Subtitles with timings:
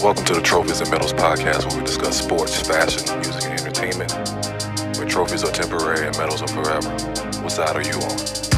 [0.00, 4.12] Welcome to the Trophies and Medals podcast, where we discuss sports, fashion, music, and entertainment.
[4.98, 6.90] Where trophies are temporary and medals are forever.
[7.42, 8.55] What side are you on?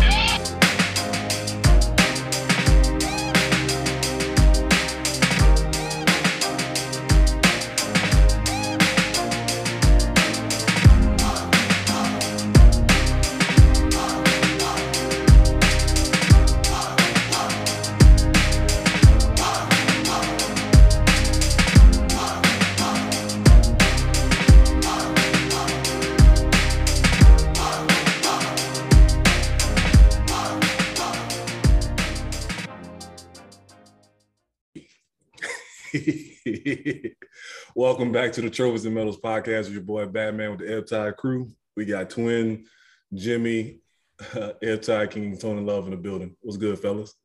[37.98, 40.86] Welcome back to the Trophies and Medals podcast with your boy Batman with the Ebb
[40.86, 41.50] Tide crew.
[41.76, 42.64] We got Twin,
[43.12, 43.80] Jimmy,
[44.36, 46.36] uh, Ebb Tide King, Tony Love in the building.
[46.40, 47.16] What's good, fellas?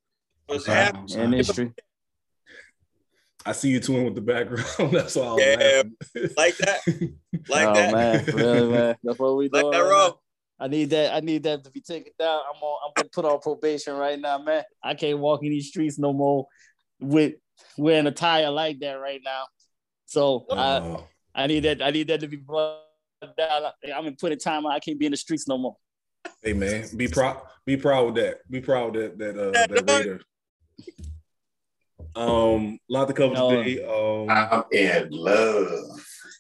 [0.48, 1.08] What's happening?
[1.16, 1.74] in history.
[3.46, 4.66] I see you twin with the background.
[4.92, 5.40] That's all.
[5.40, 5.84] Yeah,
[6.36, 6.80] Like that?
[7.48, 7.94] Like oh that?
[7.94, 9.74] man, really man, that's what we Like doing.
[9.74, 10.12] that, right
[10.60, 11.14] I need that.
[11.14, 12.40] I need that to be taken down.
[12.52, 12.80] I'm on.
[12.88, 14.64] I'm gonna put on probation right now, man.
[14.84, 16.48] I can't walk in these streets no more
[17.00, 17.36] with
[17.78, 19.44] wearing a tie like that right now.
[20.06, 21.82] So I, Oh, I need that.
[21.82, 22.80] I need that to be brought
[23.38, 23.64] down.
[23.96, 24.66] I'm in putting time.
[24.68, 25.76] I can't be in the streets no more.
[26.42, 27.42] hey man, be proud.
[27.66, 28.40] Be proud with that.
[28.50, 30.20] Be proud that that uh, that Raider.
[32.16, 33.50] Um, lot to cover No.
[33.64, 33.84] today.
[33.84, 36.00] Um, I'm in love.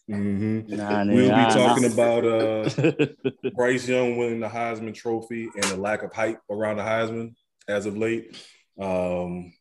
[0.10, 0.68] mhm.
[0.70, 1.94] Nah, We'll nah, be talking nah.
[1.94, 6.84] about uh Bryce Young winning the Heisman Trophy and the lack of hype around the
[6.84, 7.34] Heisman
[7.68, 8.38] as of late.
[8.80, 9.54] Um,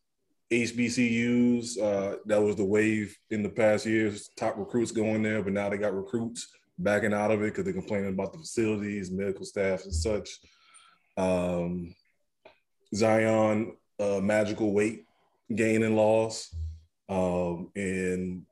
[0.61, 4.29] HBCUs, uh, that was the wave in the past years.
[4.37, 7.73] Top recruits going there, but now they got recruits backing out of it because they're
[7.73, 10.29] complaining about the facilities, medical staff, and such.
[11.17, 11.95] Um,
[12.93, 15.05] Zion, uh, magical weight
[15.53, 16.55] gain and loss,
[17.09, 18.43] um, and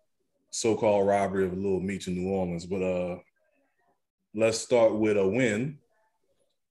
[0.49, 2.65] so-called robbery of a little Meech in New Orleans.
[2.65, 3.19] But uh,
[4.35, 5.77] let's start with a win.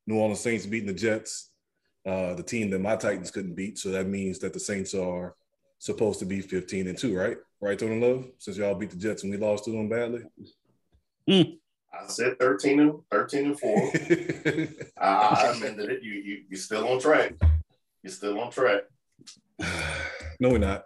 [0.06, 1.49] New Orleans Saints beating the Jets,
[2.06, 3.78] uh, the team that my Titans couldn't beat.
[3.78, 5.34] So that means that the Saints are
[5.78, 7.36] supposed to be 15 and 2, right?
[7.60, 8.26] Right, Tony Love?
[8.38, 10.22] Since y'all beat the Jets and we lost to them badly.
[11.92, 13.92] I said 13 and 13 and 4.
[15.00, 16.02] I, I amended it.
[16.02, 17.34] You you you're still on track.
[18.02, 18.82] You're still on track.
[20.40, 20.84] no, we're not.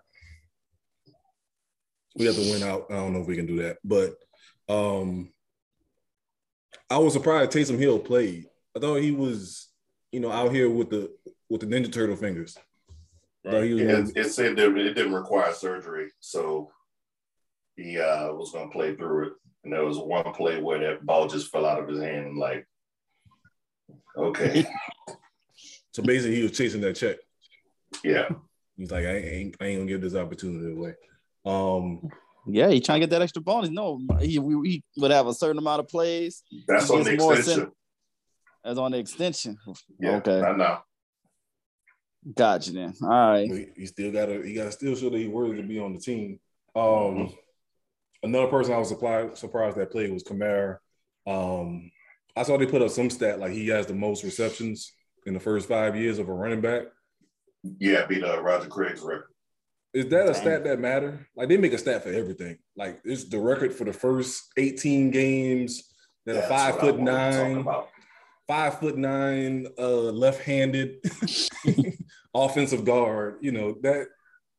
[2.16, 2.86] We have to win out.
[2.90, 3.78] I don't know if we can do that.
[3.84, 4.16] But
[4.68, 5.30] um
[6.90, 8.46] I was surprised Taysom Hill played.
[8.76, 9.68] I thought he was,
[10.14, 11.10] you know, out here with the
[11.50, 12.56] with the Ninja Turtle fingers.
[13.44, 16.70] I thought he was It, it said that it didn't require surgery, so
[17.76, 19.32] he uh, was going to play through it.
[19.64, 22.26] And there was one play where that ball just fell out of his hand.
[22.26, 22.64] and Like,
[24.16, 24.64] okay,
[25.92, 27.16] so basically he was chasing that check.
[28.04, 28.28] yeah,
[28.76, 30.94] He's like, I ain't, I ain't gonna give this opportunity away.
[31.44, 32.08] Um,
[32.46, 33.70] Yeah, he trying to get that extra bonus.
[33.70, 37.10] No, he, we, he would have a certain amount of plays that's He on the
[37.10, 37.34] gets more
[38.64, 38.70] extension.
[38.72, 39.58] as on the extension.
[40.00, 40.40] Yeah, Okay.
[40.40, 40.78] I know.
[42.34, 42.94] Gotcha then.
[43.02, 43.50] All right.
[43.50, 46.00] he, he still gotta, he gotta still show that he's worthy to be on the
[46.00, 46.40] team.
[46.74, 47.34] Um,
[48.22, 50.78] another person I was surprised surprised that played was Kamara.
[51.26, 51.90] Um,
[52.34, 54.92] I saw they put up some stat like he has the most receptions
[55.26, 56.84] in the first five years of a running back.
[57.78, 59.26] Yeah, beat uh, Roger Craig's record.
[59.92, 60.34] Is that a Dang.
[60.34, 61.28] stat that matter?
[61.36, 62.56] Like they make a stat for everything.
[62.74, 65.84] Like it's the record for the first 18 games
[66.24, 67.88] that That's a five foot wanted to talk nine, about.
[68.46, 70.98] Five foot nine, uh, left-handed
[72.34, 73.38] offensive guard.
[73.40, 74.08] You know that.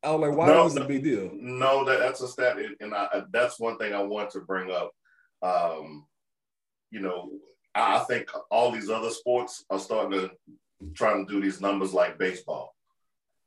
[0.04, 1.32] I was like, why No, is this a big deal?
[1.34, 4.70] No, that, that's a stat, and- and I, that's one thing I want to bring
[4.72, 4.92] up.
[5.42, 6.06] Um,
[6.92, 7.32] you know,
[7.74, 10.32] I I think all these other sports are starting to
[10.94, 12.76] trying to do these numbers like baseball.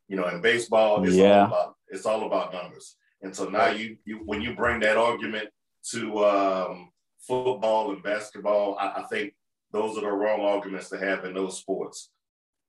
[0.09, 1.43] You know, in baseball, it's Yeah.
[1.43, 4.97] all about it's all about numbers, and so now you you when you bring that
[4.97, 5.49] argument
[5.93, 9.33] to um, football and basketball, I, I think
[9.73, 12.11] those are the wrong arguments to have in those sports.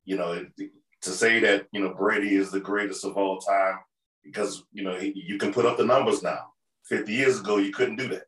[0.06, 0.46] You know,
[1.01, 3.80] to say that you know Brady is the greatest of all time
[4.24, 6.51] because you know he, you can put up the numbers now.
[6.86, 8.24] Fifty years ago, you couldn't do that.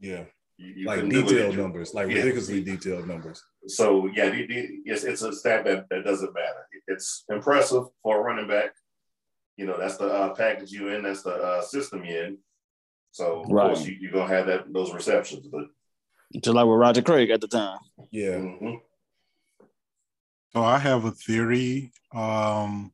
[0.00, 0.24] Yeah,
[0.56, 1.28] You, you like couldn't do it.
[1.28, 2.16] detailed numbers, like Yeah.
[2.16, 3.42] ridiculously detailed numbers.
[3.66, 6.68] So yeah, the, the, yes, it's a stat that, that doesn't matter.
[6.86, 8.70] It's impressive for a running back.
[9.56, 11.02] You know, that's the uh, package you in.
[11.02, 12.38] That's the uh, system you in.
[13.12, 13.66] So of Right.
[13.68, 15.64] course you, you're gonna have that those receptions, but
[16.34, 17.78] Just like with Roger Craig at the time.
[18.10, 18.80] Yeah, mhm.
[20.52, 21.92] So I have a theory.
[22.12, 22.92] Um,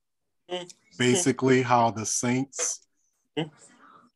[0.99, 2.87] basically, how the Saints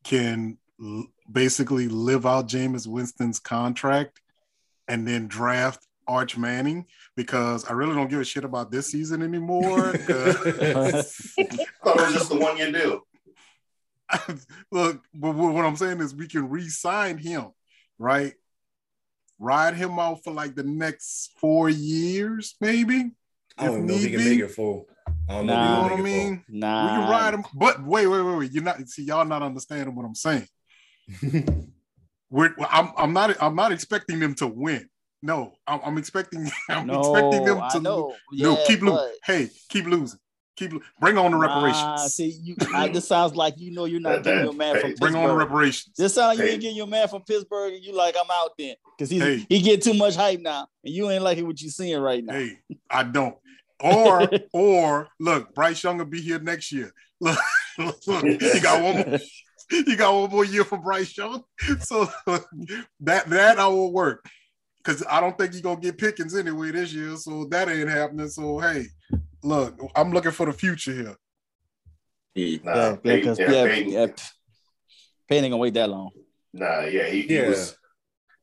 [0.03, 4.19] can l- basically live out Jameis Winston's contract
[4.87, 6.85] and then draft Arch Manning
[7.15, 9.93] because I really don't give a shit about this season anymore.
[10.05, 13.01] 'cause thought it was just the one year deal.
[14.71, 17.47] Look, but what I'm saying is we can re-sign him,
[17.97, 18.33] right?
[19.39, 23.11] Ride him out for like the next four years, maybe.
[23.57, 24.29] I don't if know if he need can be.
[24.29, 24.87] make it full.
[25.27, 26.43] I don't know You if know he what I can make it mean?
[26.49, 28.51] Nah, We can ride him, but wait, wait, wait, wait.
[28.51, 30.47] You're not see, y'all not understanding what I'm saying.
[32.29, 34.89] We're, I'm, I'm not, I'm not expecting them to win.
[35.21, 37.97] No, I'm, I'm expecting, I'm no, expecting them to know.
[38.31, 38.41] lose.
[38.41, 39.11] No, Yeah, keep losing.
[39.23, 40.19] Hey, keep losing.
[40.55, 41.83] Keep bring on the reparations.
[41.83, 44.79] Nah, see, you, I, this sounds like you know you're not That- getting your man
[44.79, 45.95] from hey, bring on the reparations.
[45.97, 48.51] This sound like you ain't getting your man from Pittsburgh, and you like I'm out
[48.57, 49.45] then because he's Hey.
[49.49, 52.33] he get too much hype now, and you ain't liking what you seeing right now.
[52.33, 52.57] Hey,
[52.89, 53.35] I don't.
[53.81, 56.93] Or, or look, Bryce Young will be here next year.
[57.21, 57.37] Look,
[58.07, 59.19] look, you got one more.
[59.71, 61.43] You got one more year for Bryce Young.
[61.79, 64.25] So that that I will work.
[64.83, 67.15] Cause I don't think you're gonna get Pickett anyway this year.
[67.15, 68.27] So that ain't happening.
[68.29, 68.85] So hey,
[69.43, 71.15] look, I'm looking for the future here.
[72.35, 72.57] Yeah.
[72.63, 74.07] Nah, yeah, yeah, because yeah, yeah, Payton- yeah,
[75.29, 76.09] Payne ain't gonna wait that long.
[76.53, 77.47] Nah, yeah, he, he Yeah.
[77.49, 77.77] was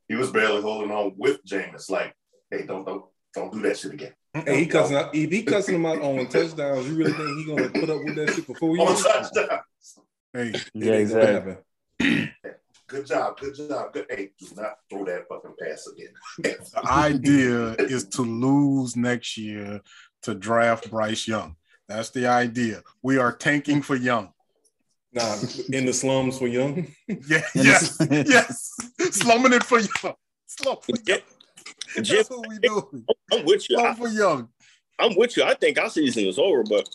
[0.09, 1.91] he was barely holding on with Jameis.
[1.91, 2.15] Like,
[2.51, 3.05] hey, don't don't
[3.35, 4.13] don't do that shit again.
[4.35, 5.15] Hey, he cussing out.
[5.15, 8.15] If he cussing him out on touchdowns, you really think he gonna put up with
[8.17, 9.03] that shit before four On years?
[9.03, 9.61] touchdown.
[10.33, 11.57] Hey, It Yeah, exactly.
[12.89, 13.93] Good job, good job.
[13.93, 14.07] Good.
[14.11, 16.13] Hey, do not throw that fucking pass again.
[16.39, 19.81] the idea is to lose next year
[20.23, 21.57] to draft Bryce Young.
[21.89, 22.83] That's the idea.
[23.03, 24.33] We are tanking for Young.
[25.15, 25.37] Nah,
[25.71, 26.87] in the slums for young.
[27.29, 28.73] Yeah, yes, yes.
[29.11, 30.15] Slumming it for Young.
[30.47, 31.17] Slum for Yeah.
[31.97, 32.05] Young.
[32.05, 33.05] Jim, That's what we doing.
[33.31, 33.77] I'm with you.
[33.79, 34.49] I, Slum for Young.
[34.99, 35.43] I'm with you.
[35.45, 36.89] I think our season is over, but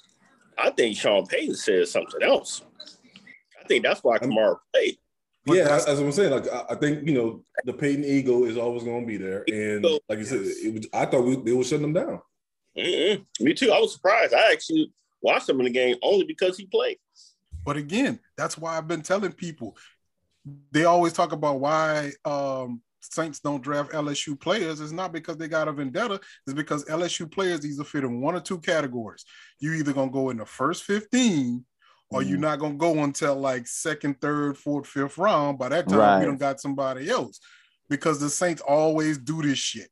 [0.57, 2.63] I think Sean Payton said something else.
[3.61, 4.97] I think that's why Kamara played.
[5.45, 8.45] But yeah, that's- as I'm saying, like I, I think you know the Payton ego
[8.45, 11.35] is always going to be there, and like you said, it was, I thought we,
[11.35, 12.21] they were shutting them down.
[12.77, 13.25] Mm-mm.
[13.39, 13.71] Me too.
[13.71, 14.33] I was surprised.
[14.33, 14.91] I actually
[15.21, 16.97] watched him in the game only because he played.
[17.65, 19.75] But again, that's why I've been telling people.
[20.71, 24.79] They always talk about why um, Saints don't draft LSU players.
[24.79, 26.21] It's not because they got a vendetta.
[26.45, 29.25] It's because LSU players either fit in one or two categories.
[29.59, 31.65] You either gonna go in the first fifteen,
[32.09, 32.29] or Mm-hmm.
[32.29, 35.57] you're not gonna go until like second, third, fourth, fifth round.
[35.59, 36.19] By that time, Right.
[36.19, 37.39] we done got somebody else.
[37.89, 39.89] Because the Saints always do this shit.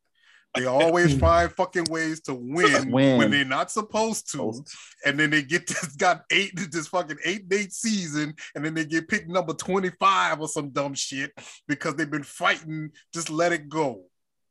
[0.56, 3.18] They always find fucking ways to win, Win.
[3.18, 4.64] when they're not supposed to
[5.06, 8.86] and then they get this got eight this fucking eight date season, and then they
[8.86, 11.32] get picked number 25 or some dumb shit
[11.68, 14.04] because they've been fighting, just let it go.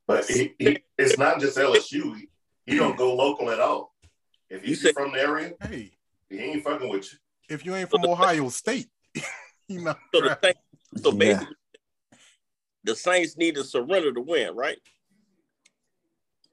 [0.07, 2.17] But he, he, it's not just LSU.
[2.17, 2.29] He,
[2.67, 3.95] he don't go local at all.
[4.51, 5.93] If You he's from the area, Hey,
[6.29, 7.19] he ain't fucking with you.
[7.49, 8.89] if you ain't from Ohio State,
[9.69, 9.95] you know.
[10.15, 10.61] So the Saints,
[11.03, 11.17] so Yeah.
[11.19, 11.57] basically,
[12.85, 14.79] the Saints need to surrender to win, right?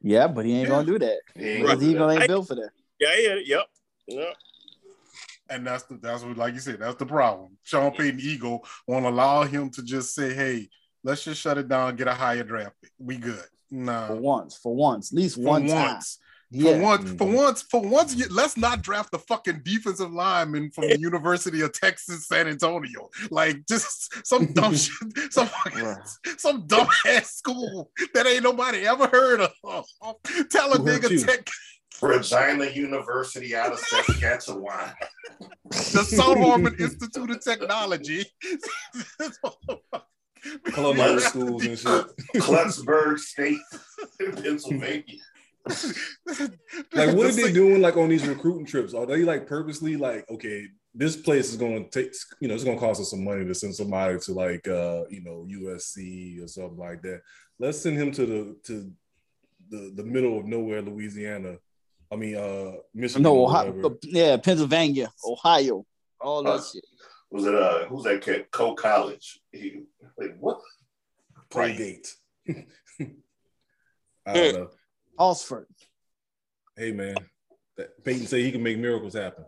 [0.02, 2.20] Yeah, but he ain't gonna do that He ain't because gonna he do gonna that.
[2.22, 2.70] ain't built for that.
[3.00, 3.66] Yeah, yeah, yep.
[4.08, 4.36] yep.
[5.50, 7.58] And that's the that's what like you said, that's the problem.
[7.64, 10.70] Sean Payton ego won't allow him to just say, hey,
[11.04, 12.92] let's just shut it down, get a higher draft pick.
[13.00, 13.44] We good.
[13.70, 16.00] No for once, for once, at least For one time.
[16.52, 16.64] Once.
[16.64, 17.34] For Yeah, once, for Mhm.
[17.36, 21.72] once, for once, you- let's not draft the fucking defensive lineman from the University of
[21.74, 23.10] Texas, San Antonio.
[23.30, 24.92] Like just some dumb shit,
[25.32, 25.98] some fucking, Right.
[26.38, 29.52] some dumb ass school that ain't nobody ever heard of.
[30.50, 31.48] Tell a nigga tech
[32.02, 34.94] Regina University out of Saskatchewan.
[35.70, 38.26] the South Harmon Institute of Technology.
[40.74, 42.06] Culinary schools and shit.
[42.38, 43.60] Clucksburg State
[44.20, 45.04] in Pennsylvania.
[46.94, 47.82] Like, what are they doing?
[47.82, 48.94] Like on these recruiting trips?
[48.94, 52.64] Are they like purposely like, okay, this place is going to take, you know, it's
[52.64, 56.44] going to cost us some money to send somebody to like, uh, you know, USC
[56.44, 57.22] or something like that.
[57.60, 58.92] Let's send him to the to
[59.70, 61.58] the the middle of nowhere, Louisiana.
[62.12, 63.24] I mean, uh, Michigan.
[63.24, 65.86] no, Ohio, yeah, Pennsylvania, Ohio,
[66.20, 66.84] all that Uh, shit.
[67.30, 68.52] Was it uh who's that kid?
[68.52, 69.40] Co College.
[69.54, 69.84] He
[70.18, 70.60] like what?
[71.50, 72.14] Colgate.
[72.50, 74.70] I don't know.
[75.18, 75.68] Oxford.
[76.78, 77.16] Hey man,
[77.78, 79.46] that Payton said he can make miracles happen.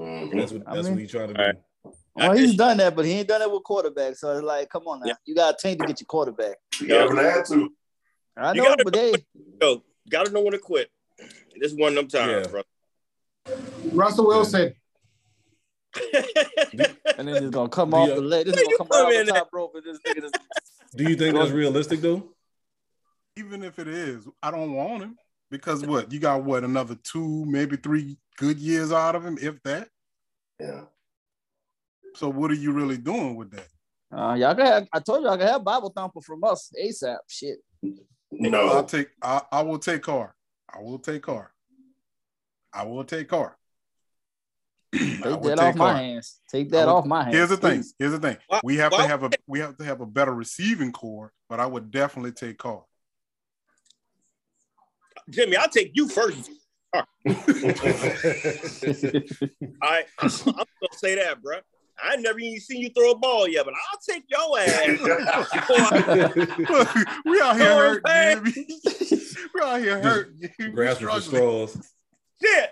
[0.00, 0.34] Mhm.
[0.38, 1.40] That's what I that's mean- what he's trying to do.
[1.40, 1.56] Alright.
[2.14, 4.18] Well, he's done that, but he ain't done it with quarterbacks.
[4.18, 5.14] So it's like, come on now, Yeah.
[5.24, 6.56] you got to tank to get your quarterback.
[6.80, 7.72] You haven't had to.
[8.36, 9.14] I know, gotta- but they
[9.60, 10.90] Yo, gotta know when to quit.
[11.58, 12.50] This is one of them times, Yeah.
[12.50, 12.62] bro.
[13.92, 14.74] Russell Wilson.
[17.18, 18.46] and then it's gonna come off the leg.
[18.46, 20.38] This is gonna come put off the top rope, and this nigga just
[20.96, 22.30] Do you think that's realistic though?
[23.36, 25.16] Even if it is, I don't want him
[25.50, 26.44] because what you got?
[26.44, 29.88] What another two, maybe three good years out of him, if that.
[30.60, 30.82] Yeah.
[32.14, 33.68] So what are you really doing with that?
[34.14, 37.16] Uh, y'all can have, I told you I can have Bible thumper from us ASAP.
[37.28, 37.58] Shit.
[38.30, 39.08] No, I'll take.
[39.22, 40.34] I, I will take Carr.
[40.72, 41.52] I will take Carr.
[42.72, 43.56] I will take Carr.
[44.94, 45.94] Take would that take off my Carr.
[45.96, 46.40] hands.
[46.50, 47.34] Take that would- off my hands.
[47.36, 47.82] Here's the thing.
[47.98, 48.36] Here's the thing.
[48.48, 51.32] Why- We have why- to have a we have to have a better receiving core,
[51.48, 52.84] but I would definitely take Carr.
[55.30, 56.50] Jimmy, I'll take you first.
[56.94, 57.04] All
[59.82, 61.58] right, I'm gonna say that, bro.
[62.02, 64.98] I never even seen you throw a ball yet, but I'll take your ass.
[66.68, 66.88] Look,
[67.24, 68.44] we out here Oh, hurt, man.
[68.44, 68.66] Jimmy.
[69.54, 70.34] we out here hurt.
[70.58, 71.78] We Grasping for straws.
[72.42, 72.70] Shit,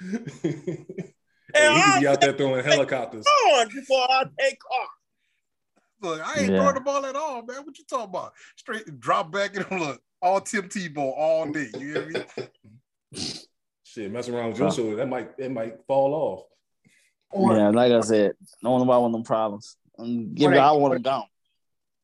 [1.54, 3.26] Hey, he could be out there throwing helicopters.
[3.52, 4.88] on before I take off.
[6.00, 6.58] Look, I ain't Yeah.
[6.60, 7.64] throwing the ball at all, man.
[7.64, 8.32] What you talking about?
[8.56, 11.68] Straight drop back and look, all Tim Tebow all day.
[11.78, 12.22] You hear me?
[13.84, 16.44] Shit, mess around with your shoulder, that might it might fall off.
[17.30, 18.32] Or, Yeah, like I said,
[18.62, 19.76] no one about one of them problems.
[19.98, 20.60] Um, give it, Right.
[20.64, 21.24] I want them gone.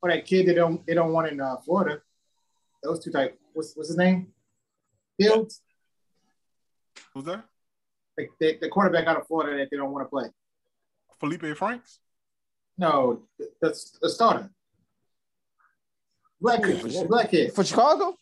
[0.02, 2.00] or that kid they don't they don't want in uh, Florida.
[2.83, 3.38] Those two type.
[3.52, 4.28] What's what's his name?
[5.18, 5.61] Fields.
[7.12, 7.44] Who's that?
[8.18, 10.25] Like the, the quarterback out of Florida that they don't want to play.
[11.21, 12.00] Felipe Franks?
[12.76, 13.23] No,
[13.61, 14.50] that's the, the starter.
[16.41, 16.81] Black kid.
[16.81, 17.53] the Black kid.
[17.55, 18.14] For Chicago?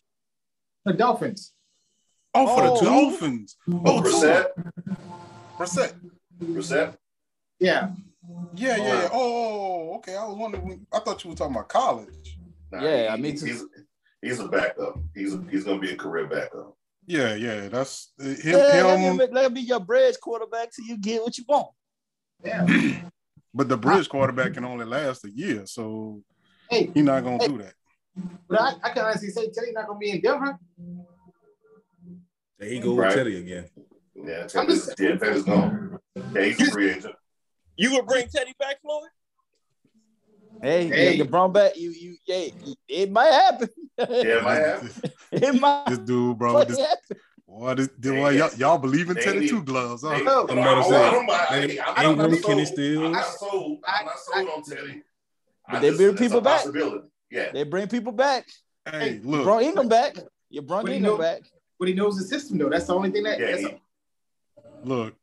[0.85, 1.53] The Dolphins.
[2.33, 2.79] Oh, for Oh.
[2.79, 3.57] the Dolphins.
[3.69, 4.47] Oh, Brissett,
[5.57, 5.93] Brissett.
[6.41, 6.95] Brissett.
[7.59, 7.91] Yeah.
[8.55, 9.09] Yeah, yeah, yeah.
[9.11, 10.15] Oh, okay.
[10.15, 10.85] I was wondering.
[10.91, 12.37] I thought you were talking about college.
[12.71, 13.45] Nah, Yeah, he- me too.
[13.45, 13.63] He's,
[14.21, 14.97] he's a backup.
[15.13, 16.75] He's a, he's gonna be a career backup.
[17.05, 17.67] Yeah, yeah.
[17.67, 18.37] That's uh, him.
[18.45, 21.43] Yeah, let, him me, let me be your bridge quarterback till you get what you
[21.47, 21.67] want.
[22.43, 22.65] Yeah.
[23.53, 26.21] but the bridge quarterback can only last a year, so
[26.69, 27.73] Hey, he's not gonna do that.
[28.47, 30.57] But I, I can honestly say Teddy not gonna be in Denver.
[32.59, 33.07] There he go Right.
[33.07, 33.69] with Teddy again.
[34.15, 35.99] Yeah, I'm Teddy's, just- yeah, Teddy's gone.
[36.33, 37.15] Yeah, he's a free agent.
[37.75, 39.09] You would bring Teddy back, Floyd?
[40.61, 40.95] Hey, Hey.
[40.95, 41.13] hey.
[41.15, 42.47] you brought back you you yeah,
[42.87, 43.69] it might happen.
[43.97, 44.89] Yeah, it might happen.
[45.31, 46.53] it might This dude, bro.
[46.53, 47.17] fucking This, happen.
[47.47, 50.11] boy, this, boy, y'all, y'all believe in Teddy need- two gloves, huh?
[50.11, 51.41] Hey, I'm about to I- say, I don't mind.
[51.51, 52.67] Ingram, Hey, I'm- I'm not Kenny sold.
[52.67, 53.05] Stills.
[53.05, 53.79] I'm not sold.
[53.87, 55.03] I'm not sold on Teddy.
[55.67, 56.63] But I they just- bring people back.
[57.33, 57.57] Possibility.
[57.57, 57.63] Yeah.
[57.63, 58.47] They bring people back.
[58.89, 60.15] Hey, You look, brought Ingram back.
[60.49, 61.41] You brought But Ingram know- back.
[61.79, 62.69] But he knows the system though.
[62.69, 63.39] That's the only thing that.
[63.39, 63.81] Yeah, that's he-
[64.83, 65.15] look.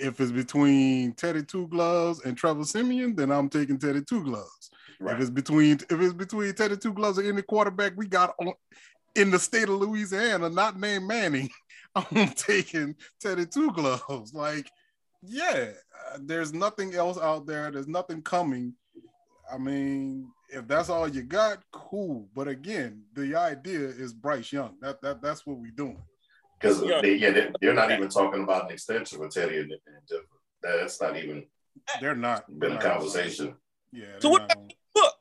[0.00, 4.70] If it's between Teddy two gloves and Trevor Siemian, then I'm taking Teddy two gloves.
[5.00, 8.52] If it's between if it's between Teddy two gloves and any quarterback we got on
[9.16, 11.50] in the state of Louisiana, not named Manning,
[11.96, 14.32] I'm taking Teddy two gloves.
[14.34, 14.70] Like,
[15.22, 15.70] yeah,
[16.14, 17.70] uh, there's nothing else out there.
[17.72, 18.74] There's nothing coming.
[19.52, 22.28] I mean, if that's all you got, cool.
[22.34, 24.76] But again, the idea is Bryce Young.
[24.80, 25.98] That that that's what we're doing.
[26.58, 27.00] Because Yeah.
[27.00, 30.20] they, yeah, they, they're not even talking about an extension with Teddy and, and
[30.62, 31.46] That's not even
[32.00, 33.54] They're not been a not- conversation.
[33.92, 34.06] Yeah.
[34.18, 35.14] So what- not gonna- Book.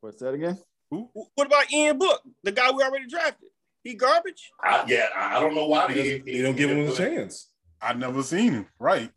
[0.00, 0.58] What's that again?
[0.90, 3.48] What about Ian Book, the guy we already drafted?
[3.82, 4.50] He garbage?
[4.62, 7.48] I, yeah, I I don't know why They, they, they don't give him a chance.
[7.80, 8.66] I've never seen him.
[8.78, 9.10] Right.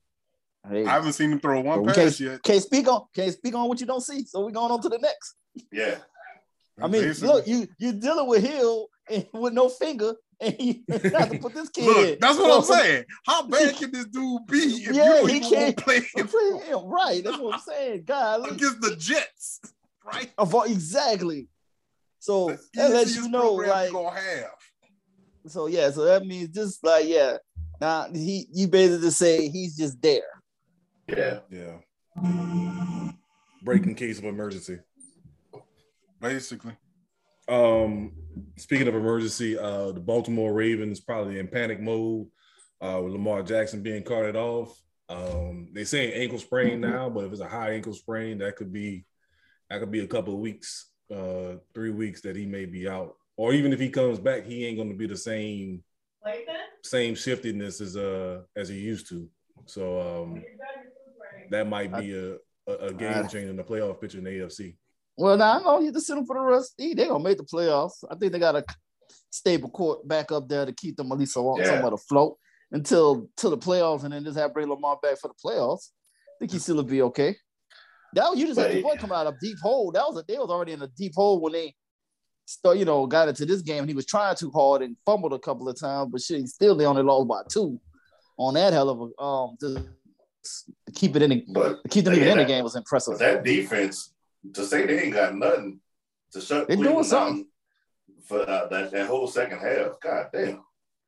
[0.70, 2.44] Hey, I haven't seen him throw one pass can't, yet.
[2.44, 4.24] can't speak on can't speak on what you don't see.
[4.26, 5.36] So we're going on to the next.
[5.72, 5.96] Yeah,
[6.82, 7.28] I mean, Basically.
[7.28, 11.54] look, you you dealing with Hill and with no finger, and you have to put
[11.54, 11.86] this kid.
[11.86, 12.18] Look, in.
[12.20, 13.06] that's what I'm saying.
[13.26, 16.28] How bad can this dude be if Yeah, you he can't play him
[16.68, 17.24] Yeah, right.
[17.24, 18.04] That's what I'm saying.
[18.06, 19.62] God, against the Jets?
[20.04, 20.32] Right.
[20.38, 21.48] of all, exactly.
[22.20, 24.52] So The that lets you know, like, you're gonna have.
[25.48, 25.90] so yeah.
[25.92, 27.38] So that means just like, yeah.
[27.80, 30.22] Now he, you basically say he's just there.
[31.08, 31.40] Yeah.
[31.50, 33.12] Yeah.
[33.64, 34.80] Breaking case of emergency.
[36.22, 36.74] Basically.
[37.48, 38.14] Um,
[38.58, 42.28] speaking of emergency, uh, the Baltimore Ravens probably in panic mode
[42.82, 44.80] uh, with Lamar Jackson being carted off.
[45.08, 48.74] Um, they saying ankle sprain now, but if it's a high ankle sprain, that could
[48.74, 49.06] be
[49.70, 53.16] that could be a couple of weeks, uh, three weeks that he may be out.
[53.38, 55.84] Or even if he comes back, he ain't going to be the same
[56.84, 59.30] same shiftiness as uh as he used to.
[59.66, 60.44] So um,
[61.52, 62.36] that might be a
[62.68, 64.76] a, a game changer in the playoff picture in the AFC.
[65.18, 66.74] Well, now I know you just sit him for the rest.
[66.78, 68.04] They're gonna make the playoffs.
[68.10, 68.66] I think they got a
[69.30, 71.68] stable court back up there to keep them at least somewhat, Yeah.
[71.76, 72.38] somewhat afloat
[72.72, 75.90] until till the playoffs, and then just have bring Lamar back for the playoffs.
[75.92, 77.36] I think he still will be okay.
[78.14, 79.92] That was- you just had the boy come out of deep hole.
[79.92, 81.76] That was a, they was already in a deep hole when they
[82.46, 83.80] start, you know, got into this game.
[83.80, 86.48] And he was trying too hard and fumbled a couple of times, but shit, he
[86.48, 87.80] still they only lost by two
[88.38, 89.86] on that hell of a um to
[90.94, 93.14] keep it in the But keep them even in the game was impressive.
[93.14, 94.14] but that defense,
[94.54, 95.80] to say they ain't got nothing
[96.32, 97.48] to shut They doing something.
[98.26, 100.00] for uh, that, that whole second half.
[100.02, 100.64] God damn.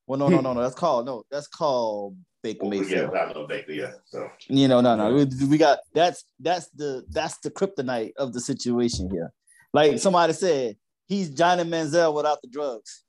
[0.08, 0.62] Well, no, no, no, no.
[0.62, 1.24] That's called no.
[1.30, 3.14] That's called Baker Well, yeah, Mayfield.
[3.14, 3.92] not Baker, yeah.
[4.06, 5.14] So You know, no, no.
[5.14, 9.34] We, we got that's that's the that's the kryptonite of the situation here.
[9.74, 10.78] Like somebody said,
[11.08, 13.04] he's Johnny Manziel without the drugs.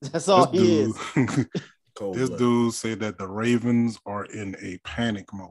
[0.01, 0.99] That's all This he is.
[1.95, 2.39] Cold This blood.
[2.39, 5.51] dude said that the Ravens are in a panic mode.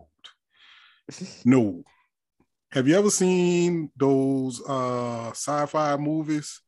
[1.46, 1.84] No.
[2.72, 6.62] Have you ever seen those uh sci-fi movies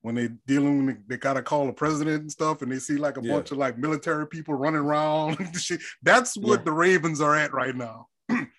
[0.00, 3.16] when they dealing with they gotta call the president and stuff and they see like
[3.16, 3.34] a Yeah.
[3.34, 5.36] bunch of like military people running around?
[6.02, 6.64] That's what Yeah.
[6.64, 8.08] the Ravens are at right now.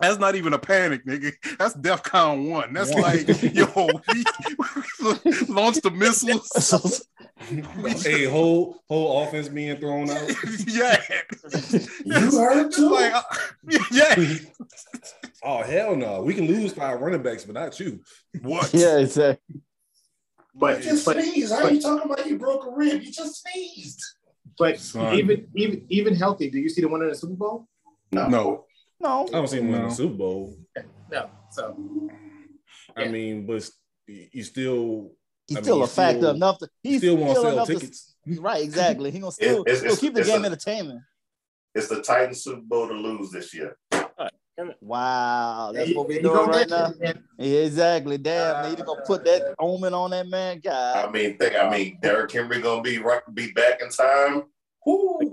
[0.00, 1.32] That's not even a panic, nigga.
[1.58, 2.72] That's DEFCON one.
[2.72, 3.02] That's One.
[3.02, 4.24] like, yo, we
[5.48, 7.06] launch the missiles.
[8.04, 10.30] hey, whole whole offense being thrown out.
[10.66, 11.00] yeah.
[12.04, 12.90] You heard It's too?
[12.90, 13.22] like, uh,
[13.90, 14.14] yeah.
[15.42, 18.00] oh hell no, we can lose five running backs, but not you.
[18.42, 18.72] What?
[18.72, 19.60] yeah, exactly.
[20.54, 21.52] But you just but- sneezed.
[21.52, 23.02] How are you talking about you broke a rib?
[23.02, 24.00] You just sneezed.
[24.58, 25.14] But Son.
[25.14, 27.66] even even even healthy, do you see the one in the Super Bowl?
[28.12, 28.28] No.
[28.28, 28.64] No.
[29.02, 29.88] No, I don't see him win No.
[29.88, 30.56] the Super Bowl.
[31.10, 31.30] No.
[31.50, 31.76] So
[32.96, 33.10] I Yeah.
[33.10, 33.68] mean, but
[34.06, 35.12] you still
[35.48, 36.68] he's I mean, still he a factor still- enough to.
[36.82, 37.68] He's still want to still sell enough
[38.26, 39.10] to- right, exactly.
[39.10, 41.00] He gonna still it's- he'll it's- keep the game a- entertainment.
[41.74, 43.76] It's the Titans Super Bowl to lose this year.
[44.80, 46.92] Wow, that's There what we you doing right now.
[47.00, 48.18] Yeah, exactly.
[48.18, 50.60] Damn, they gonna put that uh, omen on that man.
[50.62, 51.08] God.
[51.08, 51.56] I mean, think.
[51.56, 54.44] I mean, Derrick Henry gonna be right, be back in time.
[54.86, 55.31] Whoo.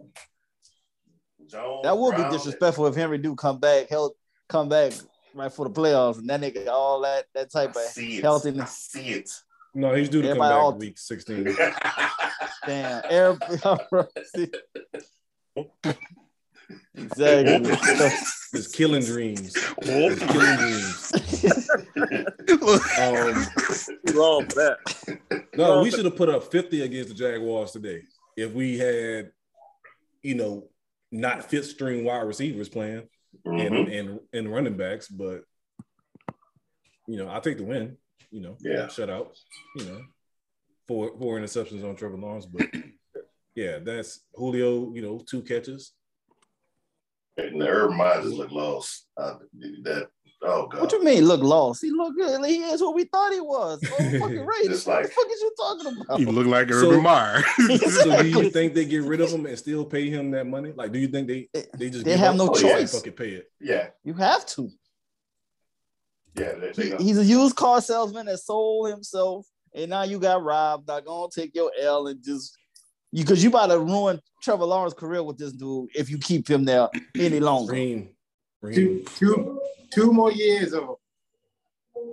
[1.49, 4.13] Jones, that would be disrespectful if Henry do come back, held,
[4.47, 4.93] come back
[5.35, 8.23] right for the playoffs, and that nigga all that that type I of see it.
[8.23, 8.71] I healthiness.
[8.91, 9.29] see it.
[9.75, 11.55] No, he's due to come back all- week 16.
[12.65, 14.51] Damn, everybody.
[16.95, 17.71] exactly.
[18.51, 19.53] It's killing dreams.
[19.55, 21.13] It's killing dreams.
[22.97, 23.45] Um,
[24.07, 25.45] Too long for that.
[25.55, 28.01] no, we should have put up 50 against the Jaguars today
[28.35, 29.29] if we had,
[30.23, 30.63] you know,
[31.11, 33.07] not fifth string wide receivers playing
[33.45, 33.99] and, Mhm.
[33.99, 35.43] and and running backs, but
[37.07, 37.97] you know, I'll take the win,
[38.31, 38.87] you know, Yeah.
[38.87, 39.35] shut out,
[39.75, 40.01] you know,
[40.87, 42.61] four four interceptions on Trevor Lawrence, but
[43.55, 45.93] yeah, that's Julio, you know, two catches.
[47.37, 49.07] And the Urban Meyer just look lost.
[49.15, 49.39] Uh,
[49.83, 50.09] that
[50.41, 50.81] oh god.
[50.81, 51.25] What you mean?
[51.25, 51.81] Look lost.
[51.81, 52.43] He look good.
[52.45, 53.79] He is what we thought he was.
[53.85, 54.67] Oh, fucking Raiders.
[54.85, 56.19] Just what the fuck is you talking about?
[56.19, 57.43] He look like So- Urban Meyer.
[57.79, 60.71] So do you think they get rid of him and still pay him that money?
[60.75, 62.37] Like, do you think they they just They give have up?
[62.37, 62.93] no choice.
[62.95, 63.51] Fuck it, pay it.
[63.59, 64.69] Yeah, You have to.
[66.35, 66.53] yeah.
[66.55, 70.43] They, they He- he's a used car salesman that sold himself, and now you got
[70.43, 70.87] robbed.
[70.87, 72.55] Not gonna take your L and just
[73.11, 76.47] you because you about to ruin Trevor Lawrence's career with this dude if you keep
[76.47, 77.71] him there any longer.
[77.73, 78.13] Green,
[78.61, 79.05] two green.
[79.15, 80.95] two two more years of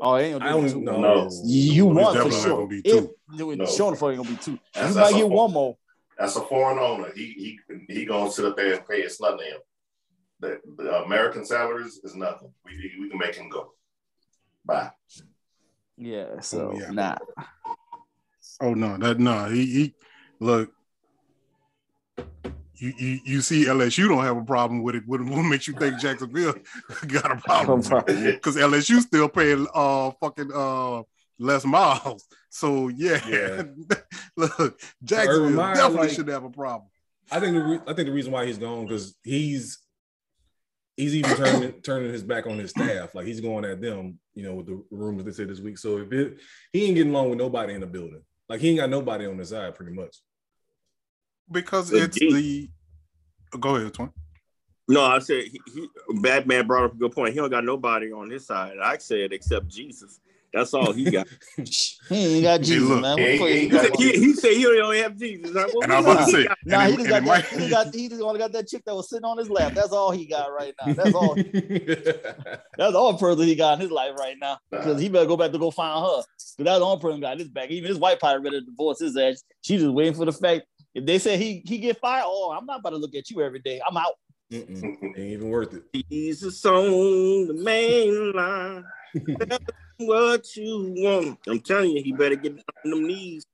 [0.00, 0.90] Oh, he ain't I gonna do don't two.
[1.00, 1.00] know.
[1.24, 1.30] No.
[1.44, 2.56] You want for sure.
[2.56, 3.04] gonna be If,
[3.38, 3.50] two.
[3.50, 3.66] it No.
[3.66, 4.58] Sure the fuck ain't gonna be two.
[4.74, 5.76] That's- you that's might a get one more.
[6.18, 7.10] That's a foreign owner.
[7.14, 9.00] He he he gonna sit up there and pay.
[9.02, 9.60] It's nothing to him.
[10.40, 12.52] The, the American salaries is nothing.
[12.64, 13.72] We we can make him go.
[14.64, 14.90] Bye.
[15.96, 16.90] Yeah, so yeah.
[16.90, 17.16] nah.
[18.60, 19.46] Oh no, that no.
[19.48, 19.94] He he
[20.40, 20.72] look.
[22.78, 25.02] You, you you see LSU don't have a problem with it.
[25.06, 26.54] What, what makes you think Jacksonville
[27.06, 27.80] got a problem?
[27.80, 31.02] Because LSU still paying uh fucking uh
[31.38, 32.26] Les Miles.
[32.50, 33.62] So yeah, Yeah.
[34.36, 36.88] look, Jacksonville Meyer, definitely like- should have a problem.
[37.30, 39.78] I think the re- I think the reason why he's gone because he's
[40.96, 43.14] he's even turning turning his back on his staff.
[43.14, 45.78] Like he's going at them, you know, with the rumors they said this week.
[45.78, 46.38] So if it,
[46.72, 49.38] he ain't getting along with nobody in the building, like he ain't got nobody on
[49.38, 50.16] his side, pretty much.
[51.50, 52.70] Because Good it's D.
[53.52, 54.12] the go ahead, Twin.
[54.88, 55.88] No, I said he, he
[56.20, 57.32] Batman brought up a good point.
[57.34, 58.76] He don't got nobody on his side.
[58.82, 60.20] I said except Jesus.
[60.52, 61.26] That's all he got.
[62.08, 63.18] He ain't got Jesus, look, man.
[63.18, 63.80] he- What he he he, got?
[63.84, 65.52] said, he, he said he don't have Jesus.
[65.52, 67.24] Like, what And I was we about to say, Nah, and he just got that.
[67.24, 67.94] might- He got.
[67.94, 69.72] He just only got that chick that was sitting on his lap.
[69.74, 70.94] That's all he got right now.
[70.94, 71.34] That's all.
[72.78, 74.58] That's the only person he got in his life right now.
[74.70, 76.22] Because he better go back to go find her.
[76.56, 77.70] Because that's the only person got his back.
[77.70, 79.42] Even his wife probably ready to divorce his ass.
[79.62, 80.62] She just waiting for the fact
[80.96, 82.24] if they say he he get fired.
[82.26, 83.80] Oh, I'm not about to look at you every day.
[83.86, 84.14] I'm out.
[84.52, 84.82] Mm-mm.
[85.04, 85.82] Ain't even worth it.
[85.92, 86.04] He's
[86.40, 88.84] Jesus on the main line.
[89.48, 89.58] Tell
[89.98, 91.38] what you want.
[91.48, 92.52] I'm telling you, he better get
[92.84, 93.44] on them knees.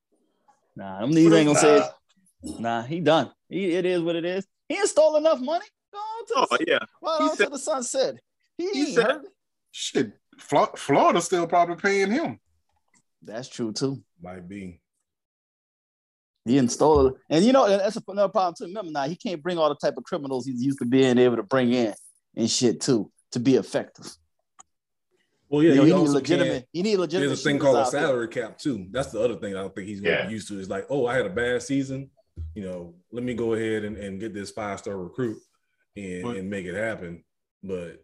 [0.76, 2.60] Nah, them knees ain't gonna say it.
[2.60, 3.30] Nah, he done.
[3.48, 4.46] He, it is what it is.
[4.68, 5.64] He ain't stole enough money.
[5.92, 8.14] Go on to, Oh the, yeah, right he said- to the sunset.
[8.58, 9.26] He, he ain't said- hurt.
[9.70, 12.38] Shit, Florida still probably paying him.
[13.22, 14.02] That's true too.
[14.22, 14.81] Might be.
[16.44, 16.72] He didn't
[17.06, 17.14] it.
[17.30, 18.64] And you know, and that's another problem too.
[18.64, 21.36] Remember now, he can't bring all the type of criminals he's used to being able
[21.36, 21.94] to bring in
[22.36, 24.10] and shit too to be effective.
[25.48, 26.52] Well, yeah, you know, he he need legitimate.
[26.52, 27.28] can't- He need legitimate.
[27.28, 28.00] There's a thing called a out there.
[28.00, 28.86] salary cap too.
[28.90, 30.26] That's the other thing I don't think he's going to Yeah.
[30.26, 30.58] be used to.
[30.58, 32.10] Is like, oh, I had a bad season.
[32.54, 35.38] You know, let me go ahead and, and get this five star recruit
[35.96, 37.22] and, But- and make it happen.
[37.62, 38.02] But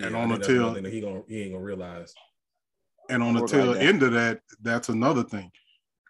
[0.00, 2.12] And on the tail- he gonna he ain't gonna realize.
[3.08, 5.52] And on the tail end of that, that's another thing.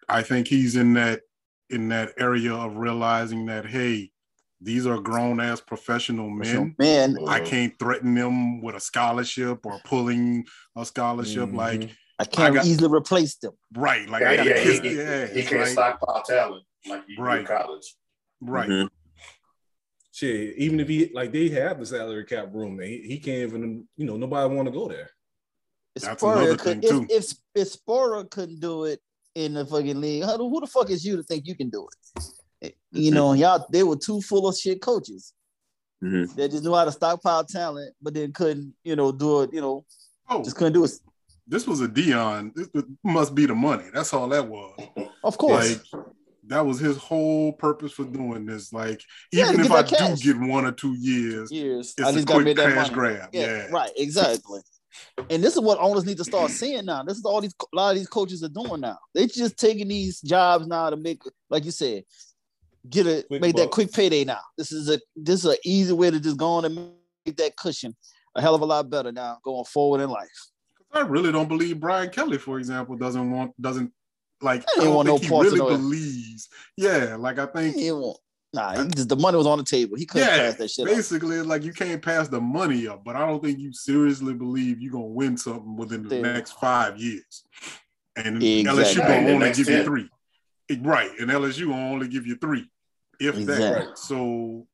[0.09, 1.21] I think he's in that
[1.69, 4.11] in that area of realizing that hey,
[4.61, 6.75] these are grown ass professional men.
[6.79, 11.49] Man, I can't threaten them with a scholarship or pulling a scholarship.
[11.49, 11.55] Mhm.
[11.55, 11.89] Like
[12.19, 13.53] I can't got- easily replace them.
[13.75, 15.29] right, like Yeah, I gotta yeah, kiss he, the ass.
[15.31, 17.41] he can't like, stockpile talent like you Right.
[17.41, 17.95] in college.
[18.41, 18.69] right.
[18.69, 18.89] Mhm.
[20.11, 23.87] Shit, even if he like they have the salary cap room, he, he can't even.
[23.97, 25.11] You know, nobody want to go there.
[25.95, 28.99] If That's another could, thing, if, if if Spurrier couldn't do it
[29.37, 31.87] in the fucking league, how, who the fuck is you to think you can do
[32.61, 32.75] it?
[32.91, 35.33] You know, y'all they were two full of shit coaches.
[36.03, 36.33] Mhm.
[36.35, 39.53] They just knew how to stockpile talent, but then couldn't, you know, do it.
[39.53, 39.85] You know,
[40.29, 40.91] Oh, just couldn't do it.
[41.47, 42.51] this was a Dion.
[42.55, 42.67] This
[43.03, 43.85] must be the money.
[43.93, 44.73] That's all that was.
[45.23, 46.03] Of course, Like
[46.47, 48.73] that was his whole purpose for doing this.
[48.73, 51.93] Like Yeah, even to if I that do get one or two years, years.
[51.97, 52.93] it's I a just gotta quick make that cash money.
[52.95, 53.29] grab.
[53.33, 54.61] Yeah, Yeah, right, exactly.
[55.29, 57.03] And this is what owners need to start seeing now.
[57.03, 58.97] This is all these a lot of these coaches are doing now.
[59.13, 62.03] They just taking these jobs now to make, like you said,
[62.89, 64.41] get a Quick make that quick payday now.
[64.57, 66.75] This is a this is an easy way to just go on and
[67.25, 67.95] make that cushion
[68.35, 70.51] a hell of a lot better now going forward in life.
[70.91, 73.91] I really don't believe Brian Kelly, for example, doesn't want doesn't
[74.41, 74.63] like.
[74.77, 76.49] I I don't want think no he really believes.
[76.77, 77.75] Yeah, like I think.
[78.53, 79.97] He nah, he just the money was on the table.
[79.97, 80.93] He couldn't Yeah, pass that shit up.
[80.95, 84.81] basically, like you can't pass the money up, but I don't think you seriously believe
[84.81, 86.21] you're gonna win something within the Yeah.
[86.21, 87.43] next five years.
[88.15, 88.83] And Exactly.
[88.83, 90.09] LSU gonna the only next give you three.
[90.81, 92.69] Right, and LSU gonna only give you three,
[93.19, 93.87] if Exactly.
[93.89, 93.97] that.
[93.97, 94.65] So,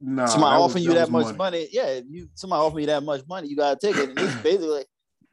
[0.00, 1.68] nah, somebody that was- offering you that that much money.
[1.72, 4.10] yeah, you somebody offering you that much money, you gotta take it.
[4.10, 4.84] And it's basically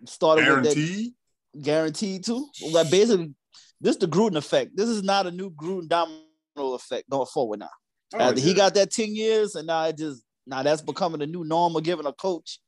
[0.06, 1.14] started with that Guaranteed.
[1.62, 2.48] guaranteed too.
[2.72, 3.34] Like basically,
[3.82, 4.76] this is the Gruden effect.
[4.78, 6.20] This is not a new Gruden domino
[6.58, 7.70] effect going forward now.
[8.14, 11.28] Oh, After he got that 10 years, and now it just now that's becoming the
[11.28, 12.60] new norm of giving a coach,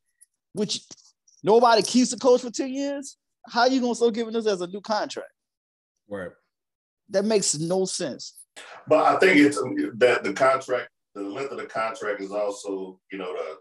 [0.52, 0.82] which
[1.42, 3.16] nobody keeps a coach for 10 years.
[3.48, 5.30] How are you gonna start giving this as a new contract?
[6.08, 6.30] Right.
[7.10, 8.34] That makes no sense.
[8.86, 9.56] But I think it's
[9.96, 13.56] that the contract, the length of the contract is also, you know, the,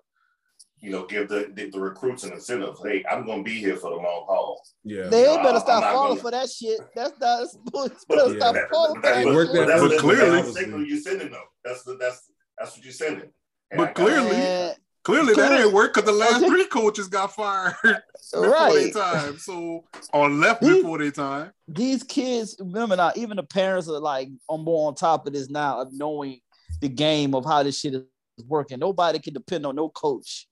[0.80, 2.76] you know, give the the, the recruits an incentive.
[2.84, 4.62] Hey, I'm going to be here for the long haul.
[4.84, 5.08] Yeah.
[5.08, 6.80] They No, better stop not falling gonna- for that shit.
[6.96, 7.98] That's not that's bullshit.
[8.08, 8.40] But Better Yeah.
[8.40, 9.60] stop that- falling for that- that It worked shit.
[9.60, 11.44] that- that's But the, clearly- that's the signal you're sending though.
[11.66, 13.30] That's the that's that's what you're sending.
[13.72, 16.66] And But I got- clearly- Man, Clearly, that Clearly- ain't work because the last three
[16.68, 18.74] coaches got fired before right.
[18.74, 19.38] their time.
[19.40, 21.52] So, or left These- before their time.
[21.66, 25.50] these kids, remember now, even the parents are like on more on top of this
[25.50, 26.42] now of knowing
[26.82, 28.04] the game of how this shit is
[28.48, 28.80] working.
[28.80, 30.46] Nobody can depend on no coach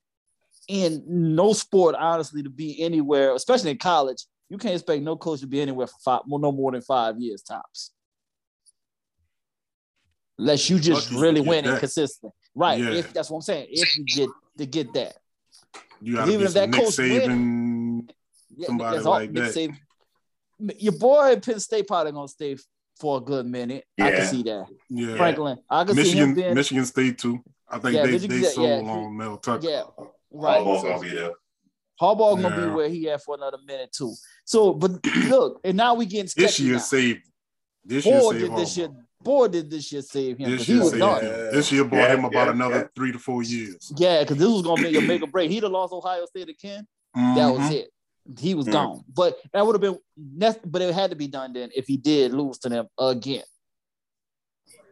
[0.67, 4.25] in no sport, honestly, to be anywhere, especially in college.
[4.49, 7.41] You can't expect no coach to be anywhere for five, no more than five years
[7.41, 7.91] tops.
[10.37, 11.79] Unless you just you really get winning that.
[11.79, 12.31] consistently.
[12.53, 12.79] Right.
[12.79, 12.91] Yeah.
[12.91, 13.67] If that's what I'm saying.
[13.69, 15.15] If you get to get that.
[16.01, 18.09] You got to Even be if that Nick coach win- Saban.
[18.57, 19.53] Yeah, Somebody that's all- like Nick that.
[19.55, 19.77] Saban.
[20.79, 22.55] Your boy at Penn State probably gonna stay
[22.99, 23.83] for a good minute.
[23.99, 24.67] I can see that.
[24.89, 25.57] Yeah, Franklin.
[25.69, 27.43] I can see him Michigan, being Michigan State too.
[27.67, 28.91] I think Yeah, they Michigan they sold yeah.
[28.91, 29.67] on Mel Tucker.
[29.67, 29.83] yeah,
[30.31, 30.61] right.
[30.61, 31.31] Harbaugh's So gonna be there.
[32.01, 32.65] Harbaugh gonna Yeah.
[32.69, 34.13] be where he at for another minute too.
[34.45, 34.91] So, but
[35.27, 36.79] look, and now we getting This year now.
[36.79, 37.21] saved.
[37.85, 38.89] This year Boy saved did this year.
[39.21, 40.49] Boy did this shit save him.
[40.49, 41.23] 'cause This he was saved done.
[41.23, 41.31] him.
[41.51, 42.87] This year bought Yeah, him about yeah, another yeah.
[42.95, 43.91] three to four years.
[43.97, 45.49] Yeah, because this was gonna be a make or break.
[45.49, 46.85] He'd have lost Ohio State again.
[47.15, 47.71] That was Mhm.
[47.71, 47.89] it.
[48.39, 48.71] He was Mhm.
[48.71, 49.03] gone.
[49.07, 51.95] But that would have been nec- but it had to be done then if he
[51.97, 53.43] did lose to them again.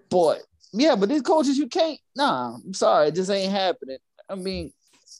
[0.10, 2.00] But yeah, but these coaches you can't.
[2.15, 3.98] Nah, I'm sorry, it just ain't happening.
[4.30, 4.72] I mean,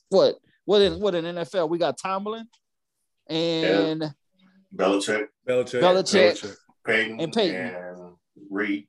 [0.08, 0.36] what?
[0.64, 1.68] What in what in NFL?
[1.68, 2.46] We got Tomlin
[3.28, 4.14] and
[4.74, 5.80] Belichick, Belichick.
[5.80, 6.32] Belichick.
[6.32, 6.56] Belichick.
[6.86, 7.56] Payton, And Payton.
[7.56, 8.12] and
[8.50, 8.86] Reid.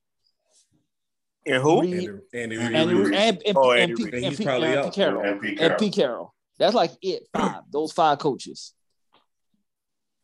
[1.45, 1.81] And who?
[1.81, 1.93] Reid,
[2.33, 3.13] Andy, Andy, Andy and, Reid.
[3.13, 4.13] and, and, and, Oh, and, Andy Pete- Reid.
[4.15, 4.93] and He's Pete- and out.
[4.93, 5.21] Carroll.
[5.23, 5.91] And Pete And Carroll.
[5.91, 6.35] Carroll.
[6.57, 7.23] That's like it.
[7.33, 7.61] Five.
[7.71, 8.73] Those five coaches.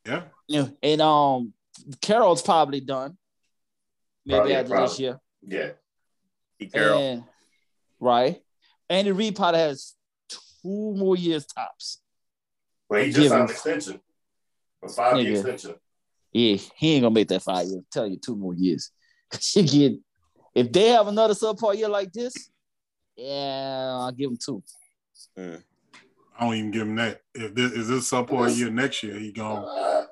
[0.06, 0.24] Yeah.
[0.48, 0.68] Yeah.
[0.82, 1.54] And um
[2.02, 3.18] Carroll's probably done.
[4.26, 4.88] Maybe Probably, after probably.
[4.88, 5.20] this year.
[5.44, 5.70] Yeah.
[6.60, 7.00] Pete Carroll.
[7.00, 7.24] And
[8.00, 8.42] right.
[8.90, 9.94] Andy Reid probably has
[10.62, 12.02] two more years tops.
[12.90, 14.02] But he Give just him- signed an extension.
[14.84, 15.76] A five year extension.
[16.34, 17.84] Yeah, he ain't gonna make that five years.
[17.92, 18.92] Tell you two more years.
[19.56, 19.94] You get
[20.54, 22.34] if they have another subpar year like this,
[23.16, 24.62] yeah, I'll give him two.
[25.38, 25.64] Mm.
[26.38, 27.22] I don't even give him that.
[27.34, 30.08] If this is this subpar year next year, he gone.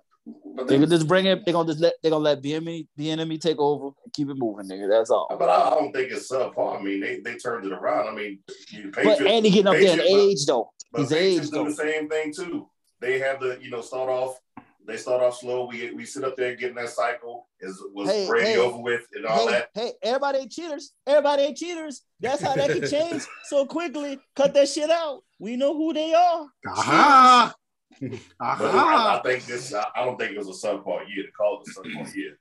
[0.67, 1.45] They gonna just bring it.
[1.45, 1.93] They gonna just let.
[2.03, 4.89] They gonna let the enemy, the enemy take over and keep it moving, nigga.
[4.89, 5.27] That's all.
[5.37, 6.79] but I, I don't think it's subpar.
[6.79, 8.07] I mean, they, they turned it around.
[8.07, 8.39] I mean,
[8.71, 10.71] you But Patriots, Andy getting up there in age though.
[10.91, 11.65] But He's Patriots aged do though.
[11.65, 12.67] the same thing too.
[12.99, 14.39] They have the you know start off.
[14.85, 15.67] They start off slow.
[15.67, 17.47] We we sit up there getting that cycle.
[17.61, 19.69] Is was Hey, Brady hey, over with and all Hey, that?
[19.75, 20.93] hey, everybody ain't cheaters.
[21.05, 22.01] Everybody ain't cheaters.
[22.19, 24.19] That's how that can change so quickly.
[24.35, 25.21] Cut that shit out.
[25.37, 26.47] We know who they are.
[26.67, 27.53] Aha!
[27.99, 29.73] But I, I think this.
[29.73, 32.39] I, I don't think it was a subpar year to call it a subpar year.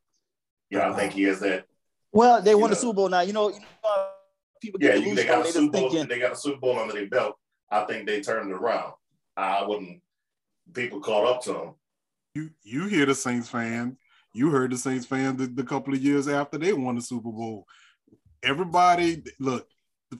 [0.70, 1.64] Yeah, I think he has that
[2.12, 2.76] Well, they You won the.
[2.76, 3.20] Super Bowl now.
[3.22, 4.08] You know, you know
[4.60, 5.90] people Yeah, get you, they got a just Super Bowl.
[5.90, 7.36] thinking, They got a Super Bowl under their belt.
[7.70, 8.92] I think they turned it around.
[9.36, 10.00] I wouldn't.
[10.74, 11.74] People caught up to them.
[12.34, 13.96] You you hear the Saints fans.
[14.34, 17.30] You heard the Saints fans the, the couple of years after they won the Super
[17.32, 17.64] Bowl.
[18.42, 19.66] Everybody, look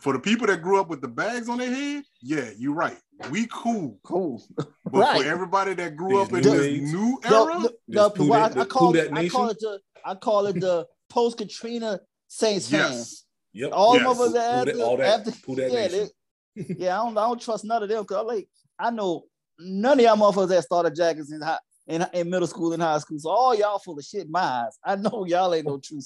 [0.01, 2.05] for the people that grew up with the bags on their head.
[2.23, 2.99] Yeah, you're right.
[3.31, 4.43] We cool, cool.
[4.57, 5.23] but Right.
[5.23, 6.51] for everybody that grew These up in new
[6.83, 9.29] this new The, era, the, Just the, who well, that- I, I call it, I
[9.29, 12.93] call it the I call it the post Katrina Saints fans.
[12.95, 13.71] yes, Yep.
[13.73, 14.05] All Yes.
[14.07, 17.23] of us Who that- after, all that, after that yeah, they, yeah, I don't, I
[17.27, 19.25] don't trust none of them because like I know
[19.59, 22.99] none of y'all motherfuckers that started jackets in high, in, in middle school and high
[22.99, 23.19] school.
[23.19, 24.79] So all y'all full of shit in my eyes.
[24.85, 26.01] I know y'all ain't no true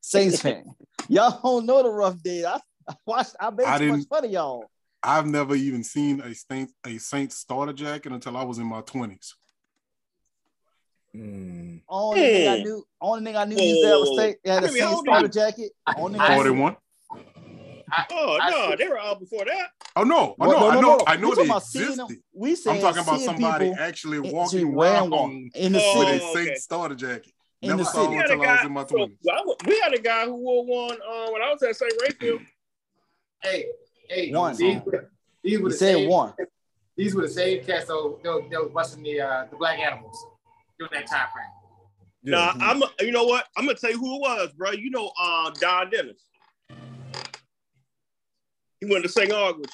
[0.00, 0.64] Saints fan.
[1.08, 2.44] Y'all don't know the rough day.
[2.44, 3.34] I, I watched.
[3.40, 4.64] I made I too much fun of y'all.
[5.04, 8.80] I've never even seen a Saint a Saints starter jacket until I was in my
[8.80, 9.36] twenties.
[11.14, 11.82] Mm.
[11.88, 14.70] Only thing I knew, only thing I knew you said was say, had a I
[14.72, 15.32] mean, how Saints starter you?
[15.32, 15.72] jacket.
[15.96, 16.76] Only thing I one.
[18.10, 18.76] Oh I no, see.
[18.76, 19.68] they were out before that.
[19.94, 22.08] Oh no, oh, Well, no, I know, I know talking they about seeing existed.
[22.08, 22.22] them.
[22.32, 26.08] We saying I'm talking about somebody actually actually walking around one in the Oh, with
[26.08, 26.24] city.
[26.24, 26.54] a okay.
[26.56, 27.32] Starter jacket.
[27.62, 28.14] In Never the saw city.
[28.16, 29.18] one until I was in my so, twenties.
[29.30, 31.92] I w- we had a guy who wore one uh, when I was at St.
[32.02, 32.40] Rayfield.
[33.42, 33.66] Hey,
[34.08, 34.56] hey, One.
[34.56, 35.10] These, were-
[35.42, 36.08] these were the said same.
[36.08, 36.32] one.
[36.96, 39.78] These were the same cats that were, that were- was busting the uh, the black
[39.78, 40.16] animals
[40.78, 41.46] during that time frame.
[42.22, 42.54] Yeah.
[42.56, 42.82] Nah, I'm.
[43.00, 43.46] You know what?
[43.56, 44.70] I'm gonna tell you who it was, bro.
[44.70, 46.22] You know, uh, Don Dennis.
[48.80, 49.32] He went to St.
[49.32, 49.72] August.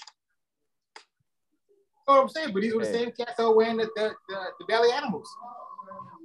[0.96, 2.52] You know what I'm saying?
[2.52, 5.28] But these were the same cats that were wearing the, the, the, the belly animals.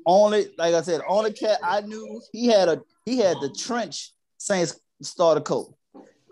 [0.08, 4.12] Only, like I said, only cat I knew he had a he had the trench
[4.38, 5.74] Saints starter coat,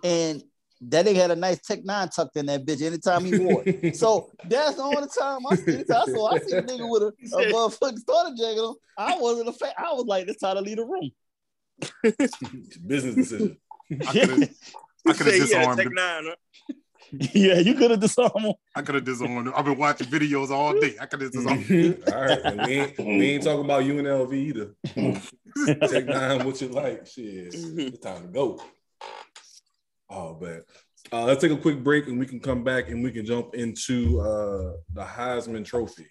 [0.03, 0.43] and
[0.89, 3.95] that nigga had a nice Tech Nine tucked in that bitch anytime he wore it.
[4.03, 5.79] So that's all the only time I see.
[5.79, 8.75] I saw I see a nigga with a, a motherfucking starter jacket on.
[8.97, 9.71] I wasn't a fan.
[9.77, 11.11] I was like, this time to leave the room.
[12.87, 13.57] business decision.
[13.91, 14.39] I could have
[15.07, 15.93] I could have Say he had disarmed Tech him.
[15.93, 16.35] Nine, huh?
[17.33, 18.53] yeah, you could have disarmed him.
[18.75, 19.53] I could have disarmed him.
[19.55, 20.95] I've been watching videos all day.
[20.99, 21.97] I could have disarmed him.
[22.11, 24.75] All right, we ain't, we ain't talking about UNLV either.
[25.87, 27.05] Take nine what you like.
[27.05, 28.61] Shit, it's time to go.
[30.09, 30.61] Oh man,
[31.11, 33.55] uh, let's take a quick break and we can come back and we can jump
[33.55, 36.07] into uh, the Heisman Trophy.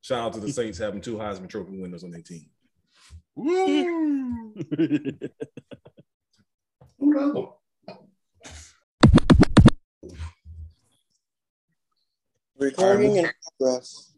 [0.00, 2.46] Shout out to the Saints having two Heisman Trophy winners on their team.
[3.34, 4.54] Woo!
[6.98, 7.48] Who knows?
[12.58, 14.14] Recording in progress.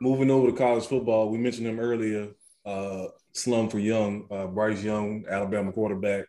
[0.00, 2.28] Moving over to college football, we mentioned him earlier.
[2.64, 6.26] Uh, Slum for Young, uh, Bryce Young, Alabama quarterback,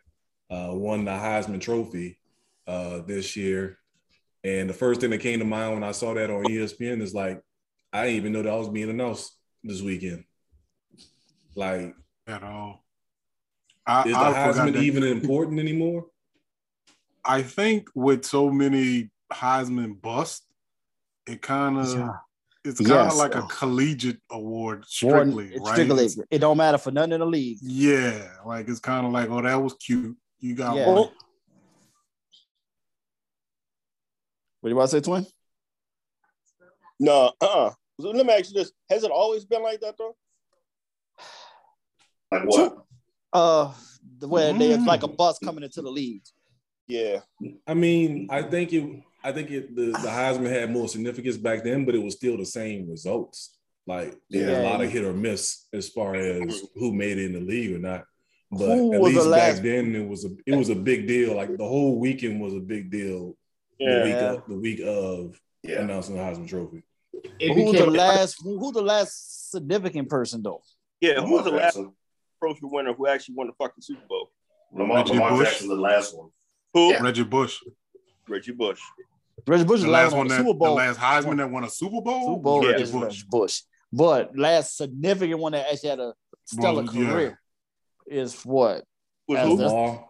[0.52, 2.20] uh, won the Heisman Trophy
[2.68, 3.78] uh, this year.
[4.44, 7.14] And the first thing that came to mind when I saw that on ESPN is
[7.14, 7.42] like,
[7.94, 9.32] I didn't even know that was being announced
[9.64, 10.26] this weekend.
[11.56, 11.96] Like,
[12.28, 12.84] At all.
[13.86, 16.06] I, is the I Heisman even important anymore?
[17.26, 20.46] I think with so many Heisman busts,
[21.28, 22.10] it kind of Yeah.
[22.64, 23.18] it's kind of Yes.
[23.18, 25.74] like a collegiate award strictly, it's right?
[25.74, 26.10] strictly.
[26.30, 27.58] It don't matter for nothing in the league.
[27.62, 30.18] yeah, like it's kind of like, oh, that was cute.
[30.42, 30.88] You got Yeah.
[30.88, 30.96] one.
[34.60, 35.26] What do you want to say, twin?
[37.00, 40.16] No, uh, uh Let me ask you this: Has it always been like that though?
[42.32, 42.86] Like what?
[43.34, 43.74] Uh,
[44.20, 44.88] the way they it's Mm.
[44.88, 46.24] like a bus coming into the league.
[46.88, 47.22] Yeah.
[47.68, 49.04] I mean, I think it.
[49.24, 49.76] I think it.
[49.76, 53.58] The, the Heisman had more significance back then, but it was still the same results.
[53.88, 54.62] Like there's Yeah.
[54.62, 57.74] a lot of hit or miss as far as who made it in the league
[57.76, 58.06] or not.
[58.52, 60.76] But Who at was the least last- back then, it was a it was a
[60.76, 61.36] big deal.
[61.36, 63.36] Like the whole weekend was a big deal.
[63.80, 64.04] The Yeah.
[64.04, 65.82] week of, the week of Yeah.
[65.82, 66.84] announcing the Heisman Trophy.
[67.40, 68.38] It Who's the last?
[68.44, 70.62] Who, who the last significant person though?
[71.00, 71.22] Yeah.
[71.22, 71.94] Who was the last Jackson.
[72.40, 74.32] trophy winner who actually won the fucking Super Bowl?
[74.74, 75.48] Lamar, Reggie Lamar Bush.
[75.50, 76.30] Jackson's the last one.
[76.74, 76.90] Who?
[76.92, 77.02] Yeah.
[77.04, 77.58] Reggie Bush,
[78.28, 78.80] Reggie Bush.
[79.48, 80.76] Reggie Bush is the the last last one that Super the Bowl.
[80.76, 82.28] last Heisman that won a Super Bowl.
[82.28, 82.72] Super Bowl Yeah.
[82.72, 83.24] Reggie Bush.
[83.24, 83.62] Bush.
[83.94, 86.14] But last significant one that actually had a
[86.46, 87.10] stellar Well, yeah.
[87.12, 87.41] career
[88.08, 88.84] is what?
[89.28, 89.58] Was who?
[89.58, 90.08] the- Lamar,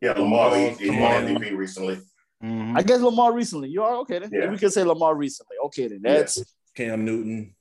[0.00, 1.22] Yeah, Lamar, he, he Lamar.
[1.22, 1.98] won MVP recently.
[2.42, 2.76] Mhm.
[2.76, 3.68] I guess Lamar recently.
[3.68, 4.30] You are okay then.
[4.32, 4.50] Yeah.
[4.50, 5.56] We can say Lamar recently.
[5.66, 6.00] Okay then.
[6.02, 6.42] That's
[6.74, 7.54] Cam Newton.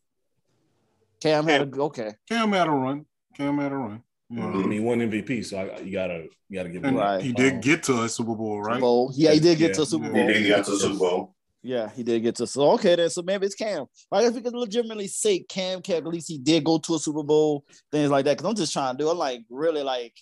[1.19, 2.13] Cam had a okay.
[2.30, 3.06] Cam had a run.
[3.36, 4.04] Cam had a run.
[4.30, 4.45] Yeah.
[4.45, 7.22] I mean, one MVP, so I, you gotta you gotta give him Right.
[7.22, 8.80] he did Um, get to a Super Bowl, right?
[8.80, 9.12] Bowl.
[9.15, 9.74] Yeah, he did get Yeah.
[9.74, 10.12] to a Super Yeah.
[10.12, 10.28] He Bowl.
[10.34, 11.36] did get to the Super Bowl.
[11.62, 12.48] Yeah, he did get to.
[12.48, 13.10] So okay then.
[13.10, 13.86] So maybe it's Cam.
[14.12, 16.06] I guess we could legitimately say Cam Cam.
[16.08, 18.38] At least he did go to a Super Bowl, things like that.
[18.38, 19.10] Because I'm just trying to do.
[19.10, 20.13] I'm like really like,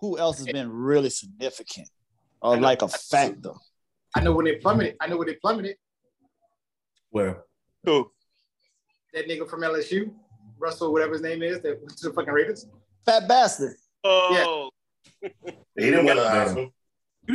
[0.00, 1.88] who else has been really significant
[2.40, 3.52] or like a factor?
[4.14, 4.96] I know when they plummeted.
[5.00, 5.76] I know when they plummeted.
[7.10, 7.44] Where?
[7.84, 8.10] Who?
[9.12, 10.12] That nigga from LSU,
[10.58, 12.66] Russell, whatever his name is, that went to the fucking Raiders.
[13.04, 13.74] Fat bastard.
[14.04, 14.70] Oh,
[15.22, 15.30] He
[15.76, 16.72] didn't win a Heisman.
[17.26, 17.34] He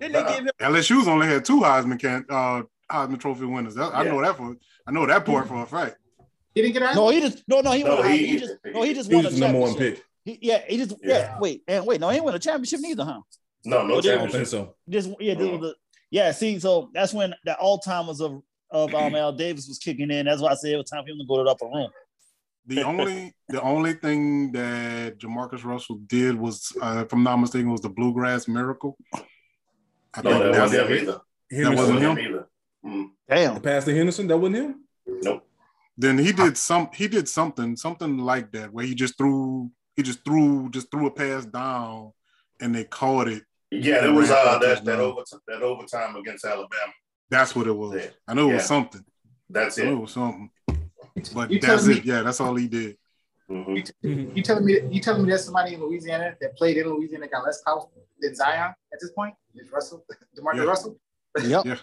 [0.00, 0.26] didn't And- win.
[0.26, 0.74] They give him?
[0.74, 3.74] LSU's only had two Heisman can uh Heisman Trophy winners.
[3.74, 5.96] That, I know that for I know that part for a fact.
[6.54, 6.94] He didn't get out.
[6.94, 8.10] No, he just no no he No, won.
[8.10, 10.02] he- He, just no he just He won was a the number one pick.
[10.24, 11.18] He, yeah, he just yeah.
[11.18, 11.38] Yeah.
[11.40, 13.20] Wait and wait, no, he didn't a championship neither, huh?
[13.64, 14.48] No, no Well, they- I don't think championship.
[14.48, 14.74] so.
[14.88, 15.74] Just yeah, this was the,
[16.10, 16.30] yeah.
[16.32, 20.26] See, so that's when the all timers of of um Al Davis was kicking in.
[20.26, 21.90] That's why I said it was time for him to go to the upper room.
[22.66, 27.70] The only the only thing that Jamarcus Russell did was, uh, if I'm not mistaken,
[27.70, 28.96] was the Bluegrass Miracle.
[30.16, 31.02] I No, think that that's wasn't him it.
[31.02, 31.12] either.
[31.12, 32.16] That That wasn't wasn't him?
[32.18, 32.48] him either.
[32.84, 33.60] Mm, Damn.
[33.62, 34.84] Pastor Henderson, that wasn't him.
[35.06, 35.46] nope.
[35.96, 36.88] Then he did some.
[36.92, 39.70] He did something, something like that, where he just threw.
[39.96, 42.12] He just threw, just threw a pass down,
[42.60, 43.44] and they caught it.
[43.70, 45.00] Yeah, that was uh, that that Touchdown.
[45.00, 46.92] overtime, that overtime against Alabama.
[47.30, 47.94] That's what it was.
[48.02, 48.10] Yeah.
[48.26, 49.04] I know it was something.
[49.48, 49.92] That's I know it.
[49.92, 50.50] it was something.
[51.32, 52.04] But You that's telling it.
[52.04, 52.96] Yeah, that's all he did.
[53.50, 54.34] Mhm.
[54.36, 57.30] You telling me you telling me there's somebody in Louisiana that played in Louisiana that
[57.32, 57.84] got less power
[58.20, 59.34] than Zion at this point?
[59.54, 60.04] Is Russell
[60.38, 60.62] Demarcus Yeah.
[60.64, 60.98] Russell?
[61.42, 61.64] Yep.
[61.66, 61.76] Yeah.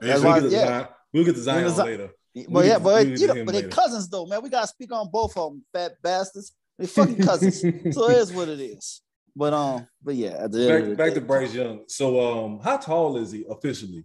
[0.00, 0.66] That's why- We'll get to yeah.
[0.66, 2.10] Zion, we'll get to Zion When the later.
[2.34, 3.68] But We'll yeah, get- but we'll you know, but they later.
[3.68, 4.42] cousins though, man.
[4.42, 6.52] We gotta speak on both of them, fat bastards.
[6.78, 7.60] They fucking cousins.
[7.94, 9.02] so it is what it is.
[9.34, 11.84] But um, but yeah, at the end of the back, back to Bryce Young.
[11.86, 14.04] So, um, how tall is he officially?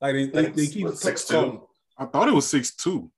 [0.00, 1.66] Like they, they, they Six- keep what, 6'2"?
[1.98, 3.10] I thought it was six two.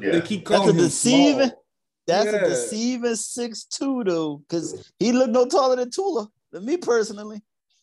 [0.00, 0.12] Yeah.
[0.12, 1.48] they keep That's a him deceiving.
[1.48, 1.64] small.
[2.06, 2.36] That's Yeah.
[2.44, 6.28] a deceiving six two though, because he looked no taller than Tula.
[6.50, 7.40] Than me personally,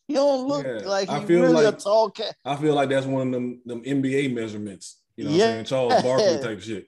[0.08, 2.36] he don't look Yeah, like I he feel really a like- tall cat.
[2.46, 4.98] I feel like that's one of them them NBA measurements.
[5.16, 5.46] You know, what Yeah.
[5.46, 6.88] I'm saying Charles Barkley type shit.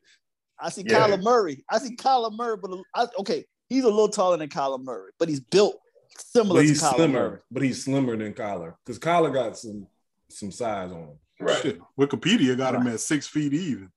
[0.59, 1.07] I see Yeah.
[1.07, 1.63] Kyler Murray.
[1.69, 5.27] I see Kyler Murray, but I, okay, he's a little taller than Kyler Murray, but
[5.27, 5.79] he's built
[6.17, 7.29] similar But he's to Kyler slimmer.
[7.29, 7.39] Murray.
[7.49, 9.87] But he's slimmer than Kyler because Kyler got some
[10.29, 11.19] some size on him.
[11.39, 11.61] Right.
[11.61, 11.79] Shit.
[11.99, 13.91] Wikipedia got him at six feet even.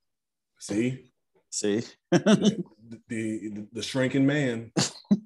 [0.59, 1.11] See,
[1.51, 2.63] See, the,
[3.07, 4.71] the the shrinking man.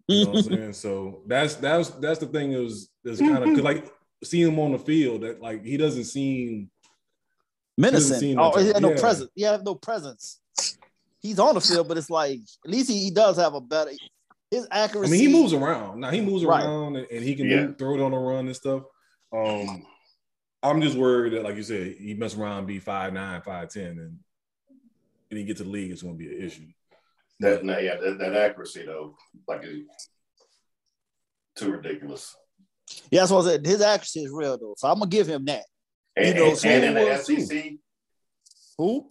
[0.07, 0.73] You know what I'm saying?
[0.73, 3.91] So that's that's that's the thing is is kind of like
[4.23, 6.69] seeing him on the field that like he doesn't seem
[7.77, 8.19] menacing.
[8.19, 9.29] seem Oh, he had no presence.
[9.35, 10.39] He had no presence.
[11.21, 13.91] He's on the field, but it's like at least he, he does have a better
[14.51, 15.13] his accuracy.
[15.13, 15.99] I mean he moves around.
[15.99, 16.63] Now he moves Right.
[16.63, 17.67] around and, and he can Yeah.
[17.67, 18.83] move, throw it on a run and stuff.
[19.33, 19.85] Um
[20.61, 23.69] I'm just worried that like you said, he mess around and be five nine, five
[23.69, 24.19] ten, and when
[25.37, 26.67] he get to the league, it's gonna be an issue.
[27.39, 29.15] That, no, yeah, that, that accuracy though,
[29.47, 30.09] like it's
[31.55, 32.35] too ridiculous.
[33.11, 33.65] Yeah, that's what I said.
[33.65, 35.63] His accuracy is real though, so I'm gonna give him that.
[36.15, 37.41] And, You know, and, so and in the was too.
[37.41, 37.73] SEC,
[38.77, 39.09] Who?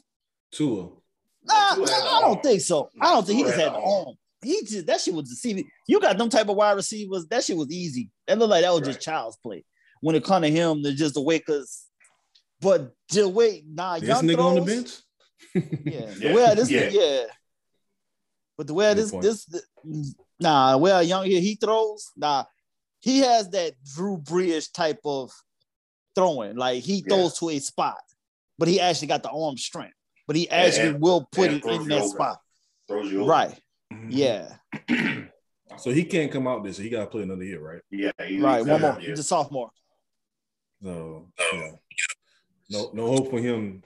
[0.53, 0.91] Tua.
[1.45, 2.91] Nah, Tua nah, I don't think so.
[3.01, 4.07] I don't think he just had had the the arm.
[4.09, 4.15] arm.
[4.43, 5.69] He just that shit was deceiving.
[5.87, 7.27] You got them type of wide receivers.
[7.29, 8.11] That shit was easy.
[8.27, 9.65] That looked like that was just child's play.
[10.01, 11.85] When it come to him, they're just the way because.
[12.61, 14.91] But the way nah, This young nigga on the bench.
[15.55, 16.89] Yeah, the Yeah, way this, yeah.
[16.91, 17.23] yeah.
[18.57, 19.23] But the way Good this, point.
[19.23, 19.47] this,
[20.41, 22.45] nah, where young here he throws, nah,
[23.01, 25.31] he has that Drew Brees type of
[26.15, 26.57] throwing.
[26.57, 27.15] Like he Yeah.
[27.17, 27.99] throws to a spot,
[28.59, 29.95] but he actually got the arm strength.
[30.27, 32.09] But he actually and- will put and it in you that over.
[32.09, 32.39] spot.
[32.89, 33.31] throws you over.
[33.31, 33.61] Right.
[33.93, 34.07] Mhm.
[34.11, 34.57] Yeah.
[35.77, 36.79] So he can't come out this.
[36.79, 36.85] year.
[36.85, 37.81] He got to play another year, right?
[37.91, 38.65] Yeah, Right.
[38.67, 38.99] One more.
[39.01, 39.11] Yeah.
[39.11, 39.71] He's a sophomore.
[40.83, 41.71] So yeah.
[42.71, 43.85] no no hope for him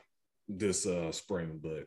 [0.58, 1.84] this uh spring, but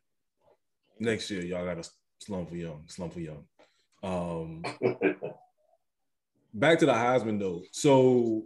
[1.00, 3.44] next year y'all got to slump for young, slump for young.
[4.04, 4.64] Um,
[6.54, 7.64] back to the Heisman though.
[7.72, 8.44] So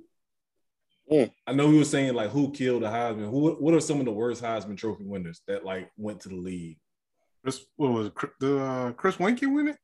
[1.12, 1.32] Mm.
[1.48, 3.32] I know we were saying like who killed the Heisman.
[3.32, 6.36] Who what are some of the worst Heisman Trophy winners that like went to the
[6.36, 6.78] league?
[7.42, 8.14] Chris, what was it?
[8.14, 9.78] Chris- the uh, Chris Weinke win it?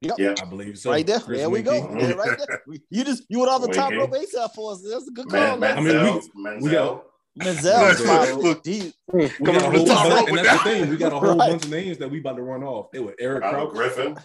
[0.00, 0.34] Yeah.
[0.40, 0.92] I believe so.
[0.92, 1.18] right there.
[1.18, 1.74] Chris there we go.
[1.74, 2.62] Yeah, right there.
[2.88, 3.98] You just you went off the top Weinke.
[3.98, 4.86] rope ASAP for us.
[4.88, 5.40] That's a good call.
[5.40, 5.78] Man, man.
[5.78, 6.62] I mean, Manziel, we- Manziel.
[6.62, 7.04] we got-
[7.38, 8.66] Manziel is Look, my look.
[8.66, 10.90] he- We got a Come on, whole let's bunch, and that's the thing.
[10.90, 11.50] We got a whole Right.
[11.50, 12.88] bunch of names that we about to run off.
[12.92, 14.18] It was Eric Robert Crouch, Griffin.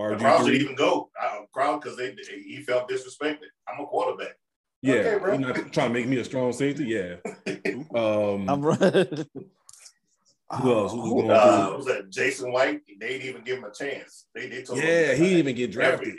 [0.00, 0.18] RG3.
[0.20, 1.10] Crowd should even go.
[1.20, 3.46] Uh, crowd because they he felt disrespected.
[3.66, 4.36] I'm a quarterback.
[4.80, 5.32] Yeah, Okay, bro.
[5.32, 6.84] you're not trying to make me a strong safety.
[6.84, 7.16] Yeah.
[7.94, 8.80] Um, I'm right.
[8.80, 10.92] Who else?
[10.92, 11.76] Who's going Uh, through?
[11.76, 12.80] was that Jason White?
[13.00, 14.26] They didn't even give him a chance.
[14.34, 16.14] They they told him yeah, he didn't even get drafted.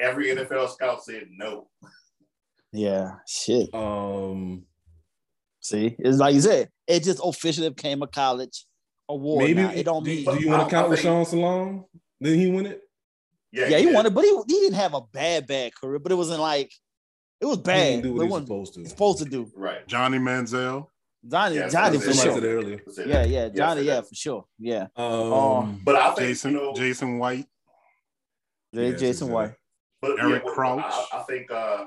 [0.00, 1.68] Every, every NFL scout said no.
[2.72, 3.72] Yeah, shit.
[3.74, 4.66] Um,
[5.64, 8.66] See, it's like you said, it just officially became a college
[9.08, 9.44] award.
[9.46, 9.70] maybe now.
[9.70, 10.24] it don't do, mean.
[10.26, 11.84] do you want to count I with think- Sean Salon?
[12.22, 12.82] Didn't he win it?
[13.50, 13.94] Yeah, yeah, he did.
[13.94, 15.98] won it, but he, he didn't have a bad bad career.
[15.98, 16.70] But it wasn't like
[17.40, 18.02] it was He bad.
[18.02, 18.86] didn't do what it he was supposed to.
[18.88, 19.50] supposed to do.
[19.56, 19.86] Right.
[19.88, 20.88] Johnny Manziel.
[21.26, 22.34] Johnny, Yes, Johnny for sure.
[22.34, 22.80] said earlier.
[23.06, 24.44] Yeah, yeah, Johnny, yeah, for sure.
[24.58, 27.46] Yeah, Um, But I think Jason you know, Jason White.
[28.74, 29.32] J- Yeah, Jason exactly.
[29.32, 29.54] White.
[30.02, 30.84] But Eric yeah, Crouch.
[30.84, 31.84] I, I think uh,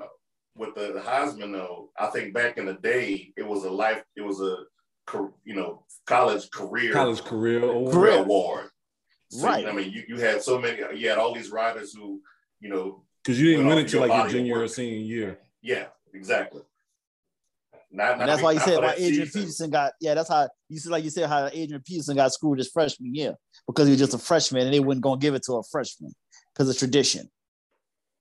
[0.57, 4.03] with the, the Heisman though, I think back in the day it was a life,
[4.15, 4.57] it was a
[5.45, 7.93] you know college career college career award.
[7.93, 8.69] career award.
[9.29, 9.67] So, Right.
[9.67, 12.21] I mean, you, you had so many, you had all these riders who
[12.59, 14.97] you know, Because you didn't win it till like your body of junior or senior
[14.97, 15.39] year.
[15.61, 16.61] yeah, exactly.
[17.89, 19.41] Not, not that's why you said for why Adrian season.
[19.41, 20.13] Peterson got yeah.
[20.13, 23.35] That's how you said like you said how Adrian Peterson got screwed his freshman year
[23.65, 26.13] because he was just a freshman and they wasn't gonna give it to a freshman
[26.53, 27.29] because of tradition.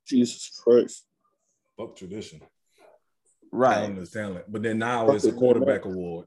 [0.07, 1.06] Jesus Christ.
[1.77, 2.41] Fuck tradition.
[3.53, 4.45] Right, Talent is talent.
[4.49, 6.27] But then now it's a quarterback award.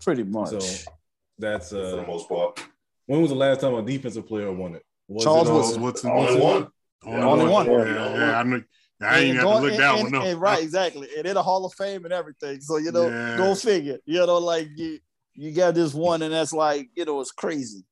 [0.00, 0.48] pretty much.
[0.50, 0.90] So
[1.38, 2.60] that's uh, for the uh most part.
[3.06, 4.84] when was the last time a defensive player won it?
[5.08, 5.82] Was Charles it, Woodson.
[5.82, 6.68] What's Only one.
[7.04, 7.66] Only one.
[7.66, 8.62] Yeah, yeah, I, knew,
[9.00, 10.24] I ain't And have to look and- that and- one up.
[10.28, 11.08] and right, exactly.
[11.16, 12.60] And in the Hall of Fame and everything.
[12.60, 13.36] So you know, Yeah.
[13.36, 13.98] go figure.
[14.06, 14.98] You know, like you
[15.34, 17.84] you got this one, and that's like you know, it's crazy.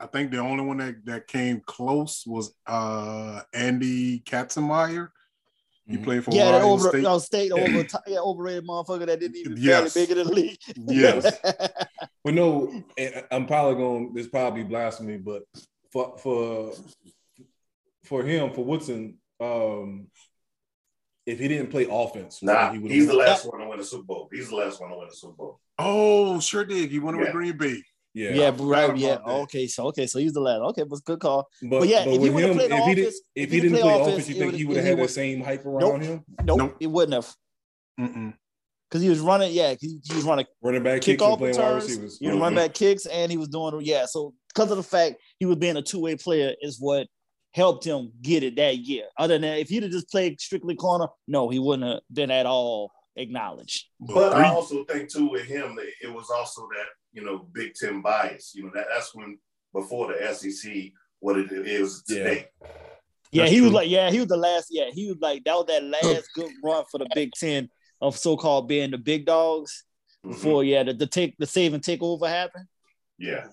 [0.00, 5.08] I think the only one that, that came close was uh Andy Katzenmoyer.
[5.86, 6.04] He Mhm.
[6.04, 7.04] played for Yeah, Ohio over State.
[7.04, 9.92] uh, state over yeah, overrated motherfucker that didn't even Yes.
[9.94, 10.58] barely make it in the league.
[10.76, 11.38] Yes.
[12.24, 12.82] But no,
[13.30, 14.08] I'm probably going.
[14.08, 15.42] To, this probably blasphemy, but
[15.92, 16.72] for for
[18.04, 20.06] for him, for Woodson, um,
[21.26, 24.04] if he didn't play offense, Nah, he he's the last one to win a Super
[24.04, 24.28] Bowl.
[24.32, 25.60] He's the last one to win a Super Bowl.
[25.78, 26.90] Oh, sure did.
[26.90, 27.32] He went with Yeah.
[27.32, 27.82] Green Bay.
[28.14, 29.08] Yeah, Yeah, I but forgot right, yeah.
[29.16, 29.26] that.
[29.26, 30.60] Okay, so okay, so he's the last.
[30.70, 31.48] Okay, but good call.
[31.62, 33.56] but, But yeah, if he with would've played if he did, offense- if if he
[33.56, 35.66] he didn't played play offense, offense, you think he would have had the same hype
[35.66, 36.02] around Nope.
[36.02, 36.24] him?
[36.44, 36.76] Nope, Nope.
[36.80, 37.34] it wouldn't have
[38.00, 38.34] Mm-mm.
[38.88, 39.52] because he was running.
[39.52, 39.74] yeah.
[39.80, 41.84] he, he was running Running back kicks and kickoff playing wide returns.
[41.84, 42.18] receivers.
[42.20, 44.06] He was running back kicks, and he was doing yeah.
[44.06, 47.08] So because of the fact he was being a two way player is what
[47.52, 49.04] helped him get it that year.
[49.18, 52.30] Other than that, if he'd have just played strictly corner, no, he wouldn't have been
[52.30, 53.86] at all acknowledged.
[54.00, 57.74] But But I also think too with him, it was also that you know Big
[57.74, 58.52] Ten bias.
[58.54, 59.38] You know that that's when
[59.72, 60.72] before the SEC
[61.20, 62.48] what it is today.
[63.32, 64.68] Yeah, That's he was like, yeah, he was the last.
[64.70, 67.68] Yeah, he was like that was that last good run for the Big Ten
[68.00, 69.84] of so called being the big dogs
[70.24, 70.30] Mhm.
[70.30, 72.66] before yeah the, the take the save and take over happened.
[73.18, 73.46] Yeah,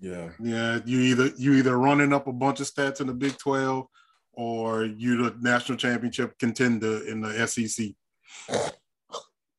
[0.00, 3.36] Yeah, yeah, you either you either running up a bunch of stats in the Big
[3.38, 3.86] 12
[4.32, 7.94] or you the national championship contender in the SEC.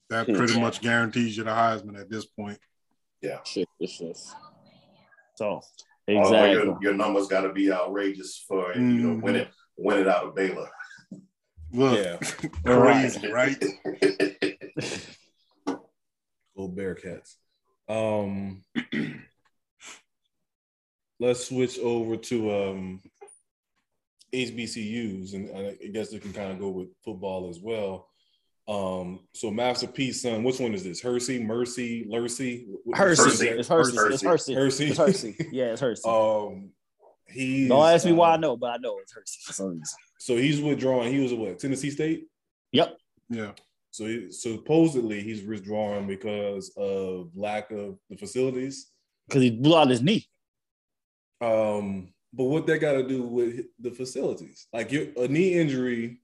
[0.09, 2.59] That pretty much guarantees you the Heisman at this point.
[3.45, 4.33] Shit, this is.
[5.35, 5.65] So All-
[6.09, 6.51] all exactly.
[6.53, 10.25] your, your numbers got to be outrageous for you know win it win it out
[10.25, 10.69] of Baylor.
[11.73, 12.17] Look, yeah.
[12.65, 13.59] crazy, right?
[16.55, 17.35] Go Bearcats.
[17.89, 18.63] Um,
[21.19, 23.01] let's switch over to um,
[24.33, 28.09] HBCUs, and I guess they can kind of go with football as well.
[28.67, 31.01] Um, so Masterpiece, son, which one is this?
[31.01, 32.67] Hercy, Mercy, Lurcy?
[32.83, 33.23] What- Hercy.
[33.23, 33.47] Hercy.
[33.47, 33.97] It's Hercy.
[33.97, 34.53] It's Hercy.
[34.53, 34.87] Hercy.
[34.87, 35.35] It's Hercy.
[35.51, 36.07] Yeah, it's Hercy.
[36.07, 36.71] Um,
[37.29, 39.81] he Don't ask me why I uh, know, but I know it's Hercy for.
[40.19, 41.13] So he's withdrawing.
[41.13, 42.27] He was at what Tennessee State.
[42.71, 42.97] Yep.
[43.29, 43.51] Yeah.
[43.91, 48.91] So he, supposedly he's withdrawing because of lack of the facilities.
[49.27, 50.27] Because he blew out his knee.
[51.41, 54.67] Um, but what that got to do with the facilities?
[54.73, 56.19] Like your, a knee injury,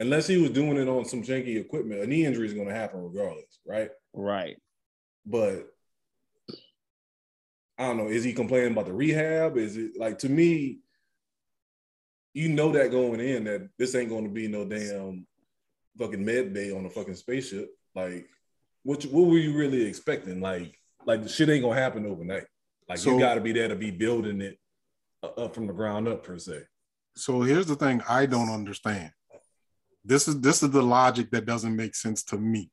[0.00, 2.74] unless he was doing it on some janky equipment, a knee injury is going to
[2.74, 3.90] happen regardless, right?
[4.14, 4.56] Right.
[5.26, 5.66] But
[7.78, 8.08] I don't know.
[8.08, 9.56] Is he complaining about the rehab?
[9.56, 10.80] Is it like to me?
[12.32, 15.26] You know that going in that this ain't going to be no damn
[15.98, 17.68] fucking med bay on a fucking spaceship.
[17.94, 18.28] Like,
[18.82, 20.40] what what were you really expecting?
[20.40, 22.44] Like, like the shit ain't gonna happen overnight.
[22.88, 24.58] Like So- you got to be there to be building it
[25.22, 26.62] uh, up from the ground up per se.
[27.16, 29.10] So here's the thing I don't understand.
[30.04, 32.70] This is this is the logic that doesn't make sense to me.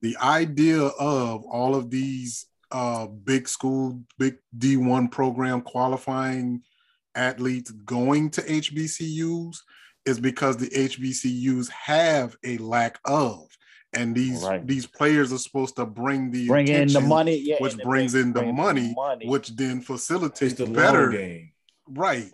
[0.00, 6.62] The idea of all of these uh, big school, big D1 program qualifying
[7.14, 9.56] athletes going to HBCUs
[10.06, 13.46] is because the HBCUs have a lack of,
[13.92, 14.66] and these Right.
[14.66, 17.36] these players are supposed to bring the Bring in the money.
[17.36, 17.56] Yeah.
[17.60, 19.28] which brings bring- in the bring money, money.
[19.28, 21.52] which then facilitates the better game.
[21.86, 22.32] Right.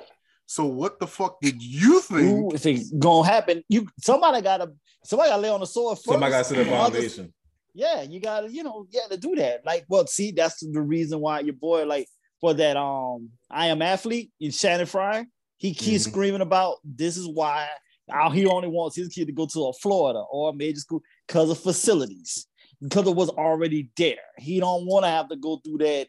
[0.50, 2.22] So what the fuck did you think?
[2.52, 4.72] Ooh, if it's gonna happen, you somebody gotta
[5.04, 6.06] somebody gotta lay on the sword first.
[6.06, 6.70] Somebody got to set a Others-
[7.14, 7.34] foundation.
[7.74, 9.64] Yeah, you gotta, you know, yeah, to do that.
[9.66, 12.08] Like, well, see, that's the reason why your boy, like,
[12.40, 15.26] for that um I am athlete in Shannon Fry,
[15.58, 16.10] he keeps Mhm.
[16.12, 17.68] screaming about this is why
[18.10, 21.02] how he only wants his kid to go to a Florida or a major school
[21.26, 22.46] because of facilities,
[22.80, 24.16] because it was already there.
[24.38, 26.08] He don't want to have to go through that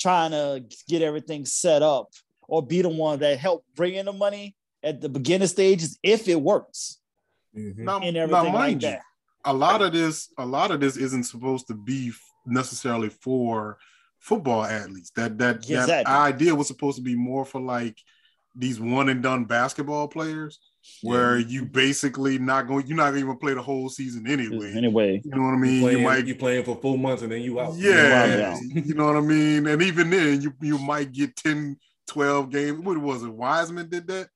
[0.00, 2.08] trying to get everything set up
[2.48, 6.28] or be the one that help bring in the money at the beginning stages if
[6.28, 6.98] it works
[7.56, 7.78] Mhm.
[7.78, 9.02] Now, and now, everything like mind you, that.
[9.44, 12.10] a lot of this, a lot of this isn't supposed to be
[12.46, 13.78] necessarily for
[14.18, 15.10] football athletes.
[15.14, 17.96] That that that idea was supposed to be more for like
[18.56, 20.58] these one and done basketball players,
[21.02, 24.72] where you basically not going, you're not gonna even play the whole season anyway.
[24.76, 25.82] Anyway, You know what I You mean?
[25.90, 27.74] You, might, you playing for four months and then you out.
[27.76, 28.58] yeah, Yeah.
[28.72, 29.66] you know what I mean.
[29.68, 31.76] And even then, you you might get 10,
[32.08, 32.80] 12 games.
[32.80, 33.32] What was it?
[33.32, 34.28] Wiseman did that?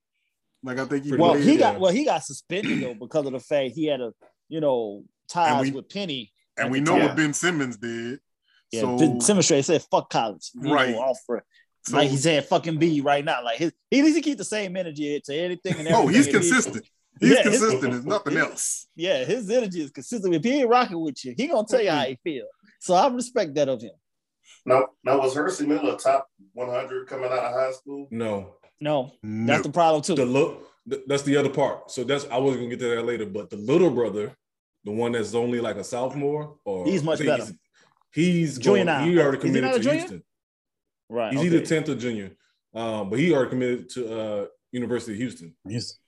[0.62, 1.58] Like I think he Well, he yeah.
[1.58, 4.12] got well, he got suspended though because of the fact he had a
[4.48, 6.32] you know ties we- with Penny.
[6.56, 7.06] and we know time.
[7.06, 8.20] what Ben Simmons did.
[8.72, 10.50] Yeah, so, Ben Simmons straight said fuck college.
[10.54, 10.90] You Right.
[10.90, 13.42] know, off so like he's saying fucking B right now.
[13.44, 15.94] Like his he needs to keep the same energy to anything and everything.
[16.04, 16.84] oh, he's consistent.
[17.20, 17.94] He's Yeah, his- consistent.
[17.94, 18.86] It's nothing his- else.
[18.96, 20.34] Yeah, his energy is consistent.
[20.34, 22.46] If he ain't rocking with you, he gonna tell you how he feel.
[22.80, 23.92] So I respect that of him.
[24.66, 28.08] Now, now was Hercy Miller top 100 coming out of high school?
[28.10, 29.46] No, No, No.
[29.46, 30.14] that's the problem too.
[30.14, 30.64] the look.
[31.06, 31.90] That's the other part.
[31.90, 33.26] So that's I was gonna get to that later.
[33.26, 34.34] But the little brother,
[34.84, 37.44] the one that's only like a sophomore, or He's much better.
[38.14, 39.04] He's, he's Junior going, now.
[39.04, 39.92] He already Is he committed to?
[39.92, 40.22] Houston.
[41.10, 41.32] right.
[41.32, 41.46] He's okay.
[41.56, 42.30] either tenth or junior,
[42.74, 45.54] um, but he already committed to uh, University of Houston.
[45.68, 45.98] He's-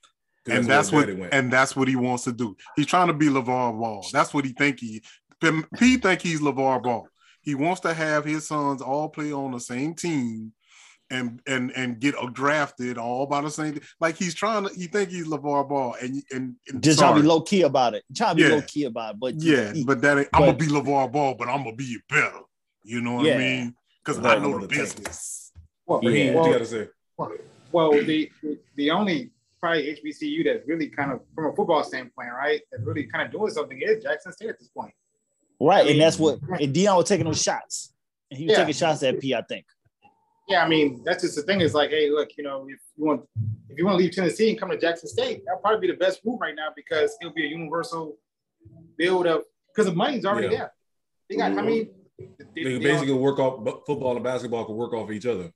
[0.47, 1.35] 'Cause and that's where what went.
[1.35, 2.57] and that's what he wants to do.
[2.75, 4.07] He's trying to be LaVar Ball.
[4.11, 5.03] That's what he think he
[5.79, 7.07] he think he's LaVar Ball.
[7.43, 10.53] He wants to have his sons all play on the same team
[11.13, 15.11] and and and get drafted all by the same like he's trying to he think
[15.11, 18.05] he's LaVar Ball and and, and just trying to be low key about it.
[18.15, 18.55] Trying to be Yeah.
[18.57, 19.21] low key about it.
[19.21, 21.99] But Yeah, he- but that ain't, I'm gonna be LaVar Ball, but I'm gonna be
[22.09, 22.41] better.
[22.85, 23.35] You know what Yeah.
[23.35, 23.75] I mean?
[24.05, 24.39] Because Right.
[24.39, 25.53] I know the business.
[25.87, 26.89] Well, Raheem, what well, you got to say?
[27.73, 28.31] well, the
[28.77, 33.05] the only probably HBCU that's really kind of from a football standpoint, right, that's really
[33.07, 34.95] kind of doing something is Jackson State at this point.
[35.61, 37.93] Right, and that's what and Deion was taking those shots.
[38.31, 38.59] And he was Yeah.
[38.59, 39.67] taking shots at P, I think.
[40.49, 41.61] Yeah, I mean that's just the thing.
[41.61, 43.23] Is like, hey, look, you know, if you want
[43.69, 45.99] if you want to leave Tennessee and come to Jackson State, that'll probably be the
[45.99, 48.17] best move right now because it'll be a universal
[48.97, 50.59] build up because the money's already Yeah.
[50.59, 50.73] there.
[51.29, 51.67] They got, I Mhm.
[51.67, 55.11] mean, They they- could they all- basically work off football and basketball could work off
[55.11, 55.53] each other.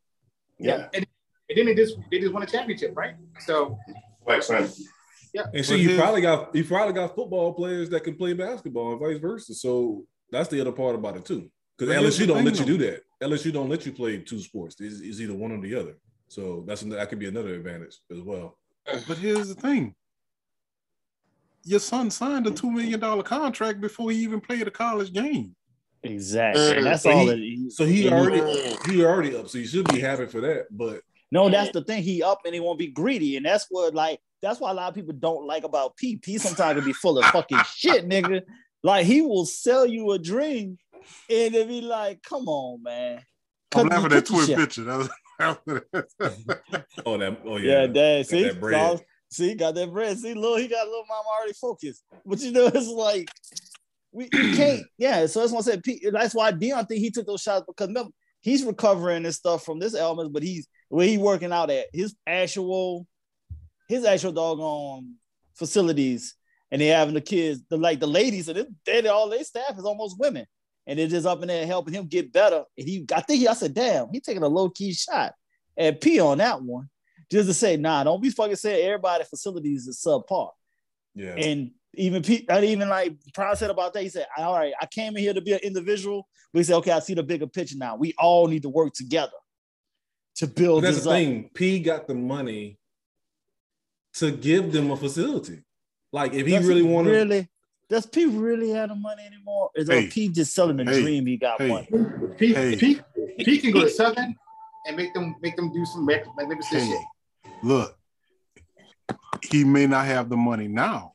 [0.59, 1.07] yeah, and,
[1.49, 3.15] and then they just they just won a championship, right?
[3.41, 3.79] So
[4.27, 4.49] Wax
[5.35, 5.45] man.
[5.47, 8.33] And But see, you here's- probably got you probably got football players that can play
[8.33, 9.55] basketball and vice versa.
[9.55, 11.51] So that's the other part about it too.
[11.77, 12.79] Because But here's LSU don't thing, let you though.
[12.79, 13.03] do that.
[13.23, 14.77] LSU don't let you play two sports.
[14.81, 15.97] It's, it's either one or the other.
[16.29, 18.59] So that's that could be another advantage as well.
[19.09, 19.95] But here's the thing.
[21.65, 25.55] Your son signed a two million dollar contract before he even played a college game.
[26.03, 26.77] Exactly.
[26.77, 27.77] And that's So all he- it is.
[27.77, 29.49] So he And already he already up.
[29.49, 30.67] So you should be happy for that.
[30.71, 31.01] But
[31.33, 32.03] No, that's the thing.
[32.03, 34.89] He up and he won't be greedy, and that's what like that's why a lot
[34.89, 36.17] of people don't like about P.
[36.17, 38.43] P sometimes can be full of fucking shit, nigga.
[38.83, 40.79] Like he will sell you a dream,
[41.31, 43.23] and it be like, come on, man.
[43.75, 44.59] I'm laughing at the twin shit.
[44.59, 44.85] picture.
[44.85, 45.11] That was,
[47.07, 48.27] oh that oh yeah, Yeah, dad.
[48.27, 48.99] See, that bread.
[48.99, 50.19] so- see, got that bread.
[50.19, 52.05] See, little, he got little mama already focused.
[52.25, 53.29] But you know, it's like
[54.13, 54.83] we you can't.
[54.99, 55.83] Yeah, so that's why I said.
[55.83, 58.11] P, that's why Deion think he took those shots because remember
[58.43, 62.15] he's recovering and stuff from this element, but he's where he working out at his
[62.27, 63.07] actual,
[63.89, 65.15] his actual doggone
[65.55, 66.35] facilities,
[66.71, 69.85] and they having the kids, the like the ladies, and they all their staff is
[69.85, 70.47] almost women.
[70.87, 72.63] And they're just up in there helping him get better.
[72.77, 75.33] And he, I think he, I said, damn, he taking a low key shot
[75.79, 76.91] at P on that one
[77.31, 80.51] just to say, nah, don't be fucking saying everybody facilities is subpar.
[81.15, 81.35] yeah.
[81.37, 84.85] And even Pete, and even like Prime said about that, he said, all right, I
[84.87, 86.29] came in here to be an individual.
[86.53, 87.97] But he said, okay, I see the bigger picture now.
[87.97, 89.33] We all need to work together
[90.37, 91.17] to But build that's this the up.
[91.17, 91.51] thing.
[91.55, 92.79] P got the money
[94.15, 95.61] to give them a facility.
[96.13, 97.49] Like if he Does really wanted, really,
[97.89, 99.71] does P really have the money anymore?
[99.75, 100.07] Is Hey.
[100.07, 101.03] or P just selling the Hey.
[101.03, 101.69] dream he got Hey.
[101.69, 101.89] money?
[102.39, 102.77] Pete, Hey.
[102.77, 103.01] Pete,
[103.41, 104.35] Pete can go to Southern
[104.87, 106.89] and make them make them do some mag- magnificent Hey.
[106.91, 107.53] shit.
[107.63, 107.99] look,
[109.51, 111.15] he may not have the money now,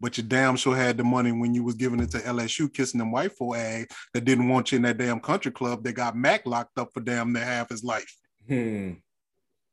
[0.00, 2.98] but you damn sure had the money when you was giving it to LSU, kissing
[2.98, 6.16] them white folk ass that didn't want you in that damn country club that got
[6.16, 8.16] Mac locked up for damn near half his life.
[8.48, 8.92] hmm,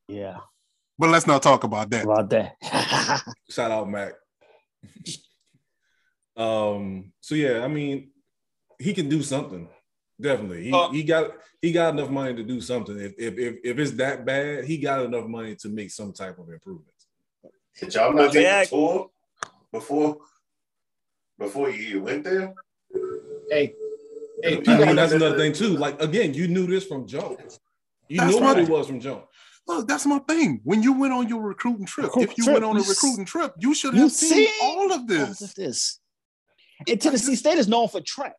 [0.10, 0.40] Yeah,
[1.00, 2.04] But let's not talk about that.
[2.06, 2.56] about that.
[3.50, 4.14] shout out Mac.
[6.38, 7.12] um.
[7.22, 8.12] So yeah, I mean,
[8.80, 9.68] he can do something.
[10.20, 11.32] Definitely, he, Uh, he got
[11.62, 13.00] he got enough money to do something.
[13.00, 16.40] If, if if if it's that bad, he got enough money to make some type
[16.40, 16.88] of improvement.
[17.80, 18.62] Did y'all not take Yeah.
[18.62, 19.12] a tour
[19.72, 20.18] before
[21.38, 22.56] before you even went there?
[23.52, 23.76] Hey,
[24.42, 25.78] hey, I mean, that's another thing too.
[25.78, 27.38] Like again, you knew this from Joe.
[28.10, 29.27] You That's knew what it was from jump.
[29.68, 30.62] Look, that's my thing.
[30.64, 32.86] When you went on your recruiting trip, Recruit if you trip, went on a you
[32.86, 35.20] s- recruiting trip, you should you have seen see all of this.
[35.22, 35.42] All this.
[35.42, 36.00] of this.
[36.88, 38.36] And Tennessee State is known for track.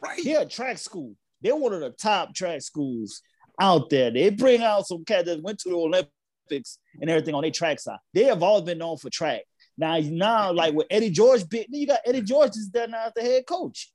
[0.00, 0.20] Right.
[0.24, 1.14] They're a track school.
[1.42, 3.20] They're one of the top track schools
[3.60, 4.10] out there.
[4.10, 7.80] They bring out some cats that went to the Olympics and everything on their track
[7.80, 7.98] side.
[8.14, 9.42] They have always been known for track.
[9.76, 13.12] Now, now, like with Eddie George, bit, you got Eddie George is there now as
[13.14, 13.92] the head coach.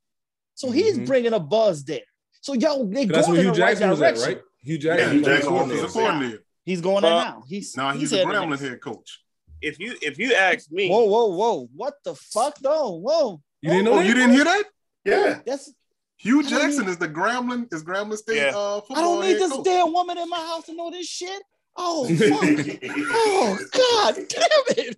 [0.54, 1.08] So he's Mhm.
[1.08, 2.02] bringing a buzz there.
[2.42, 4.34] So yo, they That's going where in Hue the right Jackson was at, direction.
[4.36, 4.44] right?
[4.64, 5.12] Hue Yeah, Jackson.
[5.12, 5.82] Hue Jackson was coordinator.
[5.82, 6.44] He's a coordinator.
[6.64, 7.44] He's going there Uh, now.
[7.48, 9.24] He's Now he's, he's the heading Grambling head coach.
[9.62, 11.70] If you if you ask me, Whoa, whoa, whoa!
[11.76, 12.92] What the fuck, though?
[12.92, 14.06] Whoa, You didn't know that?
[14.06, 14.64] you didn't hear that?
[15.06, 15.40] Yeah.
[15.46, 15.72] that's
[16.18, 18.52] Hue Jackson is the Grambling is Grambling State Yeah.
[18.56, 19.66] uh, football I don't need head this coach.
[19.66, 21.42] damn woman in my house to know this shit.
[21.76, 22.90] Oh fuck!
[23.12, 24.98] oh god damn it!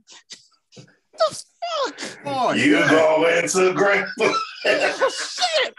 [0.75, 2.19] The fuck!
[2.25, 2.89] Oh, you yeah.
[2.89, 4.05] go into great.
[4.65, 5.73] Oh shit!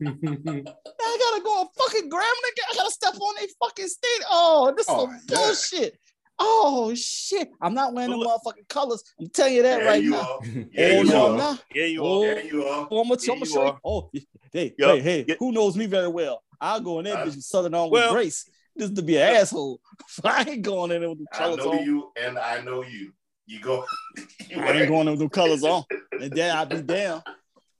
[0.00, 2.56] Now I gotta go a fucking Grambling.
[2.70, 4.24] I gotta step on a fucking state.
[4.30, 5.36] Oh, this is Oh, some yeah.
[5.36, 5.98] bullshit.
[6.40, 7.50] Oh shit!
[7.60, 9.02] I'm not wearing the motherfucking colors.
[9.18, 10.20] I'm telling you that Yeah, right you now.
[10.20, 10.26] are.
[10.44, 11.40] oh Yeah, you no, are.
[11.50, 11.58] I'm.
[11.74, 12.22] Yeah, you Oh.
[12.22, 12.26] are.
[12.26, 12.88] Yeah, you are.
[12.90, 13.78] Oh, I'm gonna, Yeah, I'm gonna you show you.
[13.84, 14.10] Oh,
[14.52, 14.90] hey, Yup.
[14.96, 15.34] hey, hey, Yeah.
[15.40, 16.44] who knows me very well?
[16.60, 18.48] I'll go in there, I- bitch, with Southern on Well- with grace.
[18.76, 19.80] This to be an asshole.
[20.24, 21.84] I ain't going in there with the colors I know on.
[21.84, 23.12] you, and I know you.
[23.46, 23.84] You go.
[24.48, 25.82] You I ain't going in there with the colors on.
[26.12, 27.22] And then I'll be down.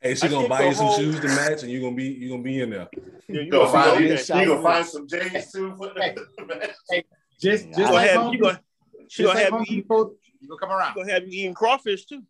[0.00, 1.96] Hey, she I gonna buy the you some whole- shoes to match, and you gonna
[1.96, 2.88] be you gonna be in there.
[2.94, 4.22] Yeah, you You gonna gonna find be you, okay.
[4.22, 5.74] shop you gonna find some J's too.
[5.76, 6.14] For Hey.
[6.14, 7.04] the,
[7.40, 8.60] Just, just gonna like have home, you gonna
[9.08, 9.86] she just gonna like have you eat,
[10.40, 10.94] you gonna come around.
[10.94, 12.22] gonna have you eating crawfish too.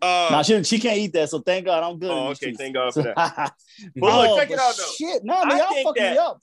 [0.00, 2.10] Uh, Now she, she can't eat that, so thank God I'm good.
[2.10, 2.58] oh, okay, streets.
[2.58, 3.14] thank God for that.
[3.14, 3.52] but
[3.96, 4.92] But look, check it out though.
[4.98, 6.40] Shit, no, I y'all think fucking me that- up.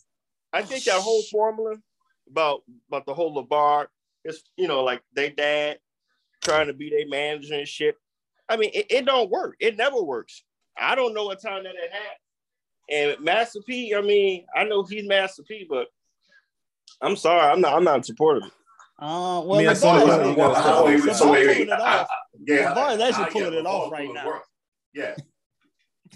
[0.53, 1.75] I think that whole formula
[2.29, 3.87] about about the whole LaVar
[4.23, 5.79] is you know like they dad
[6.41, 7.95] trying to be their manager and shit.
[8.49, 9.55] I mean, it, it don't work.
[9.59, 10.43] It never works.
[10.77, 13.15] I don't know what time that it had.
[13.15, 15.87] And Master P, I mean, I know he's Master P, but
[17.01, 17.73] I'm sorry, I'm not.
[17.73, 18.43] I'm not supportive.
[18.43, 18.53] of it.
[19.01, 20.07] Uh, well, I mean, I LaVar saw is- it.
[20.29, 20.85] You gotta Well, step wait, up.
[20.85, 22.07] wait, LaVar so wait, pulling it off.
[22.47, 24.25] Yeah, LaVar is actually I- I pulling get it off right pulling now.
[24.25, 24.43] work.
[24.93, 25.15] Yeah,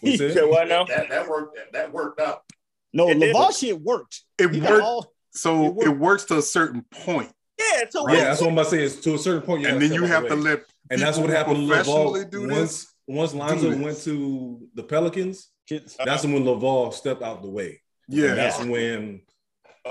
[0.02, 0.34] you You said?
[0.34, 0.84] said what now?
[0.86, 1.60] that that worked.
[1.74, 2.44] That worked out.
[2.92, 3.18] No, It.
[3.18, 4.22] LaVar shit worked.
[4.40, 4.84] It He worked.
[4.84, 8.54] all- So it it works to a certain point, Yeah, so Yeah, that's what I'm
[8.54, 8.82] about to say.
[8.84, 10.60] Is to a certain point, and then you have the to let.
[10.90, 12.32] And that's what happened to professionally Lavar.
[12.32, 12.94] do this.
[13.08, 17.82] Once once do Lonzo went to the Pelicans, that's when Lavar stepped out the way.
[18.10, 19.22] And Yeah, that's when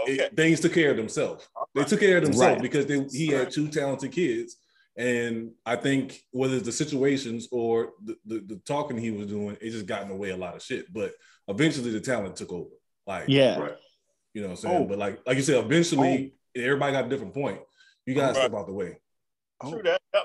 [0.03, 0.13] okay.
[0.25, 1.49] it, things took care of themselves.
[1.75, 2.63] They took care of themselves Right.
[2.63, 4.57] because they, he had two talented kids.
[4.97, 9.57] And I think whether it's the situations or the, the, the talking he was doing,
[9.61, 10.93] it just got in the way a lot of shit.
[10.93, 11.13] But
[11.49, 12.69] eventually the talent took over.
[13.07, 13.59] Like, Yeah.
[13.59, 13.77] Right.
[14.35, 14.83] you know what I'm saying?
[14.85, 14.87] Oh.
[14.87, 16.61] But like like you said, eventually oh.
[16.61, 17.61] everybody got a different point.
[18.07, 18.43] You oh, gotta Right.
[18.43, 18.99] step out the way.
[19.63, 19.71] Oh.
[19.71, 20.01] True that.
[20.15, 20.25] Yep.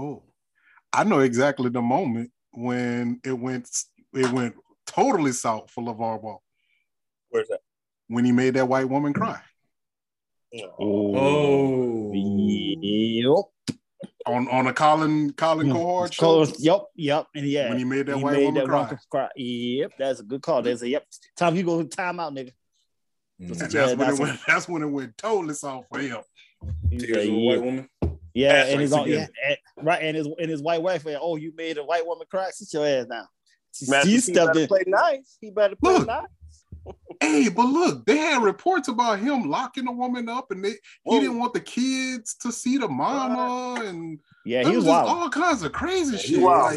[0.00, 0.16] All right.
[0.16, 0.22] Oh,
[0.92, 3.68] I know exactly the moment when it went
[4.12, 4.54] it went
[4.86, 6.42] totally south for LaVar Ball
[7.28, 7.60] Where's that?
[8.08, 9.40] when he made that white woman cry
[10.80, 13.44] Oh, Yep.
[14.26, 15.74] on on a Colin Colin Yeah.
[15.74, 16.46] Cowherd It's show.
[16.58, 16.82] Yep.
[16.96, 17.26] Yep.
[17.36, 17.68] And yeah.
[17.68, 18.98] When he made that he white made woman that cry.
[19.10, 19.28] cry.
[19.36, 19.92] Yep.
[19.98, 20.62] That's a good call.
[20.62, 21.06] There's a yep.
[21.36, 22.52] Time you go time out, nigga.
[23.38, 24.40] Yeah, that's when it went.
[24.46, 26.18] That's when it went totally south for him.
[26.98, 27.88] Tears of a white woman.
[28.34, 29.56] Yeah, That's and his right, own, yeah, and-
[29.86, 31.04] right, and his and his white wife.
[31.20, 32.48] Oh, you made a white woman cry.
[32.52, 33.26] Sit your ass down.
[33.74, 34.66] She, Master she stepped in.
[34.68, 35.36] play nice.
[35.40, 36.06] He better play Look.
[36.06, 36.26] nice.
[37.20, 40.72] Hey, but look, they had reports about him locking a woman up, and they
[41.02, 41.14] Whoa.
[41.16, 45.06] he didn't want the kids to see the mama, and Yeah, he was was just
[45.06, 45.08] wild.
[45.08, 46.40] all kinds of crazy he shit.
[46.40, 46.74] wild.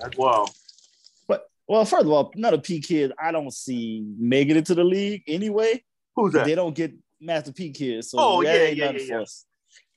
[0.00, 0.46] Like, Wow.
[1.26, 3.12] But well, first of all, not a P kid.
[3.20, 5.82] I don't see making it to the league anyway.
[6.14, 6.44] Who's that?
[6.46, 9.20] They don't get Master P kids, so Oh, that yeah, ain't yeah, nothing yeah, for
[9.20, 9.24] yeah.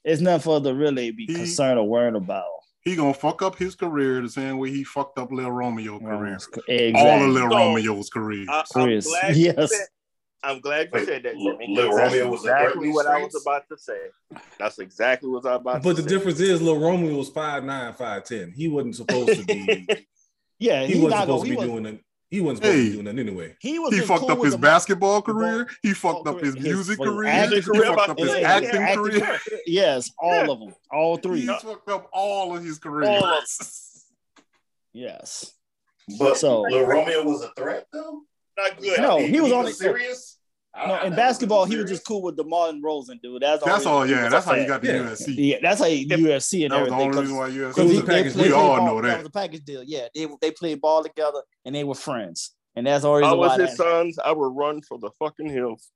[0.06, 0.12] Us.
[0.14, 2.45] It's nothing for us to really be He- concerned or worried about.
[2.84, 6.36] he gonna fuck up his career the same way he fucked up Lil Romeo career.
[6.36, 6.93] Exactly.
[6.95, 8.45] All of Lil So- Romeo's career.
[8.49, 9.70] I, I'm Chris, glad you yes.
[9.76, 9.88] said.
[10.43, 11.36] I'm glad you said that.
[11.36, 11.68] Jimmy.
[11.76, 13.99] Lil That's Romeo was exactly Britney what I was about to say.
[14.58, 15.89] That's exactly what I was about to say.
[15.89, 16.08] But the say.
[16.10, 18.54] difference is, Lil Romeo was 5'9", 5'10".
[18.56, 19.88] He wasn't supposed to be.
[20.58, 22.04] Yeah, he he, wasn't not supposed gonna, be was, doing it.
[22.32, 22.84] He wasn't supposed Hey.
[22.84, 23.55] to be doing that anyway.
[23.59, 25.69] he was He fucked cool up his basketball the career.
[25.84, 27.27] He fucked up his his- music career.
[27.29, 29.19] acting He fucked up his yeah, acting acting career.
[29.19, 29.39] career.
[29.67, 31.41] Yes, all of them, all three.
[31.41, 33.21] He fucked up all of his career.
[34.93, 35.51] Yes.
[36.19, 38.21] But So- Lil Romeo was a threat though.
[38.57, 38.99] Not good.
[38.99, 40.30] No, he was on it- serious.
[40.74, 43.41] I- No, in basketball, he was just cool with DeMar DeRozan, dude.
[43.41, 44.07] That's, the That's all.
[44.07, 44.93] Yeah, that's how you got the Yeah.
[45.09, 45.36] USC.
[45.38, 47.01] Yeah, that's how you, USC and That was the everything.
[47.01, 47.65] only 'cause- reason why It USC.
[47.65, 49.17] was Because a they, package they we all ball, know That that.
[49.17, 49.84] was a package deal.
[49.84, 53.57] Yeah, they they played ball together and they were friends, and that's the I was
[53.57, 53.65] why.
[53.65, 54.17] his sons.
[54.24, 55.89] I would run for the fucking hills.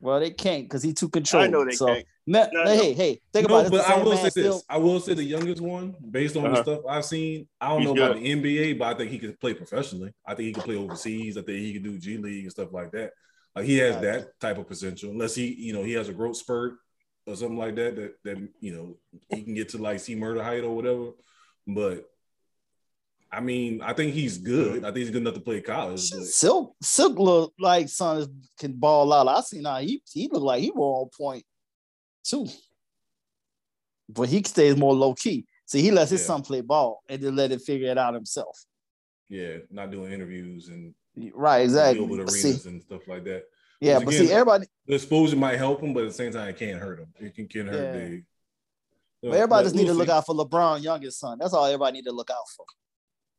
[0.00, 1.48] well, they can't because he too controlling.
[1.48, 2.04] I know they so, can't.
[2.26, 2.82] Ma- No, hey, no.
[2.82, 3.70] hey, hey, think no, about it.
[3.70, 4.64] but I will man say still- this.
[4.68, 6.56] I will say the youngest one, based on Uh-huh.
[6.56, 9.18] the stuff I've seen, I don't He's know about the NBA, but I think he
[9.20, 10.12] could play professionally.
[10.26, 11.36] I think he could play overseas.
[11.38, 13.12] I think he could do G League and stuff like that.
[13.54, 14.06] Like he has Gotcha.
[14.06, 16.74] that type of potential, unless he, you know, he has a growth spurt
[17.26, 17.96] or something like that.
[17.96, 18.96] That that you know
[19.28, 21.10] he can get to like C-Murder height or whatever.
[21.66, 22.04] But
[23.30, 24.84] I mean, I think he's good.
[24.84, 26.10] I think he's good enough to play college.
[26.10, 29.28] But Silkk Silkk look like son can ball out.
[29.28, 31.44] I see now he he look like he was on point
[32.24, 32.46] too.
[34.08, 35.46] But he stays more low key.
[35.66, 36.26] See, he lets his Yeah.
[36.26, 38.58] son play ball and then let him figure it out himself.
[39.28, 40.94] yeah, not doing interviews and
[41.34, 42.06] Right, exactly.
[42.06, 43.44] deal with See, and stuff like that.
[43.80, 46.32] yeah, Which but again, see, everybody, the exposure might help him, but at the same
[46.32, 47.08] time, it can't hurt him.
[47.20, 48.08] It can, can hurt Yeah.
[48.08, 48.22] the.
[49.22, 50.12] but everybody just need to we'll look see.
[50.12, 51.38] out for LeBron youngest son.
[51.38, 52.64] That's all everybody need to look out for.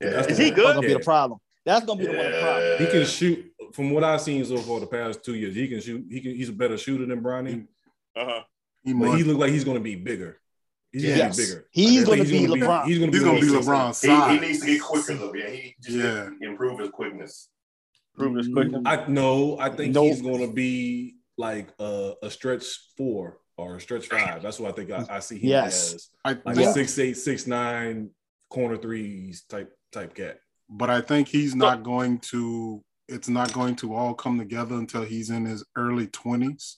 [0.02, 0.10] Yeah.
[0.12, 0.66] That's Is he good?
[0.66, 1.40] That's gonna be the problem.
[1.66, 2.78] That's gonna be the one the problem.
[2.80, 3.50] He can shoot.
[3.74, 6.06] From what I've seen so far the past two years, he can shoot.
[6.10, 6.36] He can.
[6.36, 7.66] He's a better shooter than Bronny,
[8.16, 8.42] Uh-huh.
[8.84, 10.40] He but he look like he's going to be bigger.
[10.92, 11.18] He's Yes.
[11.18, 11.68] going to be bigger.
[11.72, 12.86] He's I think gonna be gonna LeBron.
[12.86, 13.18] He's going to be.
[13.18, 13.90] he's gonna be LeBron.
[13.90, 14.32] LeBron's He, size.
[14.40, 15.34] he needs to get quicker though.
[15.34, 16.30] Yeah, he just Yeah.
[16.40, 16.50] yeah.
[16.50, 17.48] improve his quickness.
[18.16, 18.70] Prove this quick.
[18.86, 19.58] I no.
[19.60, 20.06] I think Nope.
[20.06, 22.64] he's going to be like a, a stretch
[22.96, 24.42] four or a stretch five.
[24.44, 25.94] That's what I think I, I see him Yes.
[25.96, 26.10] as.
[26.24, 28.10] I Like think, a six eight, six nine
[28.50, 30.40] corner threes type type cat.
[30.70, 32.84] but I think he's not going to.
[33.10, 36.78] It's not going to all come together until he's in his early twenties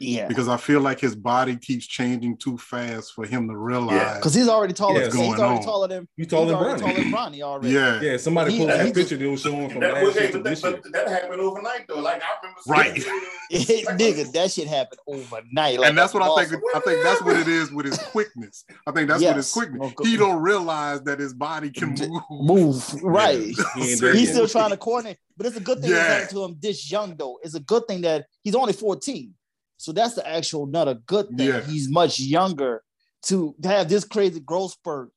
[0.00, 4.16] Yeah, because I feel like his body keeps changing too fast for him to realize.
[4.16, 5.00] because he's already taller.
[5.00, 5.62] Yeah, he's already on.
[5.62, 7.70] taller than You he's taller than already taller than Bronny already.
[7.74, 9.16] Yeah, Yeah, somebody He- posted he that just- picture.
[9.16, 10.80] They were showing from That, last was, year to but, that, this year.
[10.82, 12.00] but that happened overnight though.
[12.00, 13.02] Like I remember, Right.
[13.50, 15.78] seeing- nigga, that shit happened overnight.
[15.78, 16.62] Like and that's what I think.
[16.74, 18.64] I think that's what it is with his quickness.
[18.86, 19.92] I think that's what his quickness.
[19.98, 22.20] Oh, he don't realize that his body can move.
[22.30, 23.38] Move right.
[23.76, 25.98] He He's still trying to coordinate, but it's a good thing Yeah.
[25.98, 27.38] it's happened to him this young though.
[27.44, 29.32] It's a good thing that he's only 14.
[29.76, 31.48] So that's the actual not a good thing.
[31.48, 31.60] Yeah.
[31.60, 32.82] He's much younger
[33.26, 35.10] to, to have this crazy growth spurt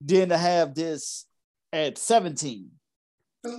[0.00, 1.26] than to have this
[1.72, 2.70] at 17.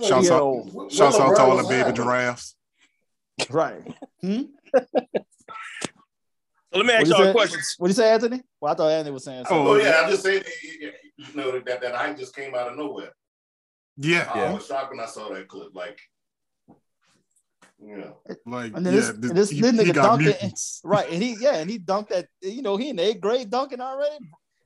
[0.06, 2.54] Shouts out, shouts out to all the baby giraffes.
[3.50, 3.80] Right.
[4.20, 4.42] Hmm?
[6.72, 7.32] So let me ask you y'all a say?
[7.32, 7.60] question.
[7.78, 8.42] What you say, Anthony?
[8.60, 9.66] Well, I thought Anthony was saying something.
[9.66, 10.42] Oh yeah, oh, I'm just saying,
[11.16, 13.12] you know, that that height just came out of nowhere.
[13.96, 15.74] Yeah, I was shocked when I saw that clip.
[15.74, 15.98] Like,
[17.80, 18.16] you know,
[18.46, 21.10] like And then yeah, this, this, this, he, this nigga got dunked it, right?
[21.10, 22.26] And he, yeah, and he dunked that.
[22.42, 24.18] You know, he in the eighth grade dunking already.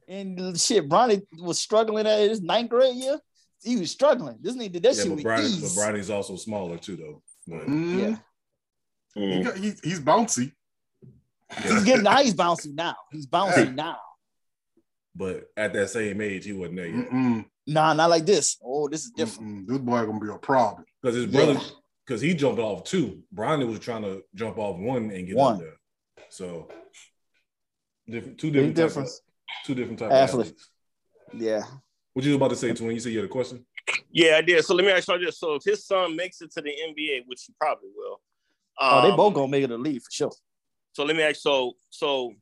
[0.08, 3.18] And shit, Bronny was struggling at his ninth grade year.
[3.62, 4.38] He was struggling.
[4.40, 5.60] This nigga did that Yeah, shit but with Bronny, ease.
[5.76, 7.22] but Bronny's also smaller too, though.
[7.46, 7.98] But Mhm.
[8.00, 8.16] Yeah,
[9.14, 10.52] He got, he, he's bouncy.
[11.62, 12.22] he's getting now.
[12.22, 12.96] He's bouncy now.
[13.12, 13.98] He's bouncing now.
[15.14, 17.10] but at that same age, he wasn't there yet.
[17.10, 18.56] Mm-mm, Nah, not like this.
[18.64, 19.48] Oh, this is different.
[19.48, 19.68] mm-mm.
[19.68, 20.84] This boy gonna be a problem.
[21.00, 21.60] Because his Yeah.
[22.12, 23.22] Brother, because he jumped off two.
[23.34, 25.54] Bronny was trying to jump off one and get One.
[25.54, 25.76] up there.
[26.28, 26.68] So
[28.08, 29.18] different, two Big different, type difference.
[29.18, 30.46] Of, two different type Athlete.
[30.46, 30.68] of athletes.
[31.34, 31.62] Yeah.
[32.12, 32.92] What you was about to say, Twin?
[32.92, 33.64] You said you had a question.
[34.10, 34.64] Yeah, I did.
[34.64, 35.38] So let me ask y'all this.
[35.38, 38.20] So if his son makes it to the NBA, which he probably will.
[38.78, 40.32] Oh, they um, both gonna make it a lead for sure.
[40.92, 41.40] So let me ask.
[41.40, 42.32] So so,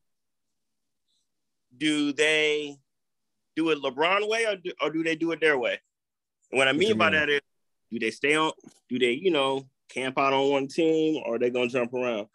[1.76, 2.76] do they
[3.56, 5.78] do it LeBron way or do, or do they do it their way?
[6.50, 7.20] And what I mean you by mean?
[7.20, 7.40] that is,
[7.90, 8.52] do they stay on?
[8.88, 12.26] Do they you know camp out on one team or are they gonna jump around?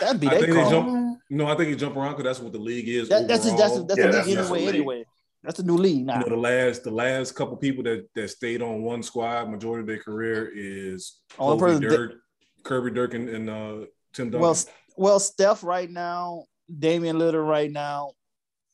[0.00, 1.18] That'd be I they think they jump.
[1.28, 3.08] No, I think he jump around because that's what the league is.
[3.08, 3.86] That, that's the, that's the, overall.
[3.86, 4.66] that's Yeah, the that's- league that's the anyway.
[4.66, 4.74] league.
[4.74, 5.04] Anyway,
[5.42, 6.14] that's the new league now.
[6.18, 9.80] you know, the last the last couple people that that stayed on one squad majority
[9.82, 12.12] of their career is Only Kobe person that- Dirk,
[12.62, 13.72] Kirby Dirk, and, and uh,
[14.12, 14.40] Tim Duncan.
[14.40, 14.56] Well,
[14.96, 16.44] well, Steph right now,
[16.78, 18.12] Damian Lillard right now,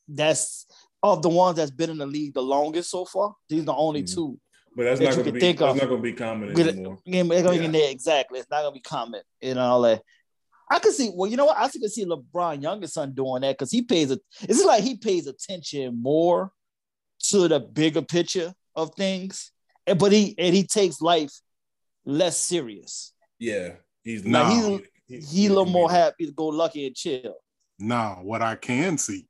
[0.07, 0.65] that's
[1.03, 3.33] of the ones that's been in the league the longest so far.
[3.49, 4.13] These are the only Mhm.
[4.15, 4.39] two.
[4.77, 5.77] But that's that not going to be think that's of.
[5.77, 6.99] not going to be common Get anymore.
[7.05, 7.67] Game, it's Yeah.
[7.67, 8.39] there exactly.
[8.39, 10.03] It's not gonna be common and all that.
[10.69, 11.11] I could see.
[11.13, 11.57] Well, you know what?
[11.57, 14.19] I could see LeBron youngest son doing that because he pays a.
[14.41, 16.51] It's like he pays attention more
[17.29, 19.51] to the bigger picture of things,
[19.87, 21.31] and but he and he takes life
[22.05, 23.13] less serious.
[23.39, 24.43] Yeah, he's Nah.
[24.49, 24.81] not.
[25.07, 27.35] He- He a little more happy to go lucky and chill.
[27.79, 29.25] Now, what I can see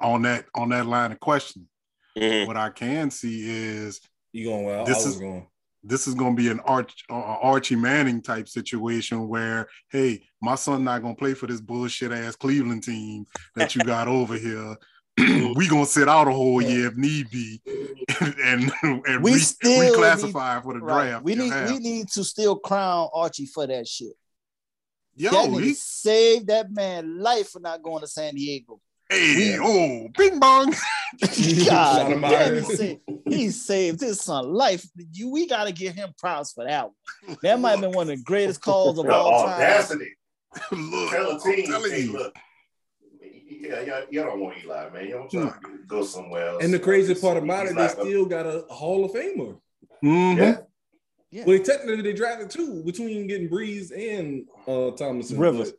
[0.00, 1.68] on that on that line of questioning,
[2.16, 2.46] Mhm.
[2.46, 4.00] what I can see is
[4.32, 4.84] You going well?
[4.84, 5.46] This I was is- going.
[5.82, 10.54] this is going to be an Arch, uh, Archie Manning type situation where, hey, my
[10.54, 14.36] son not going to play for this bullshit ass Cleveland team that you got over
[14.36, 14.76] here.
[15.18, 16.68] we gonna sit out a whole Yeah.
[16.70, 17.60] year if need be,
[18.42, 21.10] and and We re- still reclassify for the Right.
[21.10, 21.24] draft.
[21.24, 21.82] We need have we to.
[21.82, 24.14] need to still crown Archie for that shit.
[25.14, 28.80] Yo, that he, saved that man life for not going to San Diego.
[29.10, 29.58] Hey, Yeah.
[29.62, 30.74] oh, bing bong.
[31.66, 34.84] God damn, he saved, he saved his son life.
[35.12, 36.90] You, we got to give him props for that
[37.26, 37.36] one.
[37.42, 39.54] That might have been one of the greatest calls of the all time.
[39.54, 40.10] audacity.
[40.72, 42.12] Look, Tell a I'm team, telling hey, you.
[42.12, 42.34] look,
[43.20, 45.04] yeah, yeah, you don't want Eli, man.
[45.06, 46.64] You don't try to go somewhere else.
[46.64, 49.12] And the crazy part about He's it, they not gonna- still got a Hall of
[49.12, 49.58] Famer.
[50.04, 50.36] Mhm.
[50.36, 50.56] Yeah.
[51.30, 51.44] Yeah.
[51.46, 55.38] Well, technically they drafted two between getting Brees and uh Tomlinson.
[55.38, 55.72] Rivers.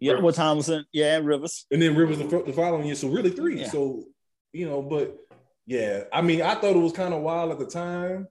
[0.00, 0.84] But- Yeah, with Tomlinson.
[0.92, 1.66] Yeah, and Rivers.
[1.70, 2.94] and then Rivers the, the following year.
[2.94, 3.60] So really three.
[3.60, 3.68] Yeah.
[3.70, 4.04] So
[4.52, 5.16] you know, but
[5.66, 8.26] yeah, I mean, I thought it was kind of wild at the time.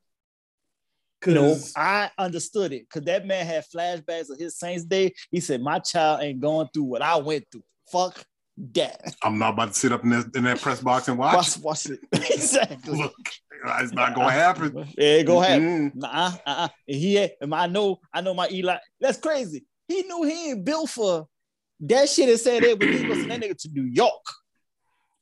[1.26, 5.14] No, I understood it because that man had flashbacks of his Saints day.
[5.32, 7.64] He said, "My child ain't going through what I went through.
[7.92, 8.24] Fuck
[8.74, 9.16] that.
[9.24, 11.36] I'm not about to sit up in that, in that press box and watch.
[11.36, 12.00] Watch, watch it.
[12.12, 12.98] exactly.
[12.98, 13.14] Look,
[13.80, 14.88] it's not gonna happen.
[14.98, 15.62] Yeah, go ahead.
[15.62, 15.96] Mhm.
[15.96, 16.68] Nah, uh-uh.
[16.88, 18.78] And he and I know, I know my Eli.
[19.02, 19.66] That's crazy.
[19.88, 21.28] He knew he ain't built for
[21.82, 24.12] that shit and said they would leave us and that nigga to New York.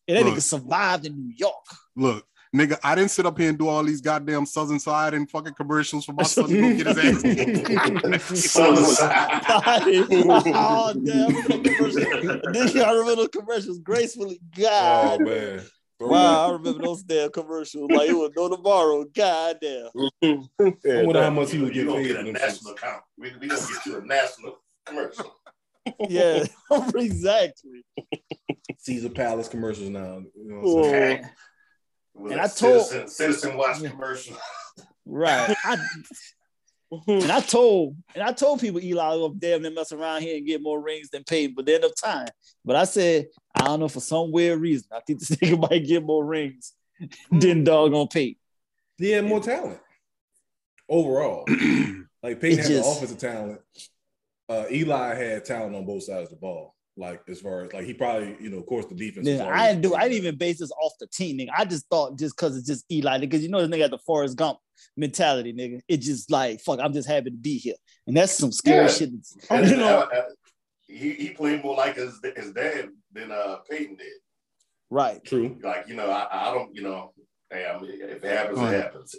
[0.07, 0.35] And that Look.
[0.35, 1.65] nigga survived in New York.
[1.95, 2.25] Look,
[2.55, 5.55] nigga, I didn't sit up here and do all these goddamn Southern Side and fucking
[5.55, 7.23] commercials for my son to go get his
[8.23, 8.51] ass.
[8.51, 9.41] Southern Side.
[9.47, 11.35] oh damn!
[11.35, 11.95] I remember those commercials.
[11.95, 14.39] Nigga, I remember those commercials gracefully.
[14.57, 15.61] Oh God, man.
[15.99, 16.49] wow!
[16.49, 17.89] I remember those damn commercials.
[17.91, 19.05] Like it was no tomorrow.
[19.13, 19.89] God damn.
[20.85, 23.01] I wonder how much he You, would you get gonna paid get a national account.
[23.17, 25.35] We we gonna get you a national commercial.
[26.09, 26.45] Yeah,
[26.95, 27.83] exactly.
[28.79, 30.23] Caesar Palace commercials now.
[30.35, 31.25] You know what I'm Oh, saying?
[32.13, 33.89] With And a I told- citizen, citizen watch Yeah.
[33.89, 34.37] commercial.
[35.05, 35.55] right.
[35.63, 35.77] I,
[37.07, 40.45] and I told and I told people Eli will damn near mess around here and
[40.45, 42.27] get more rings than Peyton, but then of time.
[42.63, 44.87] But I said I don't know for some weird reason.
[44.91, 47.39] I think this nigga might get more rings hmm.
[47.39, 48.39] than doggone Peyton.
[48.97, 49.79] He had more talent
[50.89, 51.45] overall.
[52.23, 53.61] Like Peyton It had just- the offensive talent.
[54.47, 56.75] Uh, Eli had talent on both sides of the ball.
[56.97, 59.27] Like as far as like he probably, you know, of course the defense.
[59.27, 61.49] was Then always- I didn't do I didn't even base this off the team, nigga.
[61.57, 63.97] I just thought just because it's just Eli, because you know this nigga got the
[64.05, 64.59] Forrest Gump
[64.95, 65.81] mentality, nigga.
[65.89, 67.75] It just like fuck, I'm just happy to be here.
[68.07, 68.91] And that's some scary Yeah.
[68.91, 69.09] shit.
[69.49, 70.21] And, you know, uh, uh,
[70.87, 74.07] he, he played more like his, his dad than uh, Peyton did.
[74.89, 75.21] right.
[75.25, 75.57] True.
[75.61, 77.11] Like, you know, I, I don't, you know,
[77.51, 78.73] hey, I mean, if it happens, Right.
[78.75, 79.15] it happens.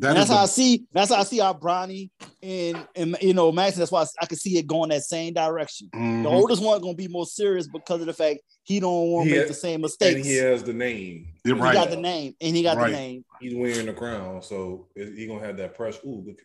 [0.00, 0.84] That that's how I see.
[0.92, 2.10] That's how I see our Bronny
[2.42, 3.76] and and you know Max.
[3.76, 5.88] That's why I can see it going that same direction.
[5.94, 6.22] Mhm.
[6.22, 9.30] The oldest one gonna be more serious because of the fact he don't want to
[9.32, 11.26] make had- the same And he has the name.
[11.42, 11.74] He right.
[11.74, 12.90] got the name, and he got Right.
[12.90, 13.24] the name.
[13.40, 16.00] He's wearing the crown, so he gonna have that pressure.
[16.06, 16.38] Ooh, look.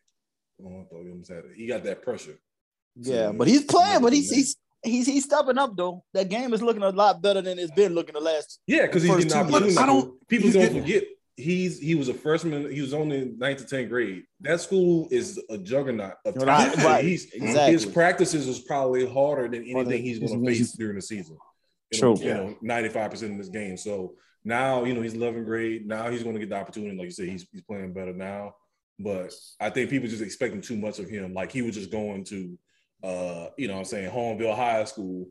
[0.64, 1.43] Oh, I thought he almost had.
[1.56, 2.39] He got that pressure.
[2.95, 4.01] Yeah, So, but he's playing.
[4.01, 6.04] But he's he's he's he's stepping up though.
[6.14, 8.60] That game is looking a lot better than it's been looking the last.
[8.66, 9.78] Yeah, because he's First getting two opportunity.
[9.78, 11.04] I don't- People he's don't getting- forget
[11.36, 12.71] he's he was a freshman.
[12.71, 14.23] He was only ninth to tenth grade.
[14.41, 16.84] That school is a juggernaut of Right, talent.
[16.84, 17.03] right.
[17.03, 17.71] He's Exactly.
[17.73, 20.95] his practices is probably harder than Harder anything he's going than to he's- face during
[20.95, 21.38] the season.
[21.93, 22.15] True.
[22.19, 23.77] you know, ninety five percent of this game.
[23.77, 25.88] So now you know he's 11th grade.
[25.88, 26.95] Now he's going to get the opportunity.
[26.97, 28.55] Like you said, he's he's playing better now.
[28.99, 31.34] But I think people just expecting too much of him.
[31.34, 32.57] Like he was just going to,
[33.03, 35.27] uh, you know, what I'm saying Hornville High School,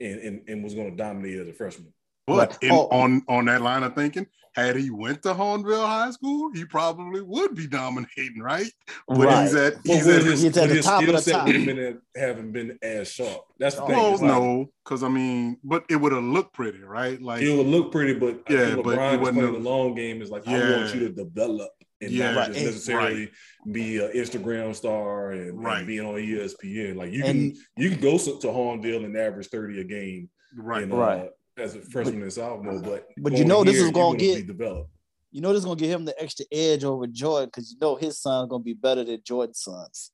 [0.00, 1.92] and and, and was going to dominate as a freshman.
[2.26, 2.88] But in, Oh.
[2.90, 7.20] on on that line of thinking, had he went to Hornville High School, he probably
[7.20, 8.70] would be dominating, right?
[9.08, 9.42] But Right.
[9.42, 11.46] he's at he's at his, He's at the top of the top.
[11.46, 13.42] would have been at, haven't been as sharp.
[13.58, 13.96] That's the thing.
[13.96, 17.20] well, It's like, no, because I mean, but it would have looked pretty, right?
[17.20, 20.22] Like it would look pretty, but Yeah, but LeBron playing the long game.
[20.22, 21.70] Is like I want you to develop
[22.00, 22.32] and Yeah.
[22.32, 22.52] not Right.
[22.52, 23.30] just necessarily
[23.70, 25.86] be an Instagram star and, and Right.
[25.86, 26.96] being on ESPN.
[26.96, 30.84] Like you can And- you can go to Hornville and average thirty a game, right.
[30.84, 31.30] and, uh, Right.
[31.58, 32.80] As a freshman and sophomore.
[32.80, 34.90] But But you know this is gonna get- developed.
[35.30, 37.96] You know this is gonna give him the extra edge over Jordan because you know
[37.96, 40.12] his son's gonna be better than Jordan's sons.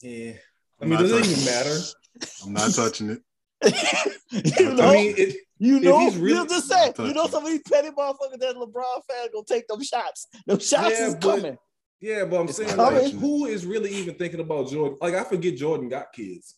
[0.00, 0.32] Yeah,
[0.80, 1.78] I I'm mean, not does it even matter?
[2.44, 3.22] I'm not touching it.
[4.58, 7.22] you know, I mean, it, you know, he's really- you just say, I'm you know,
[7.26, 10.28] touching some of these petty motherfuckers that LeBron fans gonna take them shots.
[10.46, 11.58] Them shots Yeah, is but- coming.
[12.00, 14.96] yeah, but I'm It's saying, like, who is really even thinking about Jordan?
[15.00, 16.54] Like, I forget Jordan got kids.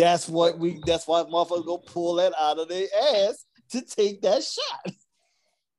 [0.00, 0.80] That's what we.
[0.86, 4.94] That's why motherfuckers gonna pull that out of their ass to take that shot.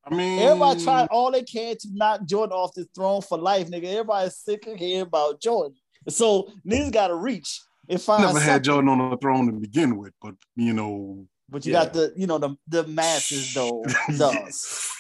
[0.06, 3.70] I mean, Everybody tried all they can to knock Jordan off the throne for life,
[3.70, 3.86] nigga.
[3.86, 5.76] Everybody's sick of hearing about Jordan.
[6.08, 8.64] So niggas gotta reach and find never had.
[8.64, 11.86] Jordan on the throne to begin with, but you know, But you Yeah.
[11.86, 13.84] got the, you know, the the masses though.
[14.18, 14.92] Does.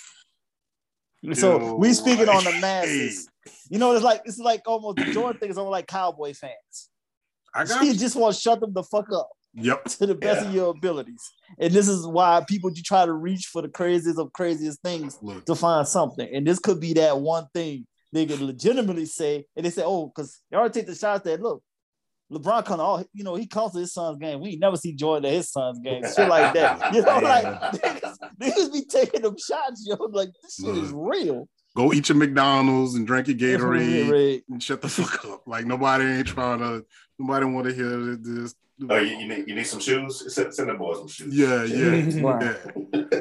[1.34, 3.30] So we speaking on the masses.
[3.69, 6.89] You know, it's like it's like almost the Jordan thing is almost like Cowboy fans.
[7.54, 7.97] I got You you.
[7.97, 9.84] just want to shut them the fuck up Yep.
[9.99, 11.22] to the best of your abilities.
[11.60, 15.18] And this is why people you try to reach for the craziest of craziest things
[15.22, 16.28] Look, to find something.
[16.34, 20.08] And this could be that one thing they could legitimately say, and they say, oh,
[20.08, 21.62] because they already take the shots that look,
[22.32, 24.39] LeBron come all you know, he comes to his son's game.
[24.39, 26.93] We never see Jordan at his son's game, shit like that.
[26.93, 27.43] You know, like
[27.74, 29.95] niggas, niggas be taking them shots, yo.
[30.06, 31.49] Like this shit is real.
[31.76, 34.43] Go eat your McDonald's and drink your Gatorade Gatorade.
[34.49, 35.47] and shut the fuck up.
[35.47, 36.86] Like nobody ain't trying to.
[37.19, 38.55] Nobody want to hear this.
[38.89, 40.34] Oh, you, you need you need some shoes?
[40.34, 41.38] Send, send the boys some shoes.
[41.38, 42.57] Yeah, yeah, Right.
[43.11, 43.19] yeah.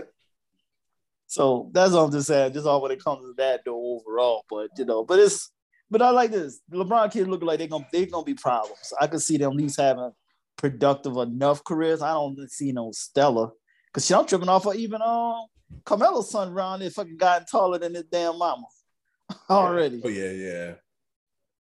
[1.27, 2.55] So that's all I'm just saying.
[2.55, 4.45] Just all when it comes to that though overall.
[4.49, 5.51] But you know, but it's
[5.91, 6.61] but I like this.
[6.73, 8.93] LeBron kids look like they're gonna they're gonna be problems.
[9.01, 10.13] I could see them at least having
[10.57, 12.03] productive enough careers.
[12.03, 13.51] I don't see no Stella
[13.93, 15.47] Cause she I'm tripping off of even um
[15.85, 18.67] Carmelo's son around there fucking gotten taller than his damn mama
[19.51, 20.01] already.
[20.05, 20.73] Oh yeah, yeah.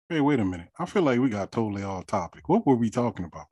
[0.10, 0.68] Hey, wait a minute.
[0.78, 2.48] I feel like we got totally off topic.
[2.48, 3.48] What were we talking about?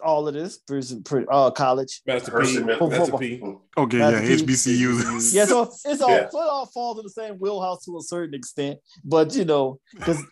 [0.00, 2.02] All of this, pretty, pretty, uh, college.
[2.06, 3.42] Master P, Master P.
[3.76, 4.44] Okay, That's yeah, the key.
[4.44, 5.34] HBCUs.
[5.34, 6.26] Yeah, so it's all Yeah.
[6.26, 8.78] it all falls in the same wheelhouse to a certain extent.
[9.02, 10.22] But you know, because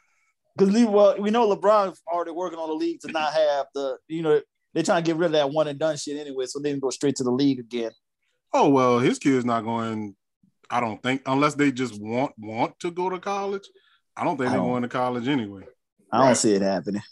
[0.57, 3.97] because we well, we know LeBron's already working on the league to not have the
[4.07, 4.41] you know
[4.73, 6.79] they're trying to get rid of that one and done shit anyway, so they can
[6.79, 7.91] go straight to the league again.
[8.59, 10.17] Oh well, his kid's not going.
[10.71, 13.69] I don't think unless they just want want to go to college.
[14.17, 15.63] I don't think I they're don't- going to college anyway.
[16.11, 16.37] I don't Right.
[16.37, 17.03] see it happening.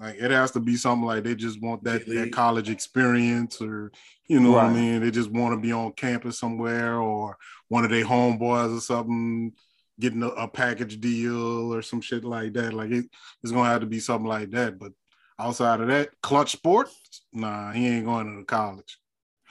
[0.00, 3.92] Like it has to be something like they just want that, that college experience, or
[4.28, 5.00] you know what I mean.
[5.00, 7.36] They just want to be on campus somewhere, or
[7.68, 9.52] one of their homeboys or something
[10.00, 12.72] getting a, a package deal or some shit like that.
[12.72, 13.04] Like it,
[13.42, 14.78] it's gonna have to be something like that.
[14.78, 14.92] But
[15.38, 16.96] outside of that, Klutch Sports,
[17.32, 18.98] nah, he ain't going to college.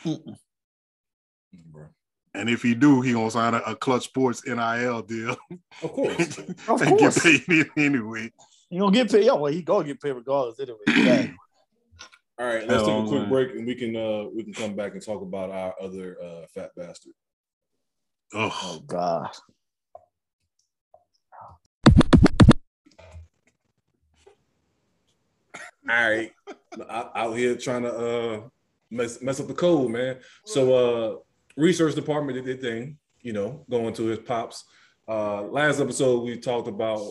[0.06, 0.38] Mm-mm.
[2.34, 5.36] And if he do, he gonna sign a, a Klutch Sports NIL deal
[5.84, 6.38] Of course.
[6.68, 7.22] Of and course.
[7.24, 8.32] get paid anyway.
[8.70, 9.26] You gonna get paid?
[9.26, 10.78] Yeah, well, he gonna get paid regardless anyway.
[10.88, 11.36] Exactly.
[12.40, 13.30] All right, let's Hell, take a quick man.
[13.30, 16.46] break and we can uh we can come back and talk about our other uh
[16.54, 17.14] fat bastard.
[18.34, 19.30] Oh, oh God.
[25.90, 26.32] All right,
[26.90, 28.42] out out here trying to uh
[28.92, 30.18] mess mess up the code, man.
[30.46, 31.16] So uh
[31.58, 34.66] research department did their thing, you know, going to his pops.
[35.08, 37.02] Uh last episode we talked about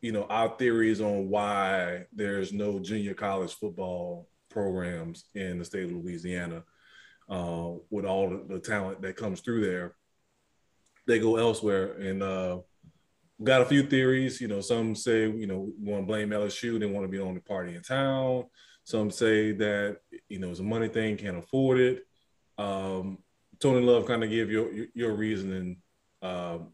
[0.00, 5.84] you know our theories on why there's no junior college football programs in the state
[5.84, 6.64] of Louisiana.
[7.30, 9.94] Uh, with all the, the talent that comes through there,
[11.06, 12.58] they go elsewhere and uh
[13.42, 14.40] got a few theories.
[14.40, 16.78] You know, some say, you know, want to blame LSU.
[16.78, 18.44] They want to be the only party in town.
[18.84, 22.06] Some say that, you know, it's a money thing, can't afford it.
[22.58, 23.18] Um,
[23.60, 25.78] Tony Love kind of give your, your, your reasoning
[26.20, 26.68] um,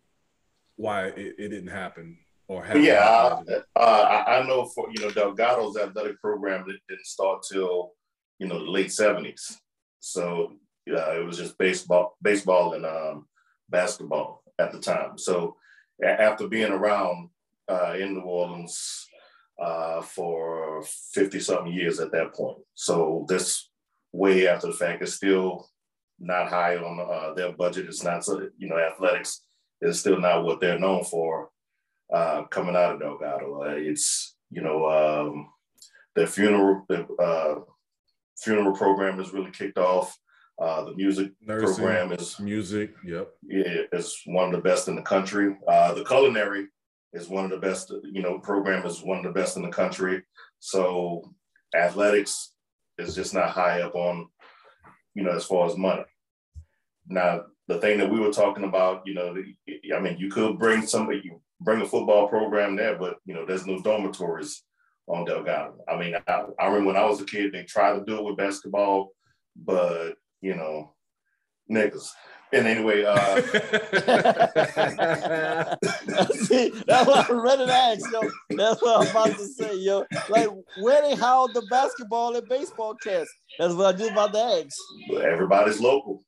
[0.77, 2.83] why it, it didn't happen or happen.
[2.83, 3.41] Yeah,
[3.77, 7.93] I, uh, I I know for you know Delgado's athletic program that didn't start till
[8.39, 9.61] you know the late seventies,
[10.01, 10.55] so
[10.87, 13.27] yeah, it was just baseball, baseball and um,
[13.69, 15.19] basketball at the time.
[15.19, 15.57] So
[16.03, 17.29] after being around
[17.69, 19.08] uh, in New Orleans
[19.59, 20.83] uh, for
[21.13, 23.71] fifty something years at that point, so this
[24.13, 25.69] way after the fact is still
[26.19, 27.87] not high on uh, their budget.
[27.87, 29.43] It's not so you know athletics
[29.81, 31.51] is still not what they're known for
[32.13, 33.63] uh, coming out of Delgado.
[33.63, 35.49] Uh, it's you know um,
[36.15, 37.61] the funeral the uh,
[38.39, 40.17] funeral program is really kicked off.
[40.61, 42.93] Uh, the music Nursing, program is music.
[43.05, 43.29] Yep.
[43.47, 45.57] yeah, is one of the best in the country.
[45.69, 46.67] Uh, the culinary
[47.13, 47.93] is one of the best.
[48.05, 50.23] You know, program is one of the best in the country.
[50.61, 51.35] So
[51.75, 52.53] athletics
[52.99, 54.29] is just not high up on
[55.15, 56.05] you know as far as money.
[57.07, 59.37] Now the thing that we were talking about, you know,
[59.95, 63.45] I mean, you could bring somebody, you bring a football program there, but you know,
[63.45, 64.63] there's no dormitories
[65.07, 65.77] on Delgado.
[65.87, 68.25] I mean, I, I remember when I was a kid, they tried to do it
[68.25, 69.11] with basketball,
[69.55, 70.95] but you know,
[71.71, 72.09] niggas.
[72.51, 73.43] And anyway, uh,
[76.47, 78.21] See, that's what I read it ask, yo.
[78.57, 80.05] That's what I'm about to say, yo.
[80.31, 80.49] Like
[80.81, 83.29] where they held the basketball and baseball cast.
[83.59, 84.75] That's what I just about to ask.
[85.23, 86.25] everybody's local.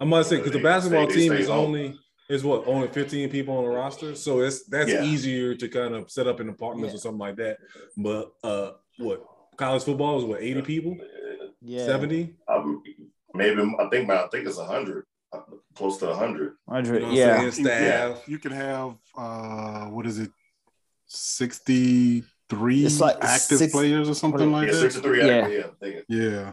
[0.00, 1.66] I must say because the basketball they team is home.
[1.66, 1.98] only
[2.28, 5.04] is what only 15 people on the roster, so it's that's Yeah.
[5.04, 6.96] easier to kind of set up in apartments Yeah.
[6.96, 7.58] or something like that.
[7.96, 9.24] But uh, what
[9.56, 10.96] college football is what 80 people,
[11.62, 11.86] Yeah.
[11.86, 12.34] 70.
[12.48, 12.82] Um,
[13.36, 15.40] maybe I think my I think it's a hundred, uh,
[15.74, 16.54] close to a hundred.
[16.68, 17.02] You Hundred.
[17.02, 17.50] know what I'm Yeah.
[17.50, 18.28] Staff.
[18.28, 20.30] You can have uh what is it,
[21.06, 24.80] sixty three like active six- players or something like Yeah, that.
[24.80, 25.26] sixty-three.
[25.26, 25.48] Yeah.
[25.48, 25.66] Yeah,
[26.08, 26.52] yeah,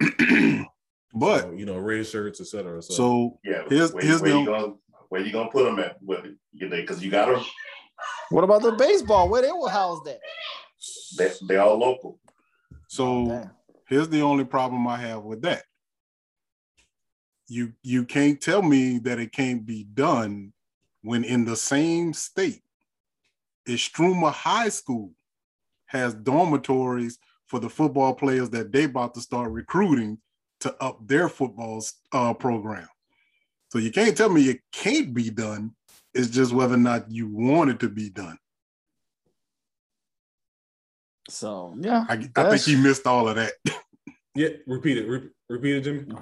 [0.00, 0.64] Yeah.
[1.14, 2.82] but So, you know, red shirts, etc.
[2.82, 3.62] So, so yeah.
[3.68, 4.78] Here's- where, here's where the- you going
[5.10, 5.96] where you gonna put them at?
[6.00, 7.44] Where, you because you got them.
[8.30, 9.28] What about the baseball?
[9.28, 10.18] Where they will house that?
[11.18, 12.18] They they all local.
[12.88, 13.50] so Damn.
[13.88, 15.62] here's the only problem I have with that.
[17.54, 20.52] You you can't tell me that it can't be done
[21.02, 22.62] when in the same state,
[23.68, 25.12] Istrouma High School
[25.86, 30.18] has dormitories for the football players that they about to start recruiting
[30.60, 32.88] to up their football uh, program.
[33.70, 35.76] So you can't tell me it can't be done.
[36.12, 38.36] It's just whether or not you want it to be done.
[41.28, 42.04] So yeah.
[42.08, 43.52] I, I think That's- he missed all of that.
[44.34, 45.08] yeah, repeat it.
[45.08, 46.16] Re- repeat it, Jimmy.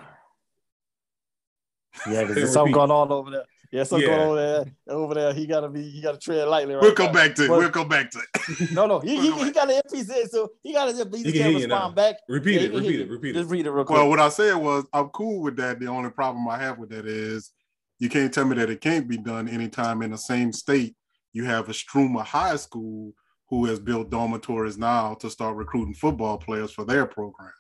[2.09, 3.45] Yeah, because there's something going on over there.
[3.70, 4.16] Yeah, something Yeah.
[4.16, 4.40] going on over
[4.86, 4.95] there.
[4.97, 5.82] Over there, he gotta be.
[5.88, 6.74] He gotta tread lightly.
[6.74, 7.12] Right We'll come now.
[7.12, 7.49] back to it.
[7.49, 8.70] But- We'll come back to it.
[8.72, 11.34] No, no, he, he, he got an NPC, so he gotta just he He just
[11.34, 11.74] can can't hear you now.
[11.76, 12.16] respond back.
[12.28, 12.74] Repeat Yeah, it.
[12.74, 13.09] Repeat it.
[13.11, 13.53] Repeat Just it.
[13.53, 13.97] read it real quick.
[13.99, 15.80] Well, what I said was I'm cool with that.
[15.80, 17.51] The only problem I have with that is
[17.99, 20.95] you can't tell me that it can't be done anytime in the same state.
[21.32, 23.12] You have Istrouma High School
[23.49, 27.53] who has built dormitories now to start recruiting football players for their program.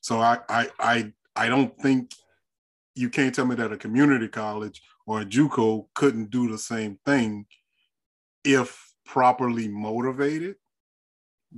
[0.00, 2.12] So I I I, I don't think
[3.00, 6.98] you can't tell me that a community college or a JUCO couldn't do the same
[7.06, 7.46] thing
[8.44, 10.56] if properly motivated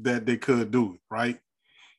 [0.01, 1.39] that they could do it, right?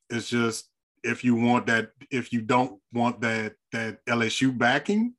[0.10, 0.70] It's just
[1.04, 5.14] if you want that, if you don't want that that LSU backing,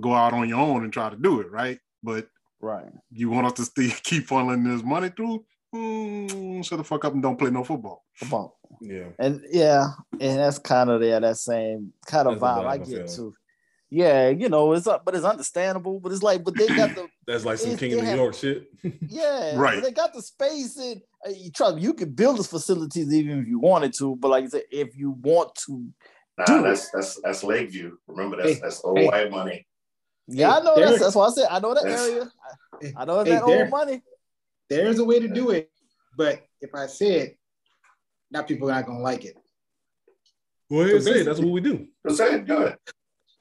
[0.00, 1.78] go out on your own and try to do it, right?
[2.02, 2.28] But
[2.60, 2.90] Right.
[3.12, 5.44] you want us to still keep funneling this money through?
[5.74, 8.04] Mm, shut the fuck up and don't play no football.
[8.32, 8.50] On.
[8.80, 9.04] Yeah.
[9.18, 9.88] And yeah,
[10.20, 12.86] and that's kind of yeah, that same kind of That's vibe vibe I I get
[12.88, 13.06] feel.
[13.06, 13.34] too.
[13.90, 15.98] Yeah, you know, it's up, but it's understandable.
[15.98, 18.34] But it's like, but they got the That's like some King of New have- York
[18.34, 18.68] shit.
[19.08, 19.82] yeah, Right.
[19.82, 23.40] They got the space and uh, you trust me, you can build these facilities even
[23.40, 24.14] if you wanted to.
[24.16, 25.88] But like I said, if you want to,
[26.36, 27.96] Nah, Do that's that's that's Lakeview.
[28.06, 29.06] Remember that's Hey, that's old hey.
[29.06, 29.66] white money.
[30.28, 32.30] yeah, I know there- that's that's why I said I know that area.
[32.96, 34.02] I, I know Hey, that there- old money.
[34.68, 35.70] There's a way to do it,
[36.16, 37.38] but if I say it,
[38.30, 39.36] now people are not gonna like it.
[40.70, 41.22] Go ahead So say.
[41.22, 41.86] That's what we do.
[42.06, 42.76] So say it good.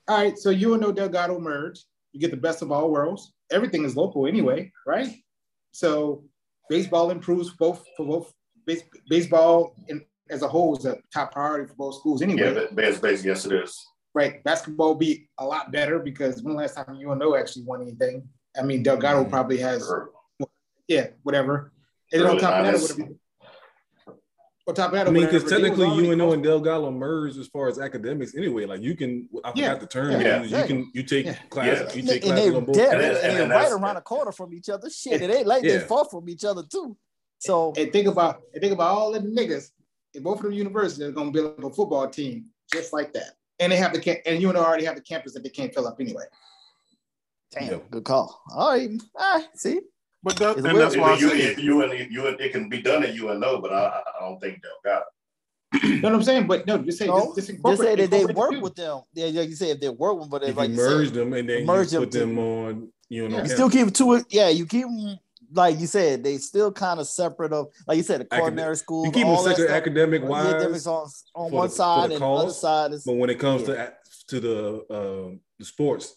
[0.07, 1.83] All right, so you and no Delgado merge.
[2.13, 3.33] You get the best of all worlds.
[3.51, 5.13] Everything is local anyway, right?
[5.71, 6.23] So
[6.69, 8.33] baseball improves both for both
[8.65, 12.41] base, baseball in, as a whole is a top priority for both schools anyway.
[12.47, 13.85] Yeah, but base base, yes it is.
[14.15, 14.43] right?
[14.43, 18.27] Basketball be a lot better because when last time UNO actually won anything?
[18.57, 19.29] I mean, Delgado Mhm.
[19.29, 20.09] probably has, Or-
[20.87, 21.71] yeah, whatever.
[22.11, 22.97] And then on Really top of that, or honest.
[22.97, 23.15] whatever.
[24.67, 26.91] On top of that, I mean, because whatever, they was technically already UNO and Delgado
[26.91, 28.65] merged as far as academics anyway.
[28.65, 29.67] Like you can, I Yeah.
[29.73, 30.21] forgot the term.
[30.21, 30.43] Yeah.
[30.43, 31.35] You can you take Yeah.
[31.49, 32.75] classes, you take they- and classes they on both.
[32.75, 34.89] dead, And then- and, and they then right around the corner from each other.
[34.89, 35.85] Shit, it ain't like they Yeah.
[35.87, 36.97] fought from each other too.
[37.39, 39.71] So And think about, and think about all the niggas
[40.13, 43.13] in both of them universities are going to build up a football team just like
[43.13, 43.35] that.
[43.59, 45.87] And they have the camp, and UNO already have the campus that they can't fill
[45.87, 46.25] up anyway.
[47.51, 47.79] damn, Yeah.
[47.89, 48.41] good call.
[48.53, 49.79] All right, all right, see,
[50.27, 53.03] But that, and that's why I you, you, and you and it can be done
[53.03, 55.05] at UNO, but I, I don't think Delgado.
[55.83, 56.47] You know what I'm saying?
[56.47, 58.61] But no, just say, No, just, just, just say that they work the two.
[58.61, 59.01] with them.
[59.13, 60.89] Yeah, like you said, if they work with, them, but If like you you said,
[60.97, 63.43] merge them and then merge you them put to- them on, you know, Yeah.
[63.43, 64.23] You still keep two.
[64.29, 65.17] Yeah, you keep 'em,
[65.53, 66.23] like you said.
[66.23, 69.05] They still kind of separate of, like you said, the Acad- culinary school.
[69.05, 72.09] you keep them all that separate academic Yeah, wise, difference on on one the- side
[72.09, 73.75] the and the other side is but when it comes Yeah.
[73.75, 73.93] to
[74.27, 76.15] to the um the sports,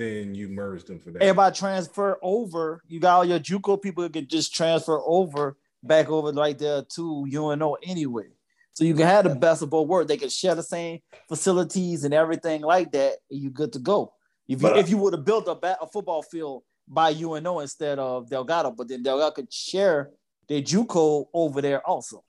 [0.00, 1.22] then you merge them for that.
[1.22, 2.82] everybody transfer over.
[2.88, 6.82] You got all your JUCO people who can just transfer over back over right there
[6.82, 8.28] to UNO anyway.
[8.72, 10.08] So you can have the best of both worlds.
[10.08, 14.12] They can share the same facilities and everything like that, and you good to go.
[14.48, 17.10] If you But I- if you would have built a, ba- a football field by
[17.10, 20.10] UNO instead of Delgado, but then Delgado could share
[20.48, 22.24] their JUCO over there also.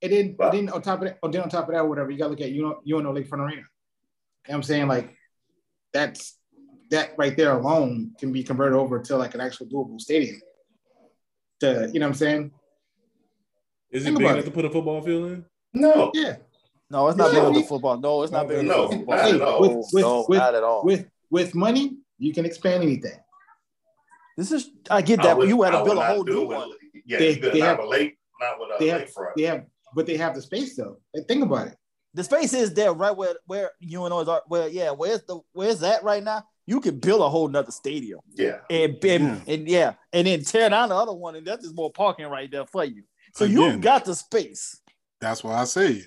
[0.00, 0.50] And then, Wow.
[0.50, 2.40] then on top of that, or then on top of that, whatever, you gotta look
[2.40, 3.56] at UNO, UNO Lakefront Arena.
[3.56, 3.64] You know
[4.46, 4.86] what I'm saying?
[4.88, 5.14] Like
[5.92, 6.37] that's
[6.90, 10.40] that right there alone can be converted over to like an actual doable stadium.
[11.60, 12.50] To you know what I'm saying?
[13.90, 14.44] Is it Think big enough it.
[14.44, 15.44] to put a football field in?
[15.74, 16.36] No, Yeah.
[16.90, 17.40] No, it's not Yeah.
[17.40, 17.98] big enough for football.
[17.98, 19.16] No, it's not big No, enough for football.
[19.16, 19.60] not at all.
[19.60, 20.84] With- with- no, with- not at all.
[20.84, 23.18] With with money, you can expand anything.
[24.38, 26.48] this is I get I that, but you had to build a whole new it
[26.48, 26.70] with- one.
[27.04, 29.34] Yeah, They- you they have- a lake, not with a They have lakefront.
[29.36, 30.98] they have but they have the space though.
[31.14, 31.76] And think about it.
[32.14, 34.28] The space is there, right where where UNO is.
[34.46, 36.44] Where yeah, where's the where's that right now?
[36.68, 39.40] You could build a whole nother stadium Yeah, and and, Yeah.
[39.46, 42.50] and yeah, and then tear down the other one, and that's just more parking right
[42.50, 43.04] there for you.
[43.34, 43.56] So Again.
[43.56, 44.80] you got the space
[45.20, 46.02] that's why I say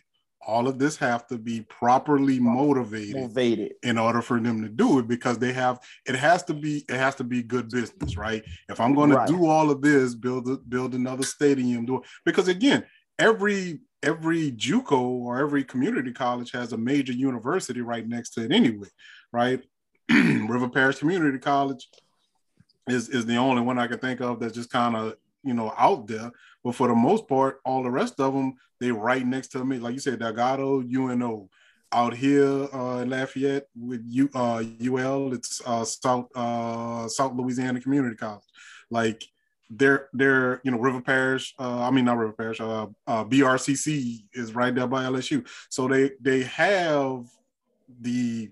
[0.47, 3.71] all of this have to be properly motivated motivated.
[3.83, 6.95] in order for them to do it because they have it has to be it
[6.95, 9.27] has to be good business right if i'm going Right.
[9.27, 12.83] to do all of this build a, build another stadium do because again
[13.19, 18.51] every every juco or every community college has a major university right next to it
[18.51, 18.87] anyway
[19.31, 19.61] right
[20.09, 21.89] river parish community college
[22.87, 25.73] is is the only one i can think of that's just kind of you know
[25.77, 26.31] out there
[26.63, 29.77] but for the most part all the rest of them they right next to me
[29.77, 31.49] like you said delgado uno
[31.93, 37.81] out here uh, in Lafayette with U, uh, UL, it's uh, South uh, South Louisiana
[37.81, 38.43] Community College.
[38.89, 39.25] Like
[39.69, 41.53] they're they're you know River Parish.
[41.59, 42.61] Uh, I mean not River Parish.
[42.61, 45.47] Uh, BRCC is right there by LSU.
[45.69, 47.25] So they they have
[47.99, 48.51] the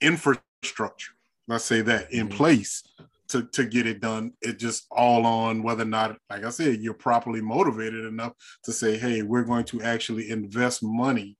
[0.00, 0.42] infrastructure.
[0.66, 1.12] Structure,
[1.48, 2.32] let's say that in Mhm.
[2.36, 2.82] place
[3.28, 4.32] to to get it done.
[4.42, 8.32] It just all on whether or not, like I said, you're properly motivated enough
[8.64, 11.36] to say, hey, we're going to actually invest money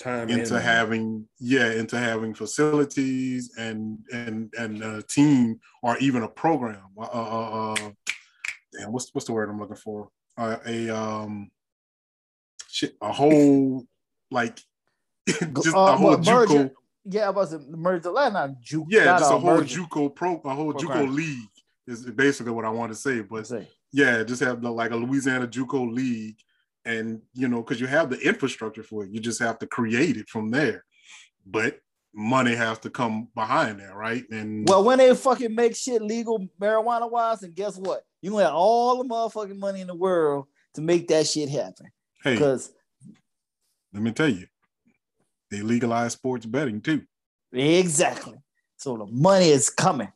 [0.00, 6.22] Time into and- having yeah into having facilities and and and a team or even
[6.24, 7.90] a program uh, uh, uh
[8.72, 10.08] damn, what's what's the word i'm looking for
[10.38, 11.52] uh, a um
[12.68, 13.86] shit a whole
[14.32, 14.58] like
[15.28, 16.54] just Uh, a whole what, merger?
[16.54, 16.70] juco
[17.04, 18.86] Yeah, I was merge the last not juke.
[18.88, 19.80] yeah not just a uh, whole merger.
[19.80, 21.48] juco pro a whole juco league
[21.86, 23.66] is basically what i want to say but Say.
[23.92, 26.36] yeah, just have the, like a Louisiana JUCO league,
[26.84, 30.16] and you know, because you have the infrastructure for it, you just have to create
[30.16, 30.84] it from there.
[31.44, 31.80] But
[32.14, 34.24] money has to come behind that, right?
[34.30, 38.04] And Well, when they fucking make shit legal marijuana wise, and guess what?
[38.22, 41.86] You gonna have all the motherfucking money in the world to make that shit happen.
[42.22, 42.72] hey, Because
[43.92, 44.46] let me tell you,
[45.52, 47.02] they legalized sports betting too.
[47.52, 48.38] Exactly.
[48.78, 50.10] So the money is coming.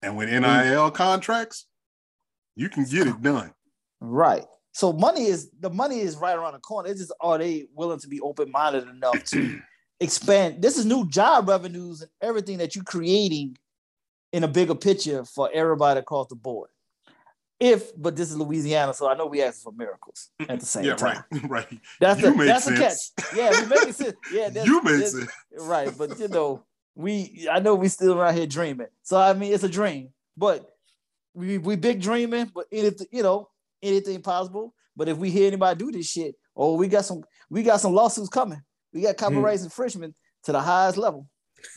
[0.00, 1.66] And with NIL contracts,
[2.54, 3.52] you can get it done.
[4.00, 4.44] Right.
[4.72, 6.88] So money is the money is right around the corner.
[6.88, 9.58] It's just are they willing to be open minded enough to
[10.00, 10.62] expand?
[10.62, 13.56] This is new job revenues and everything that you're creating
[14.32, 16.70] in a bigger picture for everybody across the board.
[17.58, 20.84] If, but this is Louisiana, so I know we asking for miracles at the same
[20.84, 21.24] yeah, time.
[21.32, 21.80] right, right.
[22.00, 23.12] That's You the make that's sense.
[23.16, 23.36] the catch.
[23.36, 24.16] Yeah, we make sense.
[24.32, 25.30] Yeah, that's, you make that's- sense.
[25.60, 25.90] right.
[25.96, 26.64] But you know,
[26.94, 28.88] we I know we still around here dreaming.
[29.02, 30.68] So I mean, it's a dream, but
[31.32, 32.50] we we big dreaming.
[32.54, 33.48] But anything, you know,
[33.82, 34.74] anything possible.
[34.94, 37.94] But if we hear anybody do this shit, oh, we got some we got some
[37.94, 38.60] lawsuits coming.
[38.92, 39.24] We got hmm.
[39.24, 40.14] copyrights infringement
[40.44, 41.26] to the highest level.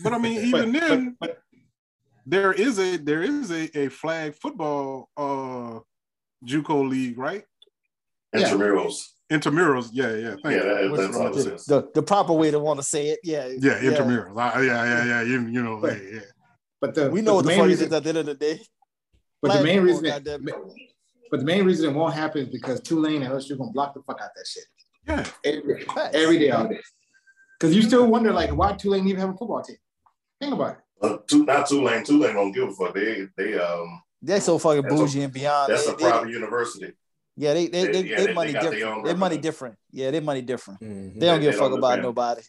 [0.03, 1.41] But I mean, even But- then, but-
[2.25, 5.79] there is a there is a, a flag football uh
[6.45, 7.43] JUCO league, right?
[8.33, 8.49] Yeah.
[8.49, 8.95] Intramurals.
[9.31, 10.35] Intramurals, yeah, yeah.
[10.43, 10.89] Thank Yeah, you.
[10.89, 13.19] that, that's the, all this the, the proper way to want to say it.
[13.23, 13.47] Yeah.
[13.47, 14.31] Yeah, intramurals.
[14.37, 15.21] Uh, yeah, yeah, yeah.
[15.21, 16.19] You, you know, But- yeah, yeah.
[16.81, 18.35] But the We know what the main fuck reason, is at the end of the
[18.35, 18.61] day.
[19.41, 20.45] but the main reason, that, goddamn.
[21.29, 24.01] but the main reason it won't happen is because Tulane and LSU gonna block the
[24.03, 24.63] fuck out that shit
[25.05, 25.25] Yeah.
[25.43, 26.79] every, every day all day.
[27.59, 29.75] Because you still wonder like why Tulane even have a football team.
[30.39, 30.77] Think about it.
[31.01, 32.03] Uh, two, not Tulane.
[32.03, 32.93] Tulane don't give a fuck.
[32.93, 35.71] They, they, um, They're so fucking That's a- bougie and beyond.
[35.71, 36.93] that's They- a they- private university.
[37.37, 38.97] Yeah, they they They- they, yeah, they they- they money got their different.
[38.97, 39.75] own They money different.
[39.91, 40.81] Yeah, they money different.
[40.81, 41.19] Mhm.
[41.19, 42.01] They don't They- give a fuck about understand.
[42.03, 42.41] nobody.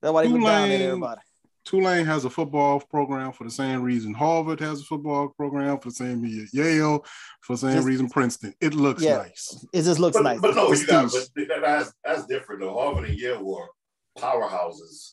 [0.00, 1.20] That's why they look down at Tulane- everybody.
[1.64, 4.14] Tulane has a football program for the same reason.
[4.14, 6.48] Harvard has a football program for the same reason.
[6.52, 7.04] Yale
[7.42, 8.08] for the same Just- reason.
[8.08, 8.54] Princeton.
[8.60, 9.18] It looks Yeah.
[9.18, 9.64] nice.
[9.72, 10.40] It just looks But, nice.
[10.40, 11.28] but no, you got, but
[11.60, 12.72] that's, that's different though.
[12.74, 13.68] Harvard and Yale were
[14.18, 15.12] powerhouses.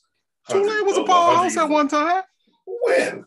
[0.49, 2.23] Tulane was a Hundred- over powerhouse at one time.
[2.83, 3.25] When?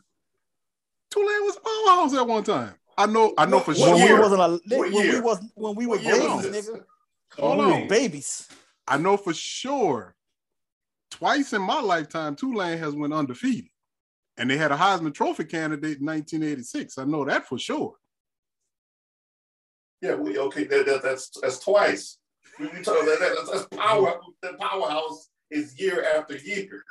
[1.11, 2.75] Tulane was a powerhouse at one time.
[2.97, 3.35] I know.
[3.39, 4.17] I know for What when sure.
[4.17, 6.85] we wasn't a, What when we was when we were What babies, nigga.
[7.39, 7.81] Hold When we on.
[7.83, 8.49] were babies.
[8.87, 10.15] I know for sure.
[11.11, 13.71] Twice in my lifetime, Tulane has went undefeated,
[14.37, 16.99] and they had a Heisman Trophy candidate in 1986.
[16.99, 17.95] I know that for sure.
[20.01, 20.65] Yeah, we okay.
[20.65, 22.19] That, that, that's that's twice.
[22.59, 24.21] We, we talk that, that, that's power.
[24.43, 26.83] The powerhouse is year after year.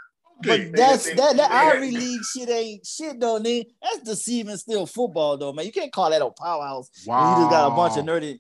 [0.50, 0.70] Okay.
[0.70, 1.44] But that's that that they-
[1.88, 3.66] Ivy League shit ain't shit though, nigga.
[3.82, 5.66] That's deceiving still football though, man.
[5.66, 6.90] You can't call that a powerhouse.
[7.06, 8.40] When you just got a bunch of nerdy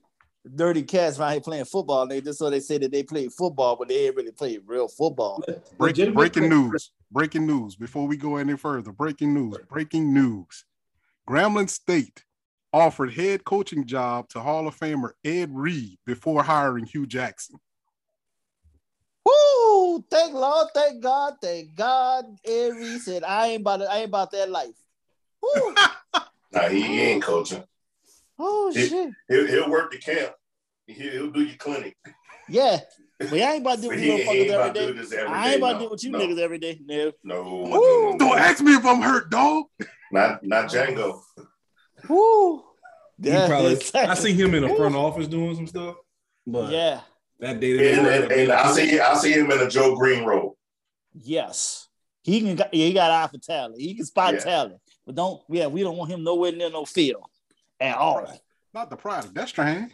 [0.56, 2.26] dirty cats around here playing football, nigga.
[2.26, 5.44] Just so they say that they play football, but they ain't really play real football.
[5.78, 6.92] Break, breaking news.
[7.12, 7.76] Breaking news.
[7.76, 9.58] Before we go any further, breaking news.
[9.70, 10.66] Breaking news.
[11.30, 12.24] Grambling State
[12.74, 17.60] offered head coaching job to Hall of Famer Ed Reed before hiring Hue Jackson.
[19.26, 20.04] Woo!
[20.10, 22.26] Thank Lord, thank God, thank God.
[22.46, 24.76] Every said, I ain't about it, I ain't about that life.
[25.42, 25.76] Woo!
[26.54, 27.64] Nah, he, he ain't coaching.
[28.38, 29.12] Oh It- shit.
[29.30, 30.34] He'll, he'll work the camp.
[30.86, 31.96] He'll, he'll do your clinic.
[32.50, 32.82] Yeah.
[33.18, 34.80] But I ain't about to deal But with you he motherfuckers ain't every about to
[34.88, 35.00] do day.
[35.00, 36.80] this every I ain't about to no, deal with you no, niggas every day.
[36.86, 37.12] No.
[37.24, 37.70] No, no,
[38.12, 39.66] no, Don't ask me if I'm hurt, dog.
[40.12, 41.22] Not not Django.
[42.10, 42.64] Woo!
[43.22, 43.74] He Yeah, probably.
[43.74, 44.12] exactly.
[44.12, 45.96] I see him in the front office doing some stuff,
[46.46, 47.00] but Yeah.
[47.42, 50.24] That day that And, and, and I see I see him in a Joe Greene
[50.24, 50.58] role.
[51.14, 51.88] Yes.
[52.24, 53.82] He can yeah, he got eye for talent.
[53.82, 54.40] He can spot Yeah.
[54.40, 54.80] talent.
[55.06, 57.24] But don't yeah, we don't want him nowhere near no field
[57.80, 58.26] at all.
[58.74, 59.34] Not the product.
[59.34, 59.92] That's strange.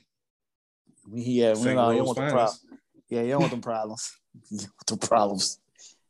[1.11, 1.75] Yeah, we St.
[1.75, 2.33] don't, you don't want the finest.
[2.35, 2.79] problem.
[3.09, 4.15] Yeah, you don't want them problems.
[4.87, 5.59] The problems.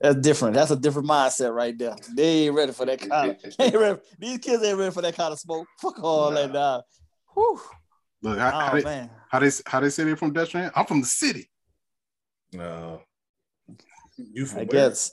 [0.02, 0.54] That's different.
[0.56, 1.96] That's a different mindset right there.
[2.16, 4.00] They ain't ready for that kind of, ready.
[4.20, 5.66] These kids ain't ready for that kind of smoke.
[5.82, 6.84] Fuck all that now.
[7.34, 7.60] Whew.
[8.28, 9.10] Look, how, how Oh they, man.
[9.30, 10.72] how they how they say they're from Destrehan?
[10.76, 11.50] I'm from the city.
[12.54, 13.02] No.
[14.18, 14.66] You from I where?
[14.90, 15.12] guess.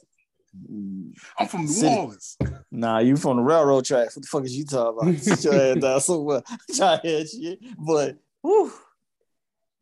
[1.39, 1.95] I'm from New City.
[1.95, 2.37] Orleans.
[2.71, 4.17] Nah, you from the railroad tracks.
[4.17, 5.21] What the fuck is you talking about?
[5.21, 6.43] Sit your ass down somewhere.
[6.77, 7.59] Try to shit.
[7.79, 8.73] But whew.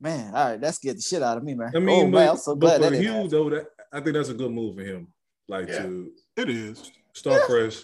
[0.00, 1.72] Man, all right, that scared the shit out of me, man.
[1.76, 4.14] I mean, oh but, man, I'm so but glad for Hue though, that I think
[4.14, 5.08] that's a good move for him.
[5.46, 5.82] Like Yeah.
[5.82, 6.90] to It is.
[7.12, 7.82] start fresh.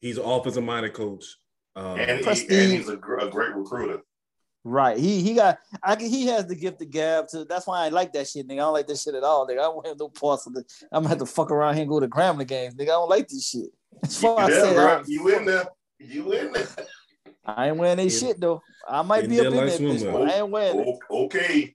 [0.00, 1.24] He's an offensive minded coach.
[1.76, 4.00] Um, And, he, and he's a, gr- a great recruiter.
[4.64, 4.96] Right.
[4.96, 7.88] He he got I can he has the gift of gab to that's why I
[7.88, 8.52] like that shit, nigga.
[8.54, 9.58] I don't like that shit at all, nigga.
[9.58, 10.72] I don't have no parts of it.
[10.92, 12.82] I'm gonna have to fuck around here and go to Grambling games, nigga.
[12.82, 13.70] I don't like this shit.
[14.00, 15.02] That's You, why I there, said bro.
[15.08, 15.64] You in there?
[15.98, 16.66] You in there?
[17.44, 18.18] I ain't wearing any Yeah.
[18.20, 18.62] shit though.
[18.88, 20.98] I might In be up there in like that bitch, but I ain't wearing it.
[21.10, 21.74] O- Okay.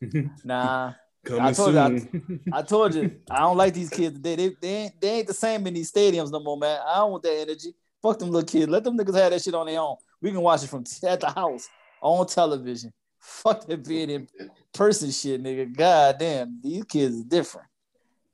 [0.44, 0.92] Nah.
[1.24, 2.40] coming I told you, I- soon.
[2.52, 4.34] I told you, I don't like these kids today.
[4.36, 6.80] They, they, ain't, they ain't the same in these stadiums no more, man.
[6.86, 7.74] I don't want that energy.
[8.02, 8.68] Fuck them little kids.
[8.68, 9.96] Let them niggas have that shit on their own.
[10.20, 11.68] We can watch it from t- at the house
[12.00, 12.92] on television.
[13.20, 14.28] Fuck that being in
[14.72, 15.74] person shit, nigga.
[15.76, 17.66] God damn, these kids are different.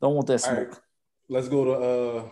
[0.00, 0.68] Don't want that smoke.
[0.68, 0.78] right,
[1.28, 2.28] let's go to uh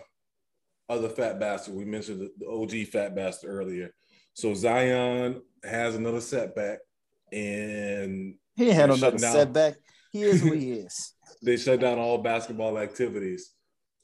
[0.89, 1.75] other fat bastard.
[1.75, 3.95] We mentioned the, OG fat bastard earlier.
[4.35, 6.79] So Zion has another setback,
[7.33, 9.33] and He had another down.
[9.33, 9.75] setback.
[10.11, 11.15] He is who he is.
[11.43, 13.53] they shut down all basketball activities.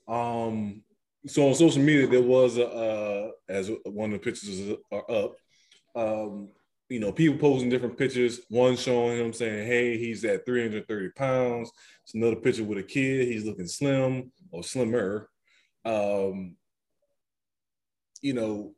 [0.06, 0.82] Um,
[1.26, 5.34] so on social media, there was a uh, as one of the pictures are up.
[5.94, 6.48] Um,
[6.88, 8.40] you know, people posing different pictures.
[8.48, 11.70] One showing him saying, "Hey, he's at 330 pounds."
[12.04, 13.28] It's another picture with a kid.
[13.28, 15.28] He's looking slim or slimmer.
[15.84, 16.56] Um,
[18.22, 18.72] you know,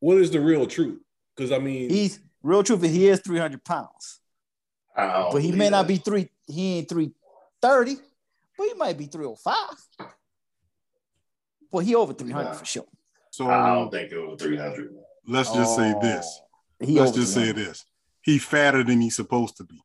[0.00, 1.00] what is the real truth?
[1.36, 2.82] Because I mean, He's real truth.
[2.84, 4.20] is He is three hundred pounds,
[4.96, 6.30] I but he may believe not be three.
[6.46, 7.12] He ain't three
[7.60, 7.96] thirty,
[8.56, 10.10] but he might be three hundred five.
[11.70, 12.54] Well, he over three hundred Nah.
[12.54, 12.86] for sure.
[13.30, 14.94] So I don't think it was 300.
[15.28, 16.40] let's just say this.
[16.80, 17.66] He Let's just say 300.
[17.66, 17.84] this.
[18.22, 19.80] He fatter than he's supposed to be.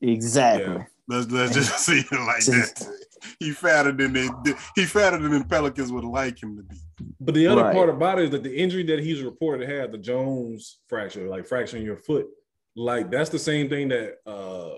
[0.00, 0.74] Exactly.
[0.74, 0.84] Yeah.
[1.08, 2.88] Let's let's just say it like Just- that.
[3.38, 4.28] He fatter than they
[4.76, 6.76] he fatter than the Pelicans would like him to be.
[7.20, 7.74] But the other Right.
[7.74, 11.26] part about it is that the injury that he's reported to have, the Jones fracture,
[11.26, 12.26] like fracturing your foot,
[12.76, 14.74] like that's the same thing that uh,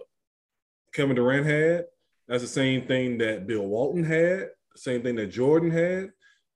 [0.93, 1.87] Kevin Durant had.
[2.29, 4.51] That's the same thing that Bill Walton had.
[4.77, 6.11] Same thing that Jordan had.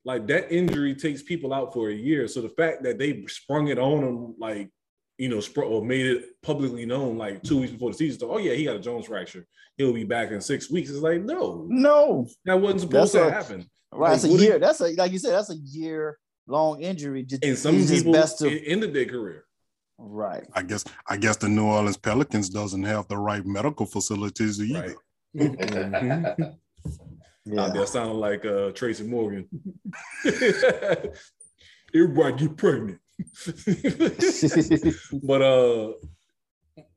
[0.04, 2.28] Like that injury takes people out for a year.
[2.28, 4.70] So the fact that they sprung it on him, like
[5.20, 8.34] you know, spr- or made it publicly known, like two weeks before the season started.
[8.34, 9.46] Oh yeah, he got a Jones fracture.
[9.76, 10.88] He'll be back in six weeks.
[10.90, 13.70] It's like no, No, that wasn't supposed That's to a- happen.
[13.92, 14.10] right.
[14.12, 14.58] That's a what do you- year.
[14.58, 15.32] That's a like you said.
[15.32, 17.22] That's a year long injury.
[17.24, 19.44] Just, And some it's just people best to it ended their career.
[19.98, 20.46] right.
[20.54, 24.80] I guess I guess the New Orleans Pelicans doesn't have the right medical facilities either.
[24.80, 24.96] Right.
[25.36, 26.54] Mhm.
[27.46, 27.62] Yeah.
[27.62, 29.46] Out there sounding like uh, Tracy Morgan.
[31.94, 32.98] Everybody get pregnant.
[35.22, 35.92] but uh,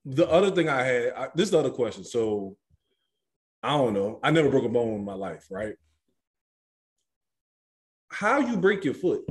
[0.05, 2.03] the other thing I had, I, this is the other question.
[2.03, 2.57] So
[3.61, 4.19] I don't know.
[4.23, 5.75] I never broke a bone in my life, right?
[8.09, 9.21] How you break your foot?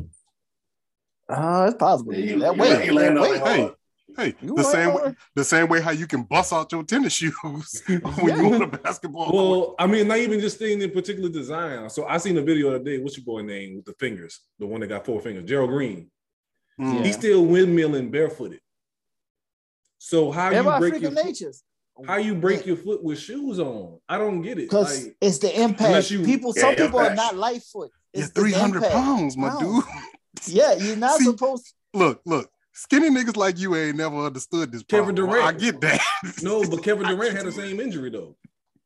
[1.28, 2.14] Uh, it's possible.
[2.14, 2.69] You- that you way.
[2.70, 3.74] land- you land that on way.
[4.19, 6.70] Hey, hey, You the same on way the same way how you can bust out
[6.73, 8.36] your tennis shoes when Yeah.
[8.43, 9.35] you on a basketball court.
[9.51, 11.89] Well, I mean, not even just thing in particular design.
[11.90, 12.98] So I seen a video the other day.
[12.98, 14.40] What's your boy name with the fingers?
[14.59, 16.10] The one that got four fingers, Gerald Green.
[16.78, 17.02] Yeah.
[17.02, 18.60] He's still windmilling barefooted.
[19.98, 21.62] So how you break your foot, natures.
[22.06, 23.98] how you break your foot with shoes on?
[24.08, 24.68] I don't get it.
[24.68, 26.10] Because Like, it's the impact.
[26.10, 27.90] You- people, Yeah, some people are not light foot.
[28.12, 29.84] You're It's the 300 pounds, my dude.
[30.46, 31.72] Yeah, you're not See, supposed.
[31.94, 34.82] Look, look, skinny niggas like you ain't never understood this.
[34.82, 35.30] Kevin problem.
[35.30, 35.46] Durant.
[35.46, 36.00] I get that.
[36.42, 38.36] no, but Kevin Durant had the same injury though.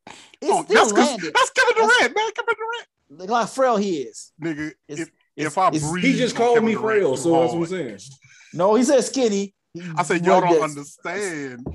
[0.06, 1.34] It's Oh, still that's, 'cause- landed.
[1.34, 2.30] that's Kevin That's- Durant, man.
[2.34, 2.88] Kevin Durant.
[3.20, 4.32] Look how frail he is.
[4.42, 7.60] Nigga, if, it's- if I breathe, He just called me frail, too so that's what
[7.60, 7.98] I'm saying.
[8.52, 9.54] No, he said skinny.
[9.96, 11.66] I said y'all don't understand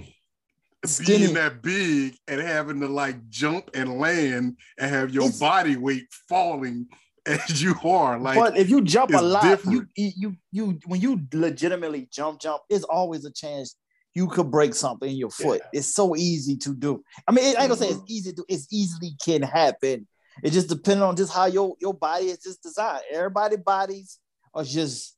[0.86, 1.20] Skinny.
[1.20, 5.76] being that big and having to like jump and land and have your It's- body
[5.76, 6.88] weight falling
[7.28, 8.18] as you are.
[8.18, 9.90] Like but if you jump a lot, you, different.
[9.96, 13.76] you you you when you legitimately jump, jump, there's always a chance
[14.14, 15.62] you could break something in your foot.
[15.72, 17.04] It's so easy to do.
[17.28, 18.06] I mean, I ain't gonna say it's mm-hmm.
[18.10, 18.46] easy to.
[18.50, 20.08] It's easily can happen.
[20.44, 23.02] It just depends on just how your your body is just designed.
[23.12, 24.20] Everybody bodies
[24.54, 25.18] are just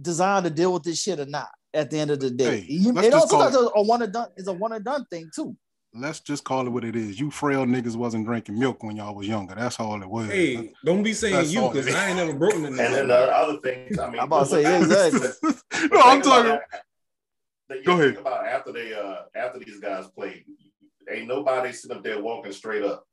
[0.00, 1.48] designed to deal with this shit or not.
[1.72, 4.12] At the end of the day, Hey, You- it also call a, a one and
[4.12, 5.56] done is a one and done thing too.
[5.92, 7.18] let's just call it what it is.
[7.18, 9.54] You frail niggas wasn't drinking milk when y'all was younger.
[9.56, 10.28] That's all it was.
[10.28, 12.68] Hey, don't be saying That's you because I ain't never broken it.
[12.68, 15.28] And then the other things, I mean, I'm about to say, the- exactly.
[15.42, 16.44] no, I'm thing about talking.
[16.50, 16.84] that-
[17.68, 18.08] that you Go ahead.
[18.14, 20.44] Think about after they, uh, after these guys played,
[21.10, 23.04] ain't nobody sitting up there walking straight up.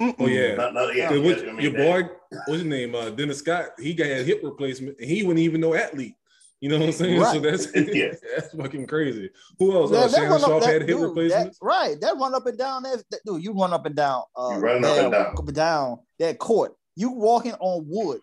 [0.00, 0.54] Oh yeah.
[0.56, 2.94] Not, not, yeah, Cause what- I mean, your that- boy, what's his name?
[2.94, 3.70] Uh, Dennis Scott.
[3.78, 6.14] He got hip replacement, and he wasn't even no athlete.
[6.60, 7.20] You know what I'm saying?
[7.22, 7.42] So Right.
[7.42, 8.12] that's Yeah.
[8.36, 9.30] that's fucking crazy.
[9.58, 9.90] Who else?
[9.90, 11.58] That- Uh, that Shannon Sharpe that- had hip dude, that- replacements.
[11.62, 13.44] right, that run up and down that, that- dude.
[13.44, 14.22] You run up and down.
[14.36, 15.52] Uh, You running up and that- down.
[15.52, 16.74] down that court.
[16.96, 18.20] You walking on wood,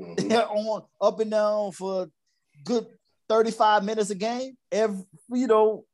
[0.00, 0.30] Mhm.
[0.50, 2.08] on up and down for
[2.64, 2.86] good
[3.28, 4.56] thirty five minutes a game.
[4.72, 5.84] Every you know,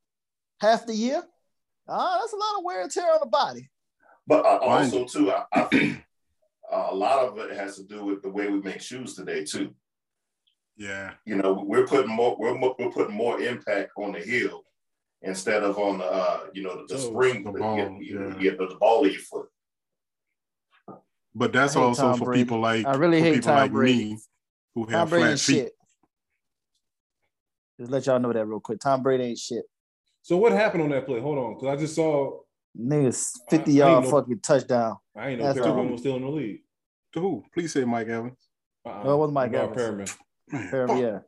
[0.60, 1.22] half the year.
[1.88, 3.68] Ah, that's a lot of wear and tear on the body.
[4.26, 6.02] But uh, also too, I, I think
[6.72, 9.44] uh, a lot of it has to do with the way we make shoes today
[9.44, 9.74] too.
[10.76, 11.12] Yeah.
[11.24, 14.62] You know, we're putting more we're, we're putting more impact on the heel
[15.22, 18.20] instead of on the uh, you know the, the spring the the, ball, you- you-
[18.28, 18.34] yeah.
[18.36, 19.46] you get the, the ball of your foot.
[21.34, 22.44] But that's also Tom for Brady.
[22.44, 24.04] people like I really hate people Tom like Brady.
[24.14, 24.18] me
[24.74, 25.54] who Tom have Brady flat feet.
[25.56, 25.72] shit.
[27.80, 28.78] Just let y'all know that real quick.
[28.80, 29.64] Tom Brady ain't shit.
[30.22, 31.20] So what happened on that play?
[31.20, 32.40] Hold on, because I just saw.
[32.78, 34.96] Niggas I- I 50 ain't yard know- fucking touchdown.
[35.16, 35.86] I ain't know That's Perriman all.
[35.92, 36.60] was still in the league.
[37.12, 37.44] To who?
[37.54, 38.48] Please say Mike Evans.
[38.84, 39.02] Uh-uh.
[39.04, 39.80] No, it wasn't Mike Lamar Evans.
[40.10, 40.18] Perriman.
[40.52, 40.98] Man, Fair- fuck.
[41.00, 41.18] Yeah,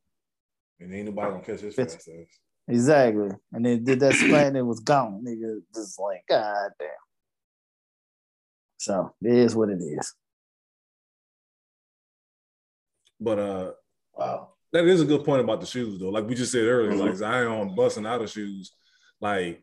[0.81, 2.39] and ain't nobody gonna catch his Fitz- fast ass.
[2.69, 3.31] exactly.
[3.53, 5.25] And then did that slant and it was gone.
[5.25, 6.89] Nigga, just like, god damn.
[8.79, 10.15] So it is what it is.
[13.21, 13.73] But uh,
[14.15, 14.55] Wow.
[14.73, 16.11] that is a good point about the shoes, though.
[16.11, 18.73] Like we just said earlier, like Zion busting out of shoes.
[19.21, 19.63] Like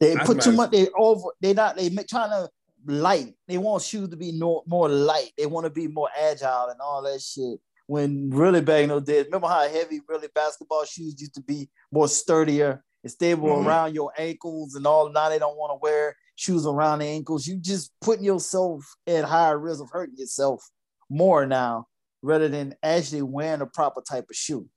[0.00, 0.70] They That's put too much.
[0.70, 1.30] They over.
[1.40, 1.76] They not.
[1.76, 2.48] They trying to
[2.86, 3.34] light.
[3.46, 5.32] They want shoes to be no, more light.
[5.36, 7.58] They want to be more agile and all that shit.
[7.86, 11.68] When really back in those days, remember how heavy really basketball shoes used to be
[11.90, 13.66] more sturdier and stable Mhm.
[13.66, 15.08] around your ankles and all.
[15.10, 17.46] Now they don't want to wear shoes around the ankles.
[17.46, 20.62] You just putting yourself at higher risk of hurting yourself
[21.08, 21.86] more now
[22.22, 24.68] rather than actually wearing a proper type of shoe.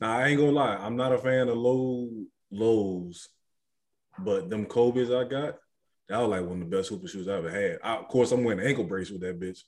[0.00, 2.08] Now I ain't gonna lie, I'm not a fan of low
[2.50, 3.28] lows,
[4.18, 5.56] but them Kobe's I got,
[6.08, 7.78] that was like one of the best super shoes I ever had.
[7.82, 9.60] I, of course, I'm wearing an ankle brace with that bitch,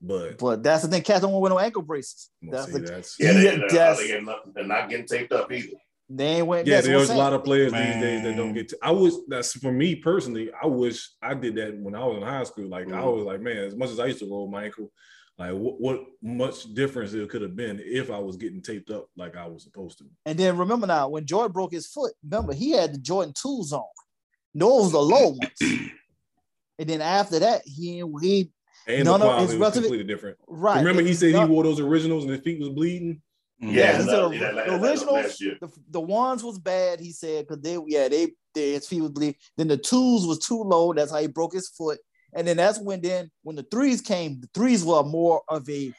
[0.00, 2.30] but But that's the thing, cats don't want to wear no ankle braces.
[2.42, 5.06] That's say the that's Yeah, they, Yeah, they're, that's- they getting nothing, they're not getting
[5.06, 5.76] taped up either.
[6.08, 6.66] they ain't wearing.
[6.66, 6.76] yeah.
[6.76, 8.68] that's what I'm There's a lot of players these days that don't get.
[8.70, 10.50] To, I was that's for me personally.
[10.62, 12.68] I wish I did that when I was in high school.
[12.68, 13.16] Like I Mhm.
[13.16, 14.90] was like, man, as much as I used to roll my ankle,
[15.38, 19.06] like what, what much difference it could have been if I was getting taped up
[19.16, 20.04] like I was supposed to.
[20.26, 23.72] And then remember now, when Jordan broke his foot, remember he had the Jordan twos
[23.72, 23.82] on.
[24.54, 25.50] Those the low ones.
[26.78, 28.50] and then after that, he he
[28.86, 30.36] And No, the no, quality it's was relatively- completely different.
[30.46, 30.78] right.
[30.78, 33.22] Remember, he It's said he wore those originals and his feet was bleeding.
[33.62, 33.74] Mm-hmm.
[33.74, 37.00] Yeah, he that- said that- the that- that- that- originals, the, the ones was bad.
[37.00, 39.36] He said because they yeah they, they his feet was bleeding.
[39.56, 40.92] Then the twos was too low.
[40.92, 41.98] That's how he broke his foot.
[42.34, 45.92] And then that's when then when the threes came, the threes were more of a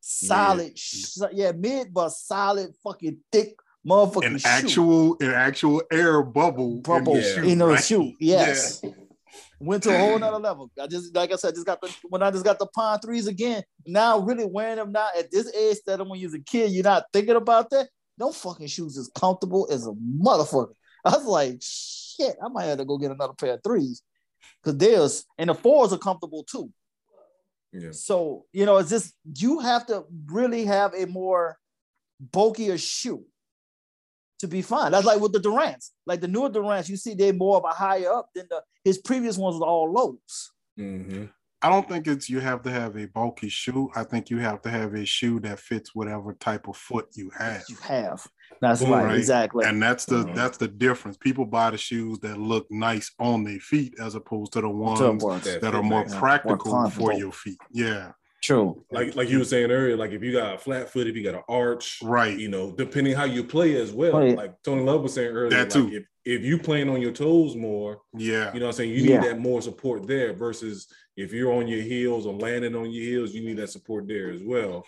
[0.00, 3.54] solid, sh- yeah, mid but solid, fucking thick
[3.86, 4.48] motherfucking An shoe.
[4.48, 7.42] actual, an actual air bubble, in Bubble Yeah.
[7.44, 7.82] in the right?
[7.84, 8.12] shoe.
[8.20, 8.82] Yes.
[9.60, 10.70] Went to a whole nother level.
[10.80, 13.28] I just like I said, just got the when I just got the pine threes
[13.28, 13.62] again.
[13.86, 16.82] Now really wearing them now at this age that when you was a kid, you're
[16.82, 17.88] not thinking about that.
[18.18, 20.72] No fucking shoes is comfortable as a motherfucker.
[21.04, 24.02] I was like, shit, I might have to go get another pair of threes.
[24.62, 26.70] Cause there's and the fours are comfortable too.
[27.72, 27.90] Yeah.
[27.92, 31.58] So, you know, it's just you have to really have a more
[32.20, 33.24] bulkier shoe
[34.40, 34.92] to be fine.
[34.92, 35.90] That's like with the Durants.
[36.04, 38.98] Like the newer Durants, you see they're more of a higher up than the his
[38.98, 40.50] previous ones was all lows.
[40.76, 41.26] hmm
[41.64, 43.88] I don't think it's you have to have a bulky shoe.
[43.94, 47.30] I think you have to have a shoe that fits whatever type of foot you
[47.38, 47.62] have.
[47.68, 48.26] You have.
[48.62, 49.18] That's Boom, right, right.
[49.18, 49.64] exactly.
[49.66, 50.34] And that's the Mhm.
[50.36, 51.16] that's the difference.
[51.18, 55.00] People buy the shoes that look nice on their feet as opposed to the ones
[55.00, 55.18] To.
[55.50, 56.14] That that are more nice.
[56.14, 57.58] practical More for your feet.
[57.72, 58.84] Yeah, True.
[58.90, 61.22] Like like you were saying earlier, like if you got a flat foot, if you
[61.24, 62.36] got an arch, right.
[62.38, 64.24] you know, depending how you play as well.
[64.26, 64.34] Yeah.
[64.34, 65.96] Like Tony Love was saying earlier, That like too.
[65.96, 69.02] if if you playing on your toes more, Yeah, you know what I'm saying, you
[69.02, 69.20] Yeah.
[69.20, 70.86] need that more support there versus
[71.16, 74.30] if you're on your heels or landing on your heels, you need that support there
[74.30, 74.84] as well.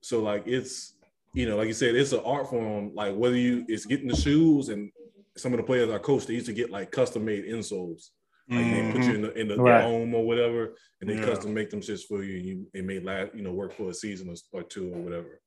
[0.00, 0.92] So like it's
[1.36, 2.92] you know, like you said, it's an art form.
[2.94, 4.90] Like whether you it's getting the shoes and
[5.36, 8.08] some of the players I coached, they used to get like custom made insoles.
[8.48, 9.82] Like they put you in the in the Right.
[9.82, 11.24] home or whatever, and they Yeah.
[11.24, 12.36] custom make them shits for you.
[12.36, 14.98] And you it may last, you know, work for a season or, or two or
[14.98, 15.40] whatever.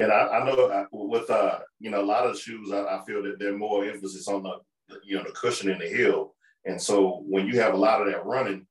[0.00, 3.04] And I, I know uh, with uh, you know, a lot of shoes, I, I
[3.06, 4.54] feel that they're more emphasis on the,
[5.04, 6.34] you know, the cushion in the heel.
[6.64, 8.66] And so when you have a lot of that running,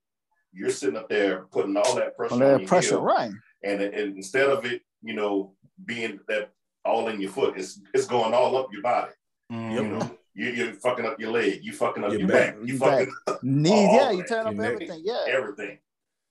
[0.51, 3.01] you're sitting up there putting all that pressure On on that your pressure, heel.
[3.03, 3.31] right.
[3.63, 5.53] And, and instead of it, you know,
[5.85, 6.49] being that
[6.87, 9.11] all in your foot, it's it's going all up your body.
[9.51, 9.73] Mhm.
[9.73, 12.55] You know, you, you're fucking up your leg, you fucking up Your your, back.
[12.59, 12.99] back, you Back.
[12.99, 14.27] fucking up Knees, yeah, you that.
[14.27, 14.71] turn up Your neck.
[14.73, 15.01] everything.
[15.03, 15.17] Yeah.
[15.27, 15.79] everything.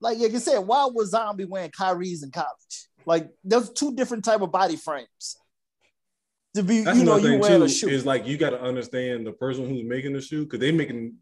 [0.00, 2.88] Like like you said, why was Zombie wearing Kyrie's in college?
[3.06, 5.36] Like there's two different type of body frames.
[6.54, 7.64] To be, That's you know, you thing wear too.
[7.64, 7.88] a shoe.
[7.88, 11.14] Is like you got to understand the person who's making the shoe because they making,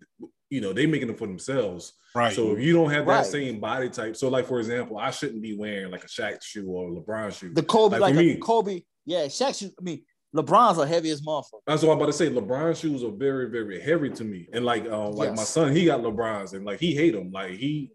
[0.49, 1.93] you know, they making them for themselves.
[2.15, 2.33] Right.
[2.33, 3.27] So if you don't have that Right.
[3.27, 6.69] same body type, so like for example, I shouldn't be wearing like a Shaq shoe
[6.69, 7.53] or a LeBron shoe.
[7.53, 9.71] The Kobe, Like, like, a me- Kobe, yeah, Shaq shoe.
[9.79, 10.03] I mean,
[10.35, 11.61] LeBron's a heavy as motherfucker.
[11.67, 12.29] That's what I'm about to say.
[12.29, 14.49] LeBron shoes are very, very heavy to me.
[14.53, 17.31] And like, uh, like my son, he got LeBrons, and like he hate them.
[17.31, 17.91] Like he,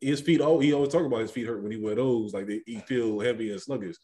[0.00, 0.40] his feet.
[0.40, 2.32] Oh, he always talk about his feet hurt when he wear those.
[2.32, 3.96] Like they, he feel heavy and sluggish.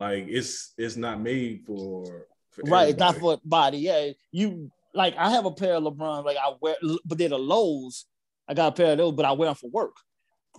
[0.00, 3.78] Like it's, it's not made for, for Right, it's not for body.
[3.78, 7.38] Yeah, you like I have a pair of LeBron, like I wear, but they're the
[7.38, 8.06] lows.
[8.48, 9.94] I got a pair of those, but I wear them for work.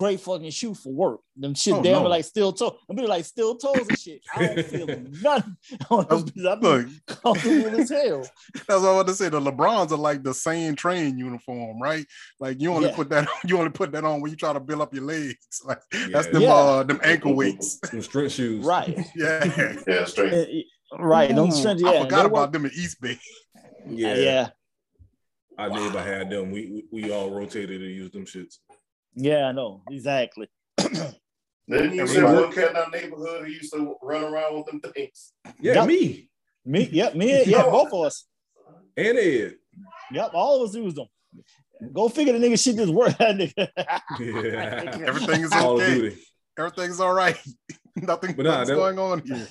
[0.00, 1.20] Great fucking shoe for work.
[1.36, 2.08] Them shit Oh, damn no.
[2.08, 2.74] like steel toe.
[2.88, 4.22] I'm be like steel toes and shit.
[4.34, 4.86] I don't feel
[5.22, 5.56] nothing
[5.90, 6.22] on them.
[6.24, 6.46] bitches.
[6.48, 6.88] I be Look,
[7.22, 8.22] comfortable as hell.
[8.54, 9.28] That's what I want to say.
[9.28, 12.06] The LeBrons are like the same train uniform, right?
[12.40, 12.96] Like you only Yeah.
[12.96, 15.36] put that you only put that on when you try to build up your legs.
[15.66, 16.54] Like that's them Yeah.
[16.54, 17.78] uh them ankle weights.
[17.84, 18.64] Some strength shoes.
[18.64, 19.76] Right, Yeah.
[19.86, 20.64] Yeah, straight.
[20.98, 21.28] Right.
[21.34, 21.82] Don't Ooh, strength.
[21.82, 23.18] Yeah, I forgot they about work- them in Eastbay.
[23.86, 24.14] Yeah.
[24.14, 24.48] yeah,
[25.58, 26.50] Our neighbor had them.
[26.52, 28.58] We, we we all rotated to use them shits.
[29.14, 29.46] Yeah.
[29.46, 30.48] I know exactly.
[31.68, 32.36] Then you Every said month.
[32.46, 35.32] one cat in our neighborhood who used to run around with them things.
[35.60, 35.86] Yeah, Yep.
[35.86, 36.28] me
[36.64, 38.26] Me, yep, me, yeah, both of us.
[38.96, 39.54] and Ed.
[40.12, 41.06] Yep, all of us use them.
[41.92, 43.14] Go figure the nigga shit just work.
[43.20, 45.00] Yeah.
[45.06, 45.94] Everything is okay.
[45.94, 46.16] Duty.
[46.58, 47.38] Everything's all right.
[47.96, 49.46] Nothing But nah, that- going on here.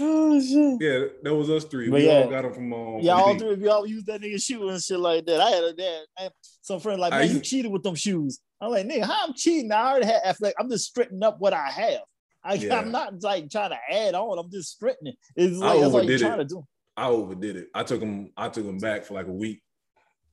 [0.00, 0.80] Oh shit.
[0.80, 1.90] Yeah, that was us three.
[1.90, 2.22] But we yeah.
[2.22, 4.82] all got them from um, Yeah, all three of y'all use that nigga shoe and
[4.82, 5.40] shit like that.
[5.40, 6.00] I had a dad.
[6.18, 6.32] I had
[6.62, 8.38] some friend like, I man, you used- cheated with them shoes.
[8.60, 9.72] I'm like, nigga, how I'm cheating?
[9.72, 10.56] I already had athletic.
[10.58, 12.00] I'm just straightening up what I have.
[12.44, 12.78] I, Yeah.
[12.78, 14.38] I'm not like trying to add on.
[14.38, 15.14] I'm just straightening.
[15.36, 16.30] It's I like that's all overdid you're it.
[16.34, 16.66] trying to do.
[16.96, 17.68] I overdid it.
[17.74, 18.30] I took them.
[18.36, 19.62] I took them back for like a week,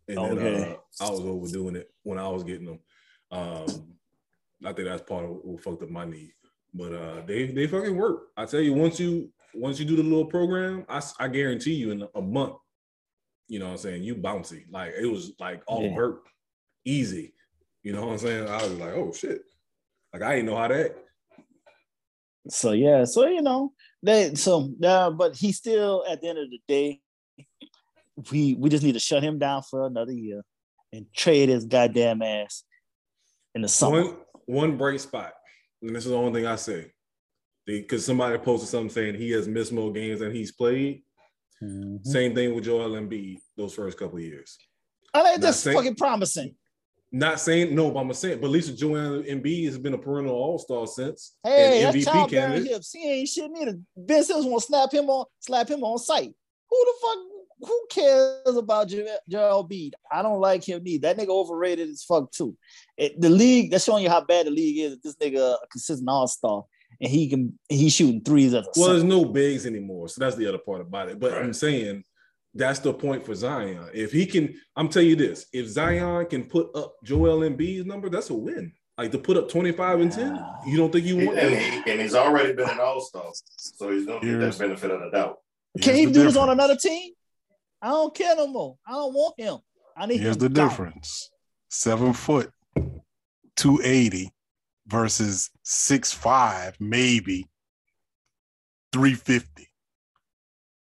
[0.08, 0.72] and then Okay.
[1.00, 2.80] uh, I was overdoing it when I was getting them.
[3.32, 3.66] Um,
[4.66, 6.34] I think that's part of what fucked up my knee.
[6.74, 8.28] But uh, they they fucking work.
[8.38, 11.92] I tell you, once you once you do the little program, I, I guarantee you
[11.92, 12.56] in a month,
[13.48, 14.64] you know what I'm saying, you bouncy.
[14.72, 15.96] Like it was like all Yeah.
[15.96, 16.22] vert,
[16.86, 17.34] easy.
[17.84, 18.48] You know what I'm saying?
[18.48, 19.42] I was like, oh shit.
[20.14, 20.96] Like I didn't know how that.
[22.50, 26.50] So yeah, so you know, they so uh, but he still at the end of
[26.50, 27.00] the day,
[28.32, 30.44] we we just need to shut him down for another year
[30.92, 32.64] and trade his goddamn ass
[33.54, 34.04] in the summer.
[34.04, 35.34] One one bright spot,
[35.82, 36.92] and this is the only thing I say,
[37.78, 41.04] because somebody posted something saying he has missed more games than he's played.
[41.62, 42.06] Mhm.
[42.06, 44.58] Same thing with Joel Embiid those first couple of years.
[45.14, 46.56] I think Not that's saying- fucking promising.
[47.12, 50.36] Not saying no, but I'm saying, but at least Joel Embiid has been a perennial
[50.36, 52.72] All Star since Hey, and MVP childbearing candidate.
[52.72, 52.94] hips.
[52.94, 53.80] He ain't shit neither.
[53.98, 56.34] Ben Simmons want to slap him on, slap him on sight.
[56.70, 57.18] Who the fuck?
[57.68, 59.94] Who cares about Joel, Joel Embiid?
[60.12, 61.02] I don't like him neither.
[61.14, 62.56] That nigga overrated as fuck too.
[62.96, 65.00] It, the league that's showing you how bad the league is.
[65.00, 66.64] This nigga a consistent All Star
[67.02, 70.36] and he can he's shooting threes as a Well, there's no bigs anymore, so that's
[70.36, 71.20] the other part about it.
[71.20, 72.04] But I'm saying
[72.54, 73.90] that's the point for Zion.
[73.94, 78.10] If he can, I'm telling you this: if Zion can put up Joel Embiid's number,
[78.10, 78.74] that's a win.
[78.98, 80.56] Like to put up 25 and 10, ah.
[80.68, 81.52] you don't think you And, want that?
[81.86, 85.00] he, and he's already been an all star, so he's gonna get that benefit of
[85.00, 85.38] the doubt.
[85.80, 87.14] Can Here's he the do this on another team?
[87.82, 88.76] I don't care no more.
[88.86, 89.60] I don't want him.
[89.96, 90.68] I need Here's him the gone.
[90.68, 91.30] difference:
[91.70, 92.52] seven foot,
[93.56, 94.34] two eighty,
[94.90, 97.48] versus six five, maybe
[98.92, 99.68] three fifty.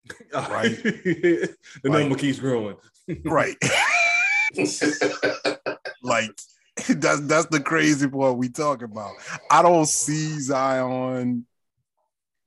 [0.32, 0.76] Right.
[0.82, 2.76] the Like- number keeps growing.
[3.24, 3.56] Right.
[6.02, 6.30] like
[6.88, 9.12] that's that's the crazy part we talk about.
[9.50, 11.46] I don't see Zion.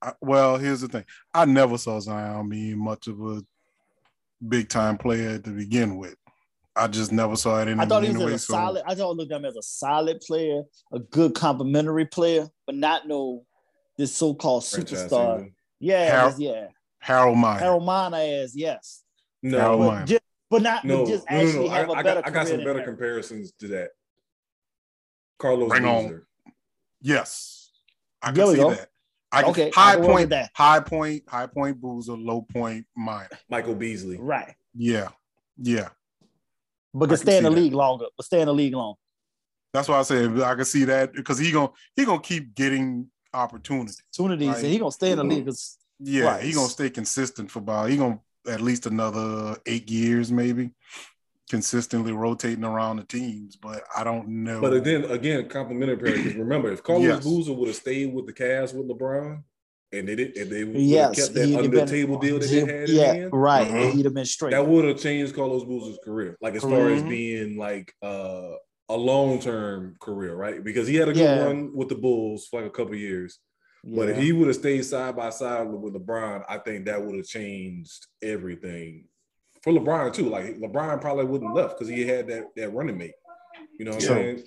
[0.00, 3.42] I- well, here's the thing: I never saw Zion being much of a
[4.46, 6.16] big time player to begin with.
[6.74, 8.32] I just never saw it in I thought he was anyway.
[8.34, 8.82] a so solid.
[8.86, 10.62] I thought I looked at him as a solid player,
[10.92, 13.44] a good complimentary player, but not no
[13.98, 15.36] this so-called Franchise superstar.
[15.36, 15.54] season.
[15.80, 16.66] Yeah, Harold- yeah.
[16.98, 17.60] Harold Miner.
[17.60, 19.02] Harold Miner as yes,
[19.42, 20.06] No, Harold but Miner.
[20.06, 21.74] just, but not no, just no, no, actually no.
[21.74, 22.84] have I, a I better got, I got some better Harold.
[22.86, 23.90] comparisons to that.
[25.38, 26.02] Carlos Bring on.
[26.04, 26.26] Boozer.
[27.00, 27.70] Yes,
[28.22, 28.70] I There can see go.
[28.70, 28.88] that.
[29.32, 30.50] I can, Okay, high can work with point, that.
[30.54, 33.28] high point, high point Boozer, low point Miner.
[33.50, 34.18] Michael Beasley.
[34.18, 35.08] Right, Yeah,
[35.58, 35.88] yeah.
[36.94, 37.56] But I can can stay in the that.
[37.56, 38.06] league longer.
[38.16, 38.94] But stay in the league long.
[39.72, 43.08] That's why I said I can see that because he gonna he gonna keep getting
[43.32, 44.02] opportunities.
[44.18, 44.58] Opportunities, Right.
[44.64, 45.46] and he gonna stay in the league.
[45.46, 46.42] 'cause- Yeah, Right.
[46.42, 50.72] he gonna stay consistent for about he gonna at least another eight years maybe,
[51.48, 53.56] consistently rotating around the teams.
[53.56, 54.60] But I don't know.
[54.60, 56.16] But then again, complimentary player.
[56.16, 57.24] Because remember, if Carlos Yes.
[57.24, 59.42] Boozer would have stayed with the Cavs with LeBron,
[59.92, 62.60] and they did, and they Yes, kept that under been- the table deal that they
[62.60, 63.68] had in Yeah, hand, right.
[63.68, 63.92] Mhm.
[63.92, 64.50] He'd have been straight.
[64.52, 66.36] that would have changed Carlos Boozer's career.
[66.40, 67.08] Like as far as Mhm.
[67.08, 68.52] being like uh,
[68.88, 70.62] a long term career, right?
[70.62, 71.44] Because he had a good Yeah.
[71.44, 73.38] run with the Bulls for like a couple years.
[73.84, 77.16] But if he would have stayed side by side with LeBron, I think that would
[77.16, 79.08] have changed everything
[79.62, 80.28] for LeBron too.
[80.28, 83.14] Like LeBron probably wouldn't left because he had that that running mate.
[83.78, 84.10] You know what Yeah.
[84.10, 84.44] I'm saying?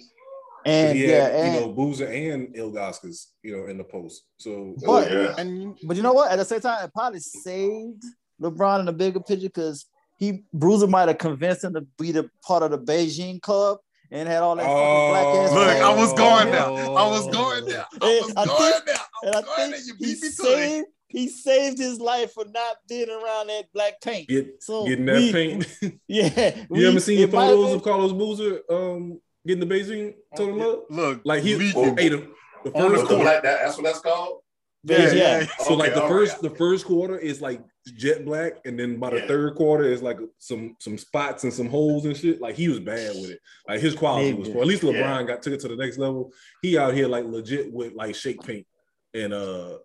[0.65, 3.83] 'Cause and he yeah, had, and, you know, Boozer and Ilgauskas, you know, in the
[3.83, 4.23] post.
[4.37, 5.35] So Oh, But- yeah.
[5.37, 6.31] and But you know what?
[6.31, 8.03] At the same time, it probably saved
[8.41, 9.85] LeBron in the bigger picture because
[10.17, 13.77] he Boozer might have convinced him to be the part of the Beijing club
[14.11, 15.53] and had all that fucking black ass.
[15.53, 16.51] Look, flag I was going him.
[16.53, 16.61] there.
[16.63, 17.85] I was going there.
[18.01, 18.95] I was And going think- there.
[18.95, 19.79] I And I was going there.
[19.79, 24.01] You he beat me saved he saved his life for not being around that black
[24.01, 24.27] paint.
[24.27, 25.67] get So getting that we- paint.
[26.07, 30.13] Yeah, you we- ever seen it photos been- of Carlos Boozer um getting the Beijing
[30.35, 30.85] totem up?
[30.89, 31.97] Look, Like he leaking.
[31.97, 32.27] hey, the,
[32.63, 33.23] the first With the quarter.
[33.23, 34.39] black, that, that's what that's called.
[34.83, 35.39] yeah, Yeah.
[35.41, 35.47] yeah.
[35.65, 36.41] So like the first right.
[36.43, 37.61] the first quarter is like
[37.95, 39.27] jet black, and then by the Yeah.
[39.27, 42.41] third quarter is like some some spots and some holes and shit.
[42.41, 43.39] Like he was bad with it.
[43.67, 44.61] Like his quality was poor.
[44.61, 45.23] At least LeBron Yeah.
[45.23, 46.31] got took it to the next level.
[46.61, 48.65] He out here like legit with like shake paint
[49.13, 49.77] and uh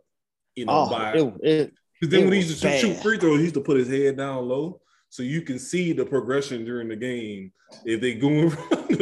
[0.56, 2.94] you know Oh, by it, it, because then it when he was used to shoot,
[2.94, 4.79] shoot free throws, he used to put his head down low.
[5.10, 7.52] So you can see the progression during the game.
[7.84, 8.56] If they going to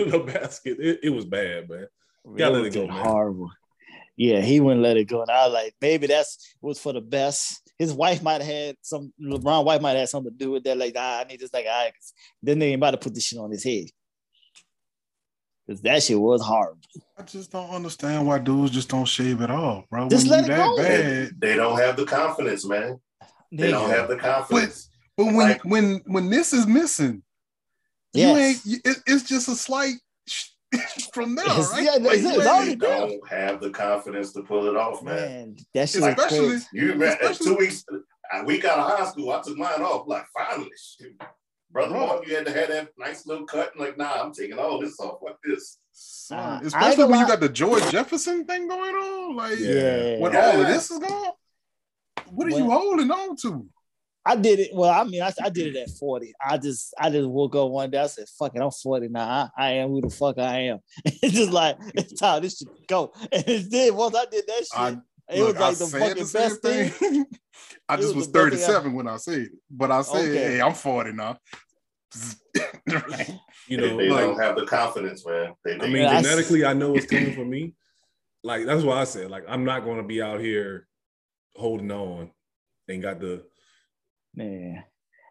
[0.05, 1.87] the basket, it, it was bad, man.
[2.37, 3.05] Gotta let it go, was man.
[3.05, 3.51] Horrible.
[4.17, 5.21] Yeah, he wouldn't let it go.
[5.21, 7.63] And I was like, maybe that's was for the best.
[7.79, 10.65] His wife might have had some LeBron wife might have had something to do with
[10.65, 10.77] that.
[10.77, 11.93] Like, ah, I need this like I
[12.43, 13.85] then they ain't about to put this shit on his head.
[15.69, 16.81] Cause that shit was horrible.
[17.19, 20.09] I just don't understand why dudes just don't shave at all, bro.
[20.09, 20.77] Just When let you it that go.
[20.79, 21.41] bad.
[21.41, 22.99] They don't have the confidence, man.
[23.53, 24.88] They don't have the confidence.
[25.19, 27.23] But when Like- when when this is missing,
[28.15, 28.65] Yes.
[28.65, 28.87] you ain't.
[28.87, 29.97] It, it's just a slight
[31.13, 31.83] from there, It's- right?
[31.83, 32.99] yeah, Like, it's- you it's ain't- already there.
[33.01, 35.17] don't have the confidence to pull it off, man.
[35.17, 36.67] Man, that shit was especially crazy.
[36.73, 37.85] You man, Especially- two weeks,
[38.33, 40.07] a week out of high school, I took mine off.
[40.07, 41.13] Like, finally, shit.
[41.71, 42.07] brother, Right.
[42.07, 43.73] Mark, you had to have that nice little cut.
[43.75, 45.19] And like, nah, I'm taking all this off.
[45.21, 45.79] What this?
[45.91, 49.35] son, Uh, especially gonna when you got the George Jefferson thing going on.
[49.35, 50.19] Like Yeah.
[50.21, 50.47] when Yeah.
[50.53, 51.33] all of this is gone,
[52.31, 53.69] what are you holding on to?
[54.29, 54.71] I did it.
[54.75, 56.35] Well, I mean, I, I did it at 40.
[56.45, 57.99] I just I just woke up one day.
[57.99, 59.51] I said, fuck it, I'm 40 now.
[59.57, 60.79] I, I am who the fuck I am.
[61.05, 63.13] It's just like it's time this should go.
[63.33, 64.99] And it did once I did that shit, I-
[65.31, 67.27] it Look, was like I the fucking the same best thing.
[67.89, 69.91] I It just was was the best thing I- 37 when I said it, but
[69.91, 70.35] I said, Okay.
[70.53, 71.39] "Hey, I'm 40 now."
[72.87, 73.39] Right.
[73.67, 75.55] You know, they like don't have the confidence, man.
[75.65, 77.75] They, I mean, I- genetically, I know it's coming from me.
[78.43, 80.87] Like that's why I said, like, I'm not going to be out here
[81.57, 82.31] holding on
[82.89, 83.45] and got the
[84.39, 84.85] Man,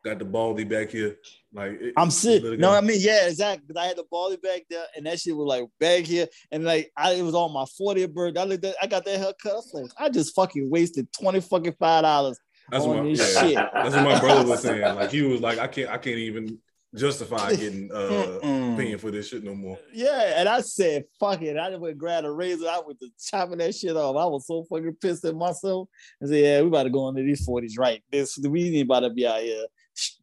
[0.04, 1.16] got the baldy back here.
[1.54, 2.44] Like it- I'm sick.
[2.60, 2.72] No.
[2.72, 3.64] I mean, yeah, exactly.
[3.66, 6.66] Because I had the baldy back there, and that shit was like back here, and
[6.66, 8.42] like I it was on my 40th birthday.
[8.42, 9.54] I looked at, I got that haircut.
[9.54, 12.38] I was like, I just fucking wasted 20 fucking five dollars
[12.70, 13.56] that's on what my, this yeah, shit.
[13.74, 14.96] that's what my brother was saying.
[14.96, 16.60] Like he was like, I can't, I can't even
[16.94, 18.40] justify getting uh.
[18.78, 19.00] Paying mm.
[19.00, 19.78] for this shit no more.
[19.94, 21.58] Yeah, and I said, fuck it.
[21.58, 22.68] I just went grabbed a razor.
[22.68, 24.16] I went to chopping that shit off.
[24.16, 25.90] I was so fucking pissed at myself.
[26.22, 28.04] I said, yeah, we about to go into these 40s right.
[28.12, 29.66] This we ain't about to be out here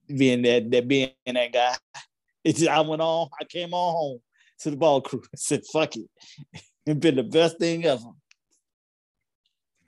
[0.08, 1.74] being that that being that guy.
[2.44, 4.18] It's just, I went on, I came on home
[4.58, 5.22] to the ball crew.
[5.34, 6.08] I said, fuck it.
[6.86, 8.04] It's been the best thing ever.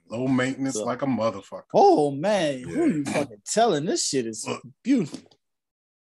[0.09, 1.65] Low maintenance So- like a motherfucker.
[1.73, 2.95] Oh man, who Yeah.
[2.95, 3.85] you fucking telling?
[3.85, 4.63] This shit is Look.
[4.83, 5.36] beautiful.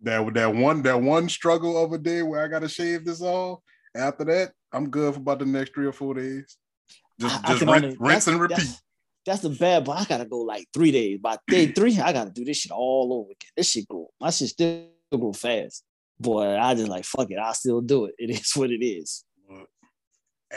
[0.04, 3.60] That that one that one struggle of a day where I gotta shave this off.
[3.96, 6.58] After that, I'm good for about the next three or four days.
[7.20, 8.58] Just I- I just can rinse, rinse and repeat.
[8.58, 8.82] That's,
[9.26, 11.20] that's the bad, but I gotta go like three days.
[11.20, 13.52] By day three, I gotta do this shit all over again.
[13.56, 15.84] This shit go, my shit still go fast.
[16.20, 17.38] Boy, I just like fuck it.
[17.38, 18.16] I still do it.
[18.20, 19.24] It is what it is.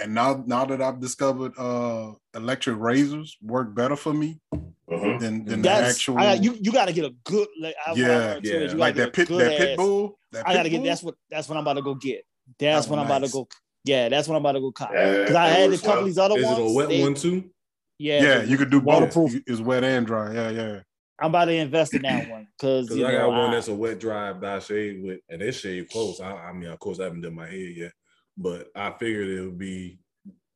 [0.00, 4.40] And now now that I've discovered uh electric razors work better for me
[4.90, 5.20] Mhm.
[5.20, 6.56] than than the That's actual I you.
[6.60, 7.48] You gotta get a good.
[7.60, 10.18] Like, I, what I Yeah, yeah, you like that pit good that pit bull.
[10.32, 10.82] That I gotta get.
[10.84, 11.14] That's what.
[11.30, 12.24] That's what I'm about to go get.
[12.58, 13.32] That's That's what I'm about to nice.
[13.32, 13.48] go.
[13.84, 14.90] Yeah, that's what I'm about to go cop.
[14.92, 15.98] Yeah, Because I had a couple well.
[16.00, 16.58] of these other Is ones.
[16.58, 17.50] it a wet they- one too?
[17.98, 19.00] Yeah, yeah, you could do both.
[19.14, 19.42] waterproof.
[19.46, 20.34] It's wet and dry.
[20.34, 20.80] Yeah, yeah.
[21.20, 23.68] I'm about to invest in that one because Because I know, got one I- that's
[23.68, 26.20] a wet drive that I shave with, and they shave close.
[26.20, 27.92] I, I mean, of course, I haven't done my hair yet,
[28.36, 29.98] but I figured it would be,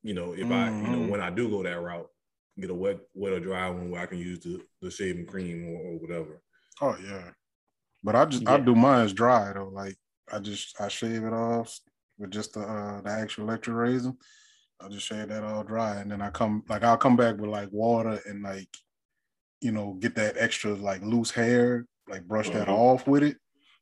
[0.02, 1.08] you know, if I, you know, Mhm.
[1.10, 2.08] when I do go that route,
[2.60, 5.68] get a wet, wet or dry one where I can use the, the shaving cream
[5.68, 6.42] or, or whatever.
[6.80, 7.30] Oh yeah.
[8.02, 9.70] But I just I do mine as dry though.
[9.72, 9.96] Like
[10.32, 11.78] I just I shave it off
[12.18, 14.12] with just the uh the actual electric razor.
[14.80, 17.50] I just shave that all dry and then I come like I'll come back with
[17.50, 18.68] like water and like
[19.60, 22.72] you know get that extra like loose hair, like brush that Mhm.
[22.72, 23.38] off with it.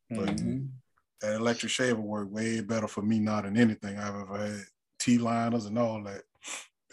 [0.08, 0.68] But Mhm.
[1.20, 4.64] that electric shaver worked way better for me now than anything I've ever had.
[4.98, 6.22] T liners and all that.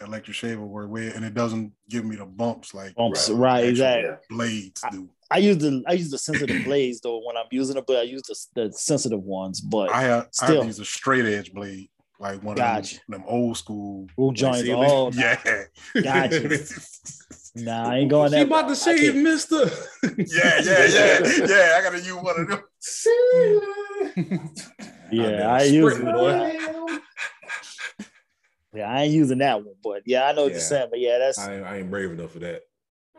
[0.04, 3.38] The electric shaver worked way and it doesn't give me the bumps like Bumps, Right.
[3.38, 3.64] right?
[3.70, 4.10] Exactly.
[4.30, 5.10] Blades do.
[5.32, 8.02] I use the I use the sensitive blades though when I'm using it, but I
[8.02, 8.36] use the,
[8.68, 9.62] the sensitive ones.
[9.62, 10.56] But I have I Still.
[10.58, 11.90] have these a straight edge blade,
[12.20, 12.98] like one Gotcha.
[12.98, 14.08] of them, them old school.
[14.18, 15.38] rule joints, see, oh Yeah,
[16.04, 16.60] Gotcha.
[17.56, 18.48] nah, I ain't going She that.
[18.48, 18.88] about to route.
[18.88, 19.58] I shave, Mister.
[20.18, 21.76] yeah, yeah, yeah, yeah.
[21.78, 22.62] I gotta use one of them.
[25.12, 27.02] Yeah, I ain't using it.
[28.74, 30.54] Yeah, I ain't using that one, but yeah, I know what Yeah.
[30.54, 30.88] you're saying.
[30.90, 32.62] But yeah, that's I, ain't- I ain't brave enough for that.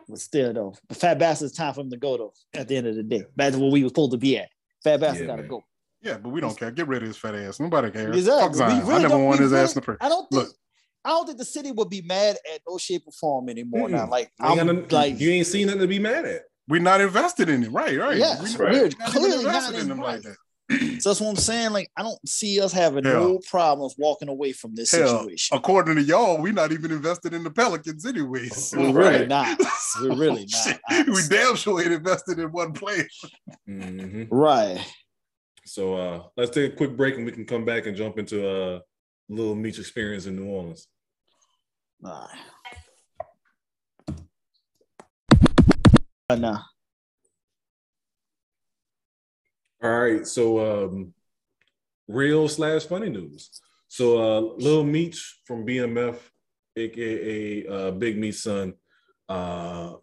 [0.09, 0.75] but still though.
[0.89, 2.33] The fat bastard's time for him to go though.
[2.53, 4.49] At the end of the day, back to where we were supposed to be at.
[4.83, 5.49] Fat bastard Yeah, gotta man.
[5.49, 5.63] go.
[6.01, 6.69] Yeah, but we don't care.
[6.71, 7.59] Get rid of his fat ass.
[7.59, 8.15] Nobody cares.
[8.15, 8.41] Exactly.
[8.43, 8.79] Fuck Zion.
[8.81, 9.97] really I never don't- want his really- ass in the prayer.
[10.01, 10.55] I don't think Look.
[11.03, 14.05] I don't think the city would be mad at no shape or form anymore now.
[14.05, 14.09] Mm-mm.
[14.09, 16.41] Like I'm got nothing- like you ain't seen nothing to be mad at.
[16.67, 17.71] We're not invested in it.
[17.71, 18.17] Right, right.
[18.17, 18.73] Yeah, we, right.
[18.73, 20.35] we're we're clearly not invested in in them like that.
[20.99, 21.71] So that's what I'm saying.
[21.73, 23.19] Like, I don't see us having Hell.
[23.21, 25.55] no problems walking away from this Hell, situation.
[25.55, 28.47] according to y'all, we're not even invested in the Pelicans anyway.
[28.47, 29.11] So We're Right.
[29.13, 29.59] really not.
[30.01, 30.79] We're really not.
[30.89, 33.07] Shit, we damn sure ain't invested in one player.
[33.69, 34.27] Mhm.
[34.31, 34.83] Right.
[35.65, 38.47] So uh, let's take a quick break and we can come back and jump into
[38.47, 38.79] uh,
[39.29, 40.87] Little Meech experience in New Orleans.
[42.03, 42.27] All
[44.07, 44.17] right.
[46.29, 46.59] Uh, nah.
[49.85, 51.13] All right, so um,
[52.07, 53.61] real slash funny news.
[53.87, 56.17] So uh, Lil Meech from BMF,
[56.75, 58.73] aka uh, Big Meech's son,
[59.29, 59.93] uh,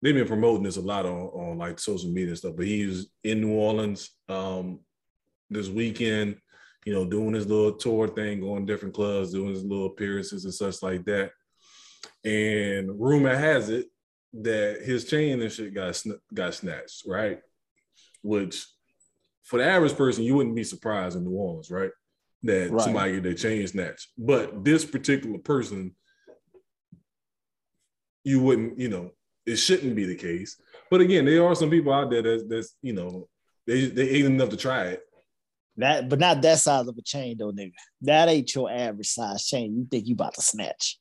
[0.00, 2.54] they've been promoting this a lot on, on like social media and stuff.
[2.56, 4.78] But he was in New Orleans um,
[5.50, 6.36] this weekend.
[6.86, 10.44] you know, doing his little tour thing, going to different clubs, doing his little appearances
[10.44, 11.32] and such like that.
[12.24, 13.86] And rumor has it
[14.34, 17.40] that his chain and shit got sn- got snatched, right?
[18.22, 18.64] Which
[19.48, 21.90] for the average person, you wouldn't be surprised in New Orleans, right?
[22.42, 22.84] That Right.
[22.84, 24.08] somebody get their chain snatched.
[24.18, 25.96] But this particular person,
[28.24, 29.12] you wouldn't, you know,
[29.46, 30.60] it shouldn't be the case.
[30.90, 33.28] But again, there are some people out there that's, that's you know,
[33.66, 35.00] they they ain't enough to try it.
[35.78, 37.72] That, but not that size of a chain though, nigga.
[38.02, 39.76] That ain't your average size chain.
[39.78, 40.98] You think you about to snatch?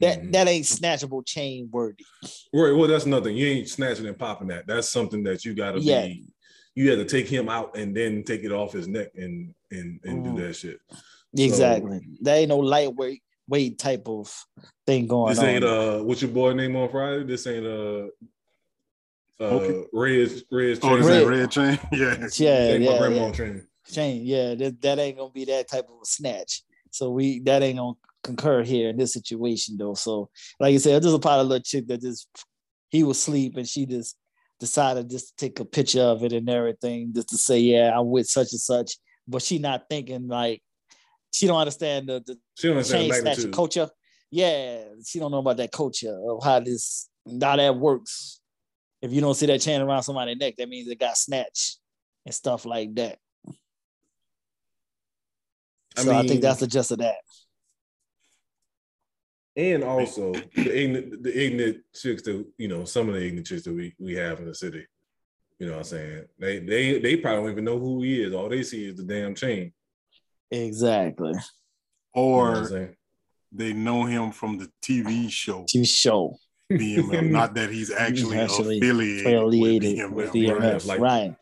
[0.00, 0.32] That Mhm.
[0.32, 2.04] that ain't snatchable chain worthy.
[2.52, 2.72] Right.
[2.72, 3.36] Well, that's nothing.
[3.36, 4.66] You ain't snatching and popping that.
[4.66, 6.06] That's something that you gotta Yeah.
[6.06, 6.26] be.
[6.80, 10.00] You had to take him out and then take it off his neck and and
[10.02, 10.36] and Mhm.
[10.36, 10.80] do that shit.
[11.36, 12.00] Exactly.
[12.22, 14.32] There ain't no lightweight weight type of
[14.86, 15.44] thing going This on.
[15.44, 17.24] This ain't uh what's your boy name on Friday?
[17.24, 18.06] This ain't uh
[19.40, 19.84] uh Okay.
[19.92, 20.96] Red Red Oh, Chain.
[20.96, 21.26] ain't Red.
[21.26, 21.78] red chain.
[21.92, 22.28] Yeah.
[22.38, 23.22] yeah, Ain't my yeah, grandma yeah.
[23.24, 23.66] on training.
[23.92, 24.22] chain.
[24.24, 26.62] Yeah, that, that ain't gonna be that type of a snatch.
[26.92, 27.92] So we that ain't gonna
[28.24, 29.92] concur here in this situation though.
[29.94, 32.26] So like I said, there's a part of little chick that just
[32.88, 34.16] he was asleep and she just
[34.60, 38.10] decided just to take a picture of it and everything, just to say, yeah, I'm
[38.10, 38.96] with such and such.
[39.26, 40.62] But she not thinking like
[41.32, 43.88] she don't understand the, the She don't chain the culture.
[44.30, 47.08] Yeah, she don't know about that culture of how this
[47.40, 48.40] how that works.
[49.02, 51.78] If you don't see that chain around somebody's neck, that means it got snatched
[52.26, 53.18] and stuff like that.
[55.96, 57.16] I so I think that's the gist of that.
[59.60, 63.62] And also the ignorant, the ignorant chicks that you know, some of the ignorant chicks
[63.64, 64.86] that we, we have in the city.
[65.58, 66.24] You know what I'm saying?
[66.38, 68.32] They they they probably don't even know who he is.
[68.34, 69.72] All they see is the damn chain.
[70.50, 71.28] Exactly.
[71.30, 71.40] You know
[72.14, 72.96] Or
[73.52, 76.36] they know him from the TV show To show
[76.72, 77.30] BMF.
[77.30, 80.56] Not that he's actually, Actually affiliated, affiliated with with BMF.
[80.56, 80.60] BMF.
[80.60, 81.36] right, like- right.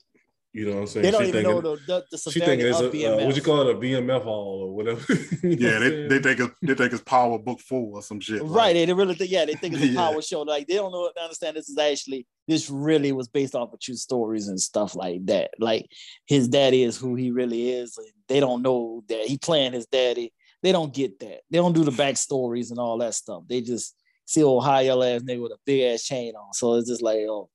[0.58, 1.02] You know what I'm saying?
[1.04, 2.96] They don't She even thinking- know the, the, the She thinking severity it's of a
[2.96, 3.22] BMF.
[3.22, 5.14] uh, what you call it a BMF hall or whatever.
[5.42, 8.02] You know Yeah, what they, they think it's they think it's Power Book Four or
[8.02, 8.42] some shit.
[8.42, 9.94] like- Right, they really think, yeah, they think it's a Yeah.
[10.10, 10.42] power show.
[10.42, 13.94] Like they don't know, understand this is actually this really was based off of true
[13.94, 15.50] stories and stuff like that.
[15.60, 15.86] Like
[16.26, 19.86] his daddy is who he really is, and they don't know that he playing his
[19.86, 20.32] daddy.
[20.62, 21.42] They don't get that.
[21.50, 23.44] They don't do the backstories and all that stuff.
[23.48, 23.94] They just
[24.24, 26.52] see old high ass nigga with a big ass chain on.
[26.52, 27.48] So it's just like, oh,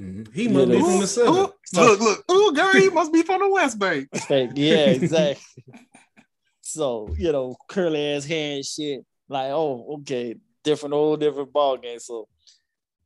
[0.00, 0.32] Mhm.
[0.34, 1.30] He must be from the Ooh, center.
[1.30, 4.08] look, look, ooh, girl, he must be from the West Bank.
[4.14, 4.50] fake.
[4.54, 5.42] Yeah, exactly.
[6.60, 9.04] so you know, curly ass hair and shit.
[9.28, 11.98] Like, oh, okay, different, old, different ball game.
[11.98, 12.28] So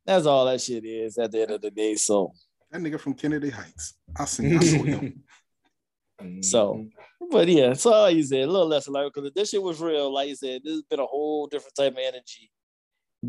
[0.05, 1.95] that's all that shit is at the end of the day.
[1.95, 2.33] So,
[2.71, 3.93] That nigga from Kennedy Heights.
[4.15, 5.23] I seen, I know him.
[6.41, 6.85] so,
[7.31, 9.79] but yeah, so like you said, a little less like because if this shit was
[9.79, 12.51] real, like you said, there's been a whole different type of energy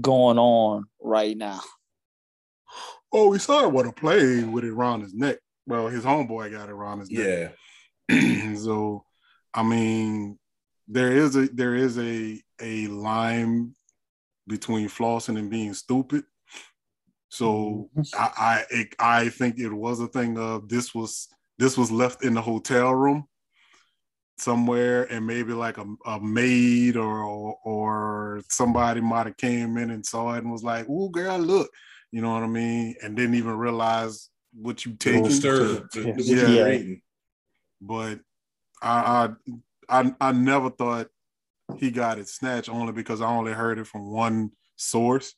[0.01, 1.61] going on right now.
[3.13, 5.39] Oh, we saw it with a play with it around his neck.
[5.67, 7.55] Well, his homeboy got it around his neck.
[8.09, 8.55] yeah.
[8.57, 9.05] so
[9.55, 10.39] I mean,
[10.89, 13.75] there is a there is a a line
[14.47, 16.25] between flossing and being stupid.
[17.29, 18.09] So mhm.
[18.15, 21.29] I I it, I think it was a thing of this was
[21.59, 23.25] this was left in the hotel room
[24.39, 29.91] somewhere and maybe like a, a maid or, or or somebody might have came in
[29.91, 31.71] and saw it and was like, "Ooh, girl, look,"
[32.13, 35.31] you know what I mean, and didn't even realize what you Little taking.
[35.31, 35.65] stir.
[35.93, 36.95] the- the- Yeah.
[37.81, 38.21] but
[38.83, 39.35] I,
[39.89, 41.09] I I I never thought
[41.79, 45.35] he got it snatched only because I only heard it from one source.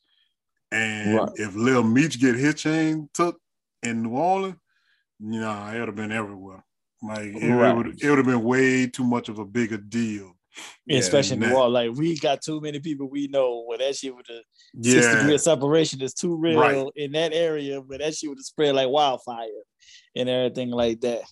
[0.71, 1.29] And Right.
[1.35, 3.39] if Lil Meech get his chain took
[3.83, 4.57] in New Orleans,
[5.19, 6.63] you know, it would have been everywhere.
[7.01, 7.73] Like it, Right.
[7.75, 10.34] would it would have been way too much of a bigger deal.
[10.85, 13.95] Yeah, Especially in the that- like we got too many people we know where that
[13.95, 14.41] shit with the
[14.83, 16.85] six degree of separation is too real Right.
[16.95, 19.47] in that area, but that shit would have spread like wildfire
[20.15, 21.23] and everything like that.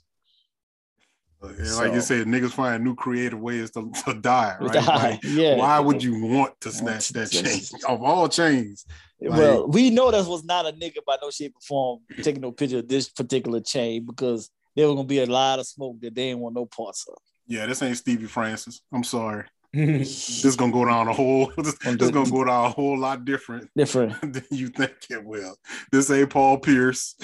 [1.42, 4.56] and like So- you said, niggas find new creative ways to, to die.
[4.62, 4.74] Right?
[4.74, 5.10] Die.
[5.12, 5.56] Like, yeah.
[5.58, 8.86] Why would you want to snatch that chain of all chains?
[9.22, 12.52] well, we know that was not a nigga by no shape or form taking no
[12.52, 16.14] picture of this particular chain because there was gonna be a lot of smoke that
[16.16, 17.16] they didn't want no parts of.
[17.48, 18.82] Yeah, this ain't Stevie Francis.
[18.92, 19.46] I'm sorry.
[19.74, 21.52] This is gonna go down a whole.
[21.58, 24.22] This, this is gonna go down a whole lot different Different.
[24.22, 25.56] than you think it will.
[25.92, 27.16] This ain't Paul Pierce.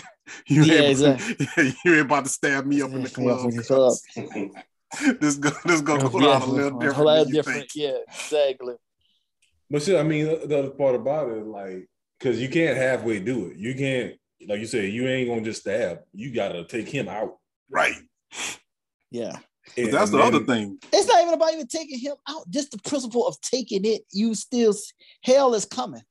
[0.47, 1.75] You Yeah, ain't, exactly.
[1.85, 3.49] you ain't about to stab me up in the club.
[3.49, 3.93] in the club.
[5.21, 6.95] this go, this gonna go Yeah, down a little different.
[6.95, 7.59] whole lot different.
[7.59, 7.75] think.
[7.75, 8.75] Yeah, exactly.
[9.69, 11.87] But shit, I mean, the other part about it, like,
[12.19, 13.57] because you can't halfway do it.
[13.57, 14.15] You can't,
[14.47, 15.99] like you said, you ain't gonna just stab.
[16.13, 17.37] You gotta take him out.
[17.69, 17.93] Right.
[19.11, 19.37] Yeah.
[19.75, 20.77] But And that's the other thing.
[20.91, 22.49] It's not even about even taking him out.
[22.49, 24.73] Just the principle of taking it, you still
[25.23, 26.01] hell is coming.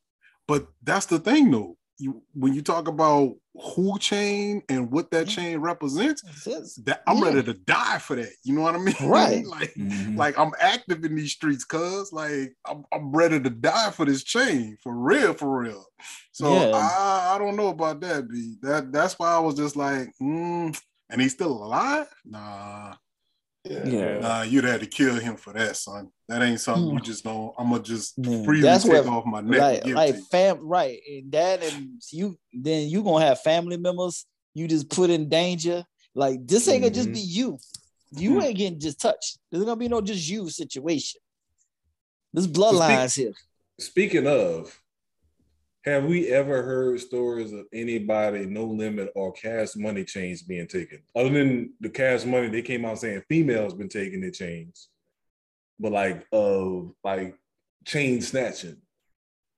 [0.46, 1.76] But that's the thing though.
[2.00, 3.34] you when you talk about
[3.74, 5.34] who chain and what that Yeah.
[5.34, 6.76] chain represents, Sis.
[6.84, 7.24] that I'm Yeah.
[7.24, 8.30] ready to die for that.
[8.44, 8.94] You know what I mean?
[9.00, 9.44] Right.
[9.44, 10.16] like, Mhm.
[10.16, 14.22] like I'm active in these streets, cuz like I'm, I'm ready to die for this
[14.22, 15.84] chain for real, for real.
[16.30, 16.70] So Yeah.
[16.72, 18.58] I, I don't know about that, B.
[18.62, 20.80] That that's why I was just like, mm,
[21.10, 22.06] and he's still alive?
[22.24, 22.94] Nah,
[23.68, 24.18] Yeah.
[24.20, 26.10] nah, you'd have to kill him for that, son.
[26.28, 27.54] That ain't something you just don't.
[27.58, 29.60] I'm gonna just Man, freely that's take what- off my neck.
[29.60, 30.24] like and give like to you.
[30.30, 35.10] fam right and that and you then you gonna have family members you just put
[35.10, 35.84] in danger
[36.14, 37.58] like this ain't gonna just be you
[38.12, 38.42] you Mhm.
[38.44, 41.20] ain't getting just touched there's gonna be no just you situation
[42.32, 43.32] this bloodlines here
[43.80, 44.76] Speaking of,
[45.88, 51.00] have we ever heard stories of anybody, no limit or cash money chains being taken?
[51.16, 54.88] Other than the cash money, they came out saying females been taking their chains,
[55.80, 57.34] but like of like
[57.84, 58.76] chain snatching,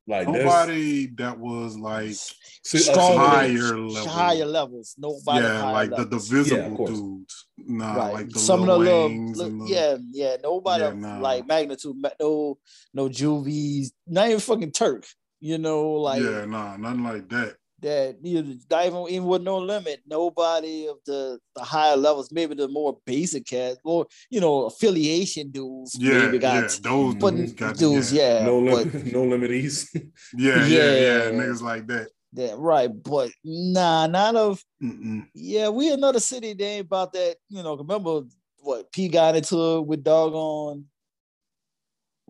[0.06, 4.08] like that's Nobody that was like si- uh, Strong higher similar- level.
[4.10, 6.28] higher levels nobody yeah, like the, the levels.
[6.28, 6.90] visible Yeah, of course.
[6.90, 7.46] dudes.
[7.58, 10.36] Nah, right like the some of the Lil little, Waynes li- and the- yeah yeah
[10.42, 11.18] nobody Yeah, nah.
[11.20, 12.58] like magnitude no
[12.94, 15.06] no juvies not even fucking turk
[15.40, 17.56] you know like yeah, nah, nothing like that.
[17.80, 22.30] that you know, not even, even with no limit, nobody of the, the higher levels,
[22.30, 27.14] maybe the more basic cats, or you know, affiliation dudes, Yeah, maybe got yeah, those
[27.14, 28.40] but dudes got dudes, yeah.
[28.40, 29.96] yeah, no but limit, no limit east.
[30.36, 31.30] Yeah, yeah, yeah, Yeah.
[31.32, 32.08] niggas like that.
[32.34, 35.26] that right, but nah, not of Mm-mm.
[35.34, 36.52] yeah, we another city.
[36.54, 37.76] They ain't about that, you know.
[37.76, 38.22] Remember
[38.58, 40.84] what P got into it with doggone.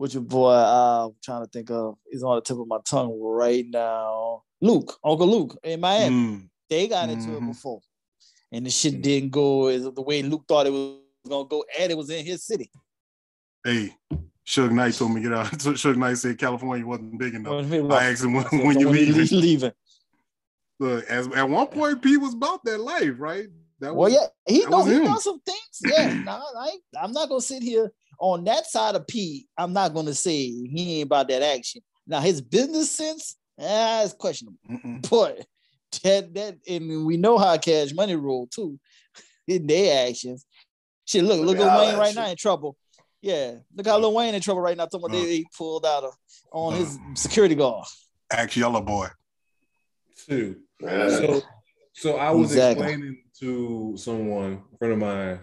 [0.01, 1.95] With your boy, uh, I'm trying to think of.
[2.09, 4.41] He's on the tip of my tongue right now.
[4.59, 6.15] Luke, Uncle Luke in Miami.
[6.15, 6.49] Mm.
[6.71, 7.49] They got into it Mhm.
[7.49, 7.81] before,
[8.51, 9.01] and the shit Mhm.
[9.03, 10.97] didn't go as the way Luke thought it was
[11.29, 12.71] gonna go, and it was in his city.
[13.63, 13.95] Hey,
[14.43, 15.45] Suge Knight told me to get out.
[15.77, 17.71] Suge Knight said California wasn't big enough.
[17.71, 19.39] I asked him when, when you leaving.
[19.39, 19.71] leaving.
[20.79, 23.49] Look, as at one point, P was about that life, right?
[23.79, 25.59] That Well, was, yeah, he knows he done some things.
[25.79, 29.47] Yeah, nah, I I'm not gonna sit here on that side of P.
[29.57, 31.81] I'm not gonna say he ain't about that action.
[32.07, 34.59] Now his business sense, ah, it's questionable.
[34.69, 35.09] Mm-mm.
[35.09, 35.45] But
[36.03, 38.79] that that and we know how Cash Money roll too
[39.47, 40.45] in their actions.
[41.05, 42.15] Shit, look, look Look at at Wayne right shit.
[42.15, 42.77] now in trouble.
[43.21, 44.85] Yeah, look how Lil Wayne in trouble right now.
[44.85, 45.23] Talking about Uh.
[45.23, 46.13] they he pulled out of,
[46.53, 46.77] on Uh.
[46.77, 47.85] his security guard.
[48.31, 49.07] Act Yellow Boy.
[50.27, 50.57] Too.
[50.79, 51.09] Yeah.
[51.09, 51.41] So,
[51.93, 52.85] so I was Exactly.
[52.85, 55.39] explaining to someone, a friend of mine,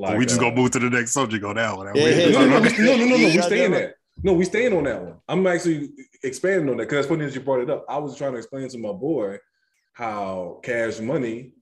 [0.00, 1.94] like we just uh, gonna move to the next subject on that one.
[1.94, 3.16] Yeah, yeah, no, no, no, no, no, no, no.
[3.16, 3.78] We Yeah, staying yeah.
[3.78, 3.94] that.
[4.22, 5.16] No, we staying on that one.
[5.28, 5.90] I'm actually
[6.22, 7.84] expanding on that because that's funny that you brought it up.
[7.88, 9.38] I was trying to explain to my boy
[9.92, 11.52] how Cash Money,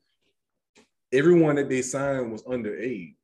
[1.12, 3.14] everyone that they signed was underage,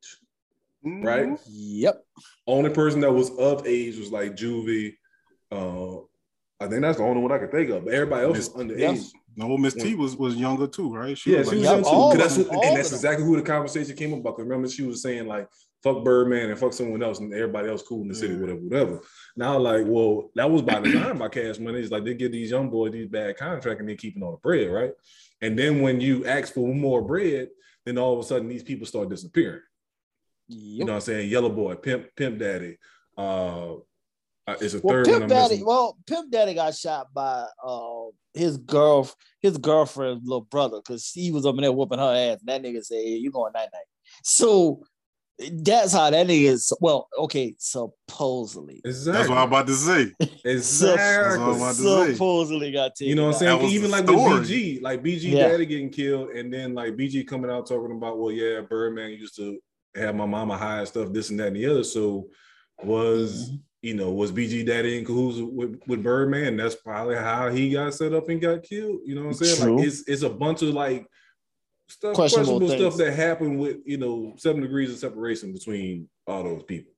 [0.83, 1.27] right?
[1.29, 1.39] Mhm.
[1.47, 2.03] Yep.
[2.47, 4.95] Only person that was of age was like Juvie.
[5.51, 5.99] Uh,
[6.59, 7.85] I think that's the only one I could think of.
[7.85, 8.79] But everybody else was underage.
[8.79, 9.11] Yes.
[9.37, 11.17] No, Miss T was was younger too, right?
[11.25, 11.89] Yeah, was she was young too.
[11.89, 14.35] all 'Cause that's who- and that's exactly who the conversation came about.
[14.37, 15.49] 'Cause Remember, she was saying like
[15.83, 18.39] "fuck Birdman" and "fuck someone else," and everybody else cool in the city, Yeah.
[18.39, 19.01] whatever, whatever.
[19.35, 21.79] Now, like, well, that was by design by Cash Money.
[21.79, 24.37] It's like they give these young boys these bad contracts and they keeping all the
[24.37, 24.93] bread, right?
[25.41, 27.49] And then when you ask for more bread,
[27.85, 29.61] then all of a sudden these people start disappearing.
[30.47, 31.29] You know what I'm saying?
[31.29, 32.77] Yellow Boy, Pimp, Pimp Daddy.
[33.17, 33.73] Uh,
[34.47, 35.49] uh, it's a Well, third one Pimp I'm Daddy.
[35.55, 35.65] missing.
[35.65, 39.09] Well, Pimp Daddy got shot by uh his girl,
[39.41, 42.39] his girlfriend's little brother, because he was over there whooping her ass.
[42.41, 43.85] And that nigga said, hey, "You going night night."
[44.23, 44.83] So
[45.51, 46.71] that's how that nigga is.
[46.81, 49.13] Well, okay, supposedly, Exactly.
[49.13, 50.11] That's what I'm about to say.
[50.43, 50.87] exactly.
[50.97, 52.13] That's what I'm about to say.
[52.13, 53.09] supposedly got taken.
[53.09, 53.71] You know what I'm saying?
[53.71, 54.39] Even like story.
[54.39, 55.47] with BG, like BG Yeah.
[55.49, 59.35] daddy getting killed, and then like BG coming out talking about, well, yeah, Birdman used
[59.37, 59.59] to
[59.95, 61.83] have my mama high and stuff, this and that and the other.
[61.83, 62.27] So
[62.83, 63.55] was Mm-hmm.
[63.85, 66.57] You know, was BG daddy in cahoots with, with Birdman?
[66.57, 69.01] That's probably how he got set up and got killed.
[69.05, 69.61] You know what I'm saying?
[69.61, 69.77] True.
[69.77, 71.05] Like it's it's a bunch of like
[71.87, 76.41] stuff Questionable questionable, stuff that happened with you know seven degrees of separation between all
[76.43, 76.93] those people.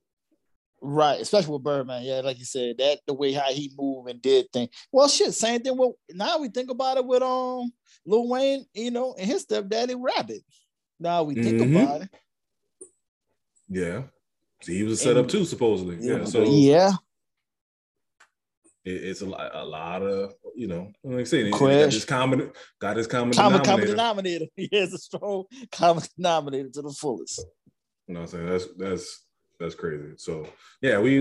[0.80, 2.04] Right, especially with Birdman.
[2.04, 4.70] Yeah, like you said, that the way how he moved and did things.
[4.90, 5.76] Well, shit, same thing.
[5.78, 7.70] With now we think about it with um
[8.06, 10.42] Lil Wayne, you know, and his stepdaddy Rabbit.
[11.02, 11.84] Now we think Mhm.
[11.84, 12.10] about it.
[13.68, 14.04] Yeah.
[14.62, 15.98] So he was set up And- too, supposedly.
[16.00, 16.24] Yeah.
[16.26, 16.94] So yeah,
[18.86, 21.90] it, it's a lot, a lot of you know, like I said, he got Question.
[21.90, 23.90] this common, got his common, common common denominator.
[23.96, 24.46] denominator.
[24.56, 27.46] He has a strong common denominator to the fullest.
[28.08, 28.46] You know what I'm saying?
[28.50, 29.24] That's that's
[29.60, 30.14] that's crazy.
[30.18, 30.48] So
[30.82, 31.20] yeah, we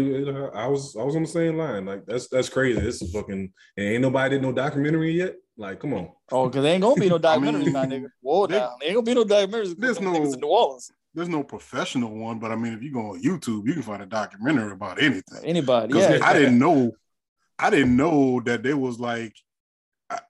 [0.54, 1.84] I was I was on the same line.
[1.84, 2.80] Like that's that's crazy.
[2.80, 5.34] This is fucking and ain't nobody did no documentary yet.
[5.58, 6.10] Like, come on.
[6.30, 8.08] Oh, because there ain't gonna be no I mean, my nigga.
[8.20, 8.72] Whoa, there- down.
[8.80, 9.50] There ain't gonna be no documentaries.
[9.50, 10.90] There's There's no- no in New Orleans.
[11.16, 14.02] There's no professional one, but I mean, if you go on YouTube, you can find
[14.02, 15.40] a documentary about anything.
[15.42, 16.18] Anybody, Yeah.
[16.22, 16.92] I didn't know,
[17.58, 19.32] I didn't know that there was like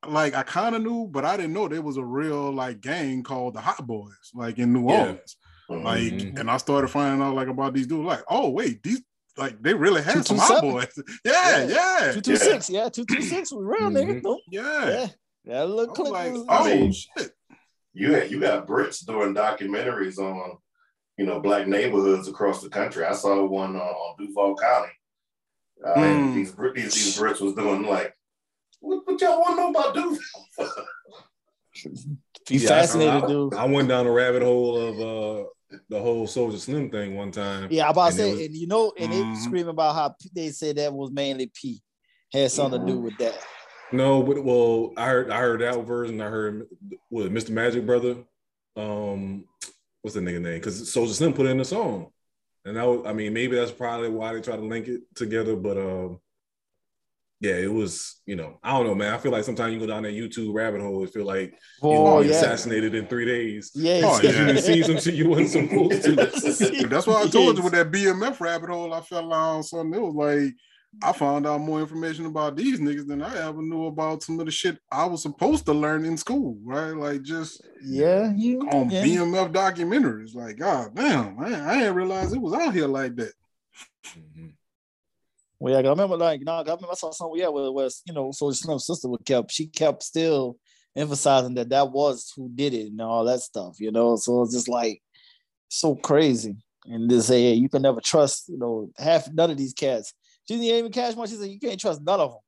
[0.07, 3.23] like I kind of knew, but I didn't know there was a real like gang
[3.25, 5.01] called the Hot Boys, like in New Yeah.
[5.01, 5.37] Orleans.
[5.69, 6.39] Like, Mhm.
[6.39, 8.05] and I started finding out like about these dudes.
[8.07, 9.03] Like, oh wait, these
[9.37, 10.39] like they really had some 227?
[10.39, 11.05] Hot Boys.
[11.25, 13.53] Yeah, yeah, Two two six, yeah, two two six.
[13.53, 14.21] We real nigga.
[14.21, 14.23] Mhm.
[14.23, 14.39] Nope.
[14.51, 14.89] yeah.
[14.89, 15.09] Yeah,
[15.47, 17.33] that little clip like, oh I mean, shit.
[17.93, 20.59] You had, you got Brits doing documentaries on,
[21.17, 23.05] you know, black neighborhoods across the country.
[23.05, 24.93] I saw one on, on Duval County.
[25.87, 26.35] Uh, and Mm.
[26.35, 28.15] these, these these Brits was doing like,
[28.81, 30.19] what, what y'all want to know about Duval?
[32.49, 33.55] Be Yeah, fascinated, I, dude.
[33.55, 35.49] I went down a rabbit hole of uh
[35.91, 37.67] the whole Soulja Slim thing one time.
[37.71, 39.37] Yeah, I'm about to it say, was- and you know, and they Mhm.
[39.37, 41.83] screaming about how they said that was mainly P
[42.33, 43.35] had something to do with that.
[43.93, 46.21] No, but well, I heard I heard that version.
[46.21, 46.67] I heard
[47.09, 47.51] what Mr.
[47.51, 48.17] Magic Brother.
[48.77, 49.45] Um,
[50.07, 50.55] what's the nigga name?
[50.55, 52.07] Because Soulja Slim put it in the song,
[52.65, 55.57] and that was, I mean maybe that's probably why they try to link it together.
[55.57, 56.21] But um,
[57.41, 59.13] yeah, it was you know I don't know, man.
[59.13, 61.51] I feel like sometimes you go down that YouTube rabbit hole, it feel like
[61.83, 63.73] you Oh know, yeah, assassinated in three days.
[63.75, 64.31] yeah, Oh, yeah.
[64.31, 66.87] you done seen some shit you wasn't supposed to.
[66.87, 69.65] That's why I told you with that BMF rabbit hole I fell down.
[69.65, 70.55] Something it was like
[71.03, 74.47] I found out more information about these niggas than I ever knew about some of
[74.47, 76.93] the shit I was supposed to learn in school, right?
[76.93, 79.05] Like just yeah, you on yeah.
[79.05, 80.35] BMF documentaries.
[80.35, 83.33] Like, god damn, man, I didn't realize it was out here like that.
[84.17, 84.53] Mhm.
[85.59, 87.73] Well, yeah, 'cause I remember like, no, I remember I saw something, yeah, where it
[87.73, 90.57] was, you know, so Slim's sister would kept, she kept still
[90.95, 94.17] emphasizing that that was who did it and all that stuff, you know.
[94.17, 95.03] So it's just like
[95.69, 96.57] so crazy.
[96.87, 100.15] And to say, hey, you can never trust, you know, half none of these cats.
[100.49, 101.29] She didn't even cash money.
[101.31, 102.41] She said you can't trust none of them.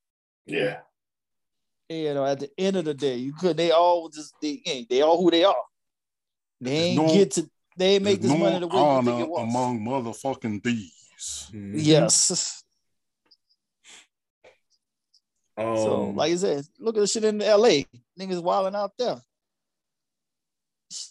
[0.46, 0.78] yeah.
[1.90, 3.56] You know, at the end of the day, you could.
[3.56, 4.90] They all just they ain't.
[4.90, 5.54] They all who they are.
[6.60, 7.50] They There's ain't no- get to.
[7.78, 9.42] They ain't make this no money the way you honor think it was.
[9.48, 11.50] among motherfucking thieves.
[11.52, 11.72] Mhm.
[11.74, 12.62] yes.
[15.56, 17.82] Um, So, like I said, look at the shit in LA.
[18.16, 19.20] Niggas wilding out there.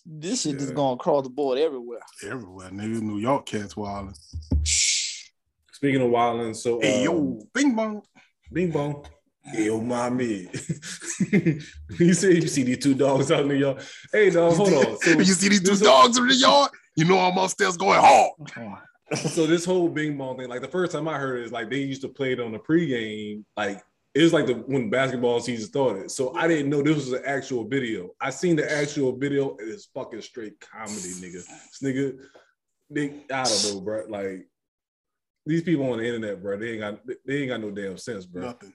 [0.05, 0.73] This shit is Yeah.
[0.73, 1.99] going across the board everywhere.
[2.23, 3.01] Everywhere, niggas.
[3.01, 4.15] New York cats wilding.
[5.77, 8.01] Speaking of wilding, so Hey um, yo, bing bong.
[8.51, 9.05] Bing bong.
[9.53, 10.49] Yo, mommy.
[11.31, 13.81] you say you see these two dogs out in the yard.
[14.11, 14.99] Hey, dog, hold on.
[14.99, 16.71] So, you see these two dogs in the yard?
[16.95, 18.81] You know I'm upstairs going hard.
[19.15, 21.69] so this whole Bing bong thing, like the first time I heard it is like
[21.69, 23.81] they used to play it on the pregame, like
[24.15, 26.11] it was like the when basketball season started.
[26.11, 28.09] So I didn't know this was an actual video.
[28.19, 29.55] I seen the actual video.
[29.57, 31.45] It is fucking straight comedy, nigga.
[31.45, 32.17] This nigga,
[32.89, 34.05] they, I don't know, bro.
[34.09, 34.47] Like
[35.47, 38.25] these people on the internet, bro, they ain't got they ain't got no damn sense,
[38.25, 38.43] bro.
[38.43, 38.73] Nothing.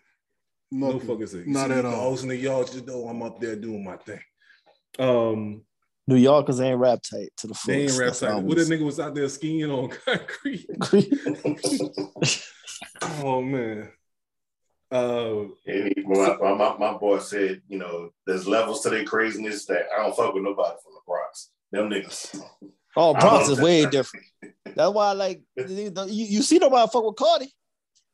[0.70, 1.47] No fucking sense.
[1.47, 2.11] Not See at the all.
[2.11, 4.20] Dogs in the yard, just know I'm up there doing my thing.
[4.99, 5.62] Um,
[6.07, 8.32] New Yorkers ain't rap tight to the they ain't rap That's side.
[8.32, 10.66] all What that nigga was out there skiing on concrete.
[13.23, 13.90] Oh man.
[14.90, 19.65] Uh, And my, my, my, my boy said, you know, there's levels to their craziness
[19.66, 21.51] that I don't fuck with nobody from the Bronx.
[21.70, 22.43] Them niggas.
[22.97, 24.27] Oh, I Bronx is way different.
[24.64, 27.52] That's why, like, you, you see nobody fuck with Cardi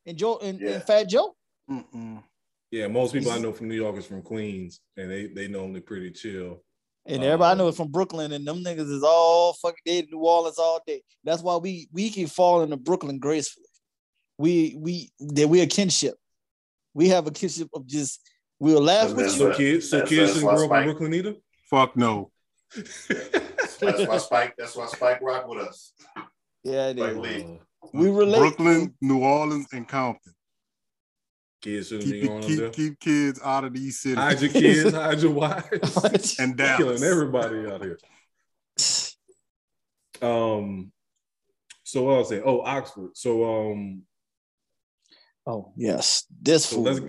[0.06, 0.70] and Joe and, Yeah.
[0.70, 1.34] and Fat Joe.
[1.70, 2.22] Mm-mm.
[2.70, 5.80] yeah, most people I know from New York is from Queens, and they they normally
[5.80, 6.62] pretty chill.
[7.06, 9.98] And everybody I know Um, is from Brooklyn, and them niggas is all fucking day
[10.00, 11.02] in New Orleans all day.
[11.24, 13.66] That's why we we can fall into Brooklyn gracefully.
[14.38, 16.14] We we that we a kinship.
[16.94, 18.20] We have a kinship of just
[18.58, 19.52] we'll laugh with That's you.
[19.52, 21.34] So kids, so kids that's didn't grow up in Brooklyn either.
[21.70, 22.30] Fuck no.
[22.74, 24.54] That's why Spike.
[24.58, 25.92] That's why Spike rock with us.
[26.64, 27.16] Yeah, it Like is.
[27.18, 27.60] Lee.
[27.92, 28.38] we relate.
[28.38, 30.34] Brooklyn, New Orleans, and Compton.
[31.60, 32.70] Kids shouldn't be Keep, going keep, there.
[32.70, 34.18] keep kids out of these cities.
[34.18, 36.36] Hide your kids, hide your wives.
[36.38, 36.78] and down.
[36.78, 37.98] Killing everybody out here.
[40.20, 40.92] Um,
[41.84, 43.10] so what I'll say, oh, Oxford.
[43.14, 44.02] So um,
[45.46, 47.08] oh yes, this so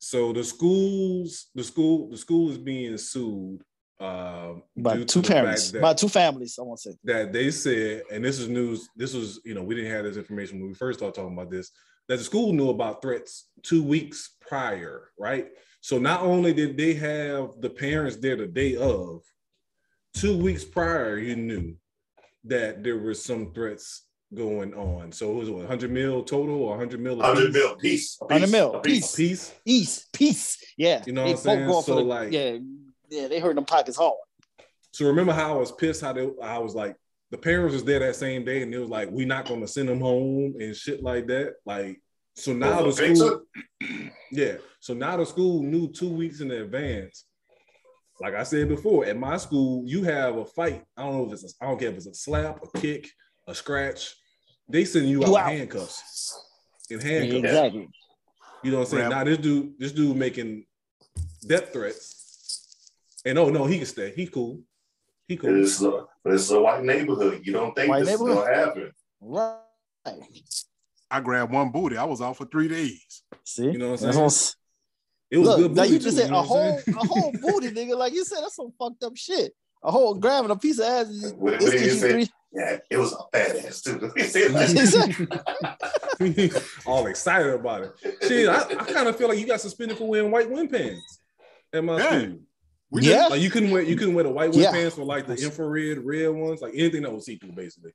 [0.00, 3.62] so the schools, the school, the school is being sued
[4.02, 6.58] um by two parents, by two families.
[6.58, 6.96] I want to say.
[7.04, 8.88] that they said, and this is news.
[8.96, 11.50] This was, you know, we didn't have this information when we first started talking about
[11.50, 11.70] this.
[12.08, 15.48] That the school knew about threats two weeks prior, right?
[15.80, 19.22] So not only did they have the parents there the day of,
[20.14, 21.76] two weeks prior, you knew
[22.44, 24.02] that there were some threats
[24.34, 25.12] going on.
[25.12, 27.16] So it was what, 100 mil total or 100 mil?
[27.16, 27.54] 100 piece?
[27.54, 28.16] mil piece.
[28.18, 29.14] 100 mil, a A piece.
[29.14, 29.54] piece.
[29.64, 30.58] East, peace.
[30.76, 31.66] Yeah, You know they what I'm saying?
[31.68, 32.58] both going for So, the- like- yeah,
[33.12, 34.14] yeah, they hurt them pockets hard.
[34.92, 36.00] So remember how I was pissed?
[36.00, 36.96] How they, I was like,
[37.30, 39.68] the parents was there that same day, and it was like, we not going to
[39.68, 41.54] send them home and shit like that.
[41.64, 42.00] Like,
[42.36, 43.26] so now Over the pizza?
[43.26, 43.42] school,
[44.32, 44.54] yeah.
[44.80, 47.26] So now the school knew two weeks in advance.
[48.20, 50.84] Like I said before, at my school, you have a fight.
[50.96, 53.08] I don't know if it's, a, I don't care if it's a slap, a kick,
[53.46, 54.14] a scratch.
[54.68, 56.46] They send you out You in handcuffs.
[56.88, 57.44] In handcuffs.
[57.44, 57.88] Exactly.
[58.62, 59.02] You know what I'm saying?
[59.02, 59.10] Rap.
[59.10, 60.64] Now this dude, this dude making
[61.46, 62.21] death threats.
[63.24, 64.12] And oh no, he can stay.
[64.14, 64.60] He cool.
[65.28, 65.62] He cool.
[65.62, 67.42] It's a, but it's a white neighborhood.
[67.44, 68.92] You don't think White this is gonna happen?
[69.20, 69.56] Right.
[71.10, 71.96] I grabbed one booty.
[71.96, 73.22] I was out for three days.
[73.44, 74.24] See, You know what I'm saying?
[74.24, 74.56] what's-
[75.30, 75.74] It was Look, good.
[75.76, 77.96] now you just too, said you know a whole a whole booty, nigga.
[77.96, 79.52] Like you said, that's some fucked up shit.
[79.84, 81.06] A whole grabbing a piece of ass.
[81.08, 82.10] is- What- what did you you say?
[82.12, 84.10] three- Yeah, it was a badass too.
[84.16, 84.68] He said like-
[86.20, 86.50] Exactly.
[86.86, 87.92] all excited about it.
[88.26, 91.18] Shit, I, I kind of feel like you got suspended for wearing white wind pants
[91.72, 92.20] at my Yeah.
[92.20, 92.38] school.
[92.92, 93.28] We Yeah.
[93.28, 94.70] Like you couldn't wear you couldn't wear the white wind Yeah.
[94.72, 97.92] pants for like the infrared red ones, like anything that was see through, basically.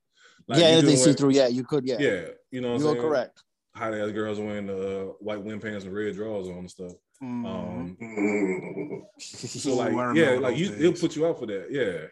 [0.48, 1.30] Like, yeah, you anything couldn't see through.
[1.32, 1.86] Yeah, you could.
[1.86, 3.44] Yeah, Yeah, you know what you're correct.
[3.76, 6.94] Hot ass girls wearing the uh, white wind pants and red drawers on and stuff.
[7.22, 7.46] Mhm.
[7.46, 7.98] Um,
[9.20, 10.78] so like, yeah, like you, days.
[10.80, 11.68] they'll put you out for that.
[11.70, 12.08] Yeah,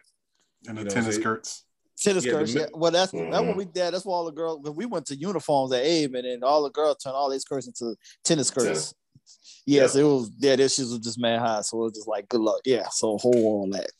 [0.68, 1.64] and the you know, tennis they- skirts.
[1.98, 2.54] Tennis Yeah, skirts.
[2.54, 2.66] Yeah.
[2.74, 3.46] Well, that's that's Mhm.
[3.48, 3.94] what we did.
[3.94, 4.60] That's why all the girls.
[4.62, 7.38] When we went to uniforms at Abe, and then all the girls turned all their
[7.40, 8.92] skirts into tennis skirts.
[9.66, 10.30] Yes, it was.
[10.38, 12.60] Yeah, their shoes were just mad high, so it was just like good luck.
[12.64, 13.90] Yeah, so hold on that.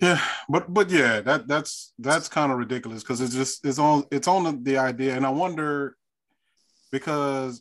[0.00, 4.04] Yeah, but but yeah, that that's that's kind of ridiculous because it's just it's on
[4.12, 5.96] it's on the, the idea, and I wonder
[6.92, 7.60] because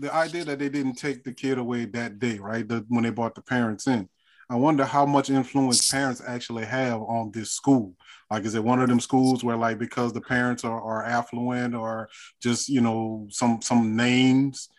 [0.00, 2.66] the idea that they didn't take the kid away that day, right?
[2.66, 4.08] The, when they brought the parents in,
[4.48, 7.94] I wonder how much influence parents actually have on this school.
[8.30, 11.74] Like, is it one of them schools where like because the parents are, are affluent
[11.74, 12.08] or
[12.42, 14.70] just you know some some names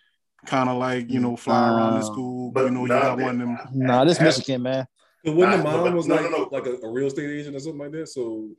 [0.45, 2.51] kind of like you know fly around the school?
[2.51, 3.57] But you know, you got they- one of them.
[3.73, 4.85] Nah, this Have- Michigan man.
[5.23, 6.49] But when the Nah, mom but- was no, like no, no.
[6.51, 8.49] like a, a real estate agent or something like that, so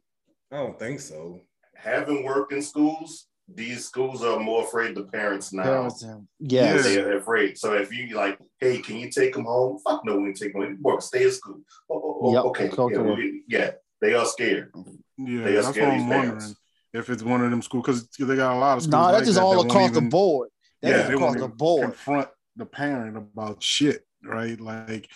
[0.51, 1.41] I don't think so.
[1.77, 5.63] Having worked in schools, these schools are more afraid of parents now.
[5.63, 6.83] Parents, um, yes.
[6.85, 7.57] They are afraid.
[7.57, 9.79] So if you like, hey, can you take them home?
[9.87, 10.79] Fuck no, we ain't take them home.
[10.83, 11.61] Work, stay at school.
[11.89, 12.71] Oh, oh, oh, Yep, okay.
[12.71, 12.95] okay.
[12.95, 14.73] Yeah, we- yeah, they are scared.
[15.19, 16.31] Yeah, They are that's scared of I'm these wondering.
[16.39, 16.57] parents.
[16.95, 18.93] If it's one of them schools, because they got a lot of schools.
[18.93, 20.49] No, like that's just that all that won't across the even- board.
[20.83, 21.83] That's Yeah, just they across won't the even board.
[21.85, 24.61] confront the parent about shit, right?
[24.61, 25.09] Like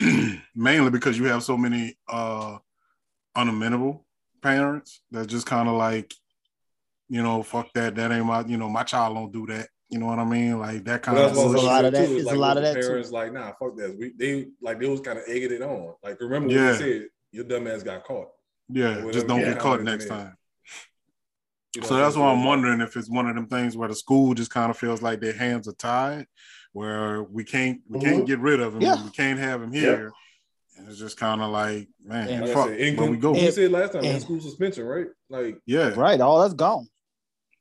[0.54, 2.58] mainly because you have so many uh
[3.36, 4.06] unamenable
[4.42, 6.14] parents that just kind of like,
[7.08, 7.94] you know, fuck that.
[7.96, 9.68] That ain't my, you know, my child don't do that.
[9.90, 10.58] You know what I mean?
[10.58, 12.22] Like that kind But of that's what I was a lot of that- too, is
[12.22, 12.88] it's a lot of the that, too.
[12.88, 13.96] Parents like, nah, fuck that.
[13.98, 15.94] We they like they was kind of egging it on.
[16.02, 16.72] Like remember when Yeah.
[16.72, 17.02] you said
[17.32, 18.28] your dumb ass got caught.
[18.68, 20.36] yeah, just don't get caught next time.
[21.74, 22.30] You know So that's why?
[22.30, 25.02] I'm wondering if it's one of them things where the school just kind of feels
[25.02, 26.26] like their hands are tied,
[26.72, 28.24] where we can't we can't mm-hmm.
[28.26, 29.02] get rid of him, Yeah.
[29.02, 30.12] we can't have him here.
[30.76, 33.32] And it's just kind of like, man, And Like fuck, said, in, where we go.
[33.32, 35.06] We And- said last time, in and- school suspension, right?
[35.30, 36.88] Like Yeah, Right, all that's gone.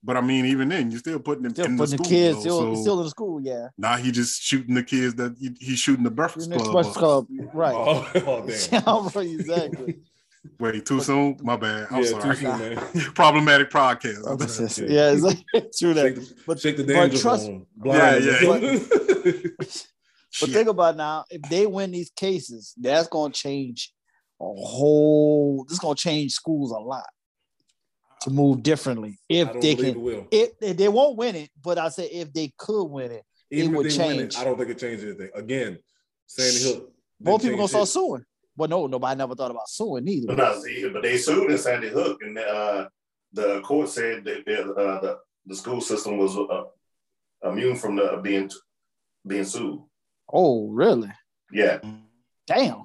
[0.03, 2.17] but I mean, even then, you're still putting them Still in putting the the, school.
[2.17, 3.67] kids though, still, so still in the school, yeah.
[3.77, 6.73] now he just shooting the kids that he, he's shooting the Breakfast Next Club.
[6.73, 7.01] Breakfast up.
[7.03, 7.73] Club, right.
[7.77, 9.07] oh, oh damn.
[9.15, 9.99] right, exactly.
[10.59, 11.37] Wait, too soon?
[11.41, 11.87] My bad.
[11.89, 12.35] I'm yeah, sorry.
[12.35, 13.13] soon.
[13.13, 14.49] Problematic podcast.
[14.49, 14.93] Sorry.
[14.93, 15.37] yeah, it's like,
[15.77, 16.15] true Shake that.
[16.15, 17.65] the, But- shake the but danger trust- zone.
[17.85, 18.25] Yeah, Blind.
[18.25, 19.33] yeah.
[19.59, 20.49] But Shit.
[20.49, 23.93] think about now, if they win these cases, that's gonna change
[24.41, 25.63] a whole.
[25.69, 27.05] This gonna change schools a lot
[28.21, 29.19] to move differently.
[29.29, 30.27] If they believe it can, will.
[30.31, 33.73] if they, they won't win it, but I say if they could win it, Even
[33.75, 34.33] would if they win change.
[34.33, 35.29] it, I don't think it changes anything.
[35.35, 35.77] Again,
[36.25, 36.91] Sandy Hook.
[37.21, 38.25] more people gonna start suing.
[38.55, 40.27] But no, nobody never thought about suing either.
[40.27, 42.87] But, no, see, but they sued in Sandy Hook, and uh,
[43.33, 48.19] the court said that the, uh, the the school system was uh, immune from the
[48.21, 48.49] being
[49.25, 49.79] being sued.
[50.31, 51.11] Oh, really?
[51.51, 51.79] Yeah,
[52.47, 52.83] Damn.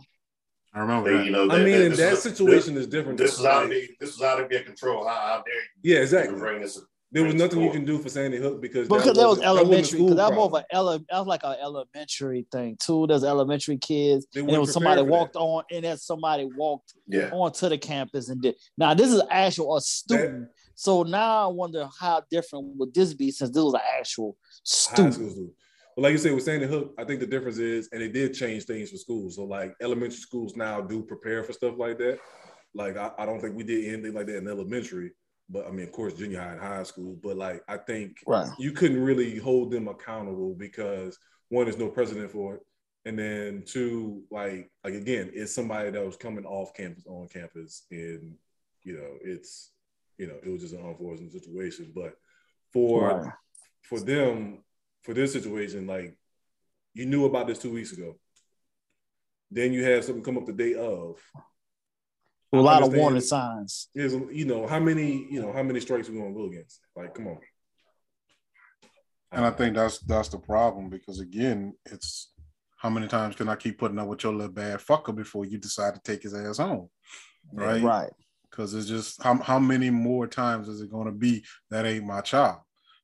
[0.74, 1.24] I remember they, that.
[1.26, 1.48] you know.
[1.50, 3.18] I they- mean, they- in this that is- situation is different.
[3.18, 5.06] This, this is out of this is out of their control.
[5.06, 6.38] How, how dare you yeah, exactly.
[6.38, 6.80] bring this?
[7.10, 9.46] There was nothing you can do for Sandy Hook because Because that was wasn't- wasn't
[9.46, 9.76] elementary.
[9.80, 13.06] Because school that more of an ele- that was like an elementary thing too.
[13.06, 16.44] There's elementary kids, and there weren't was somebody prepared for walked on, and then somebody
[16.44, 18.56] walked Yeah, onto the campus and did.
[18.76, 20.48] Now this is actual a student.
[20.74, 24.60] so now I wonder how different would this be since this was an actual high
[24.64, 25.14] student.
[25.14, 25.50] schools do.
[25.96, 28.34] But like you said with Sandy Hook, I think the difference is, and it did
[28.34, 29.36] change things for schools.
[29.36, 32.18] So like elementary schools now do prepare for stuff like that.
[32.74, 35.12] Like I, I don't think we did anything like that in elementary,
[35.48, 37.18] but I mean, of course, junior high and high school.
[37.22, 38.48] But like I think Right.
[38.58, 41.18] you couldn't really hold them accountable because
[41.48, 42.60] one, there's no precedent for it,
[43.06, 47.86] and then two, like like again, it's somebody that was coming off campus on campus,
[47.90, 48.36] and
[48.82, 49.72] you know, it's
[50.18, 51.92] you know, it was just an unfortunate situation.
[51.94, 52.14] But
[52.72, 53.32] for Right.
[53.82, 54.64] for them,
[55.02, 56.16] for this situation, like
[56.94, 58.18] you knew about this two weeks ago.
[59.50, 61.18] Then you have something come up the day of.
[62.52, 63.88] A I lot of warning signs.
[63.94, 66.80] Is you know how many you know how many strikes we gonna go against?
[66.96, 67.38] Like, come on.
[69.32, 72.32] And I think that's that's the problem because again, it's
[72.78, 75.58] how many times can I keep putting up with your little bad fucker before you
[75.58, 76.88] decide to take his ass home?
[77.52, 77.82] Right.
[77.82, 78.12] Right.
[78.50, 82.06] Because it's just how, how many more times is it going to be that ain't
[82.06, 82.60] my child?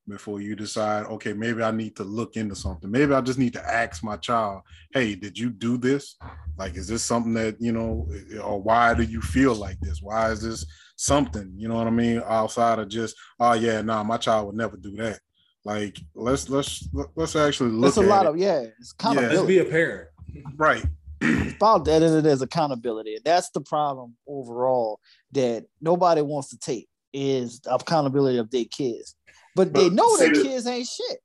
[0.09, 2.90] Before you decide, okay, maybe I need to look into something.
[2.90, 4.62] Maybe I just need to ask my child,
[4.93, 6.16] hey, did you do this?
[6.59, 8.09] Like, is this something that, you know,
[8.43, 10.01] or why do you feel like this?
[10.02, 10.66] Why is this
[10.97, 12.22] something, you know what I mean?
[12.26, 15.20] Outside of just, oh yeah, nah, my child would never do that.
[15.64, 16.86] Like, let's let's
[17.16, 17.89] let's actually look.
[17.89, 18.28] It's a lot it.
[18.28, 19.26] of yeah, it's kind Yeah.
[19.26, 20.10] of Let's be a parent.
[20.56, 20.85] right.
[21.22, 23.18] it's about that and it is accountability.
[23.24, 25.01] That's the problem overall
[25.32, 29.16] that nobody wants to take is accountability of their kids.
[29.55, 31.18] But, they know their the- kids ain't shit.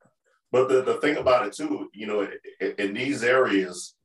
[0.51, 2.27] But the, the thing about it too, you know,
[2.59, 3.95] in, in these areas,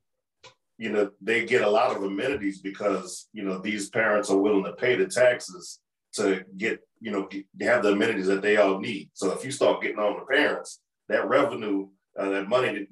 [0.77, 4.65] you know, they get a lot of amenities because you know these parents are willing
[4.65, 5.81] to pay the taxes
[6.15, 9.11] to get, you know, get, have the amenities that they all need.
[9.15, 11.89] So if you start getting on the parents, that revenue,
[12.19, 12.89] uh, that money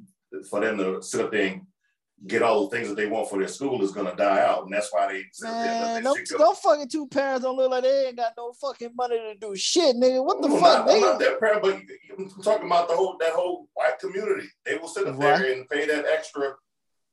[0.48, 1.62] for them to sit up there and
[2.26, 4.64] get all the things that they want for their school is going to die out,
[4.64, 6.44] and that's why they Man, let no, that shit go.
[6.44, 9.56] no fucking two parents don't look like they ain't got no fucking money to do
[9.56, 10.24] shit, nigga.
[10.24, 10.60] What the fuck?
[10.60, 11.80] Not, I'm They, not that parent, but
[12.18, 14.48] I'm talking about the whole that whole white community.
[14.64, 15.38] They will sit up Right.
[15.38, 16.54] there and pay that extra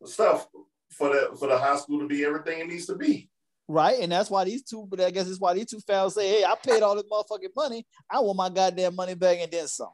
[0.06, 0.48] stuff
[0.92, 3.30] for the for the high school to be everything it needs to be.
[3.68, 4.00] right?
[4.00, 6.44] And that's why these two, but I guess it's why these two fellas say, hey,
[6.44, 7.86] I paid all this motherfucking money.
[8.10, 9.90] I want my goddamn money back and then some.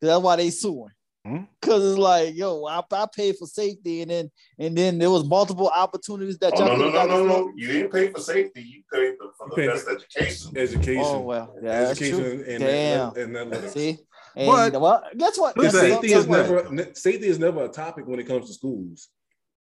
[0.00, 0.90] That's why they suing.
[1.26, 1.38] Hmm.
[1.60, 4.30] Cause it's like, yo, I, I paid for safety, and then
[4.60, 7.52] and then there was multiple opportunities that Oh, y'all no, no, no, no, no.
[7.56, 8.62] You didn't pay for safety.
[8.62, 10.56] You paid for, for the paid best education.
[10.56, 11.02] Education.
[11.04, 12.44] Oh well, yeah, that's Education true.
[12.48, 13.08] and, Damn.
[13.08, 13.72] and, and athletics.
[13.72, 13.98] See,
[14.36, 15.56] and But- well, guess what?
[15.56, 16.70] Guess safety Guess is what?
[16.72, 19.08] never safety is never a topic when it comes to schools.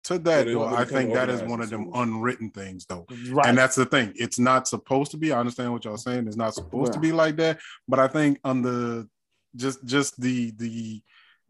[0.04, 1.96] To that though, I think that is one of them schools.
[1.96, 3.06] unwritten things though.
[3.30, 3.46] right.
[3.46, 4.12] And that's the thing.
[4.16, 5.32] It's not supposed to be.
[5.32, 6.26] I understand what y'all saying.
[6.26, 7.58] It's not supposed to be like that.
[7.88, 9.08] But I think on the
[9.56, 11.00] just just the the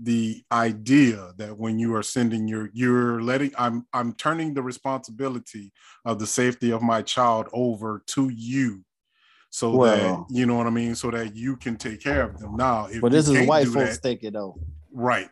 [0.05, 5.73] the idea that when you are sending your you're letting I'm I'm turning the responsibility
[6.05, 8.85] of the safety of my child over to you.
[9.51, 12.39] So Well- that you know what I mean, so that you can take care of
[12.39, 12.57] them.
[12.57, 14.59] Now, if but this is can't white do folks that- thinking though.
[14.93, 15.29] right?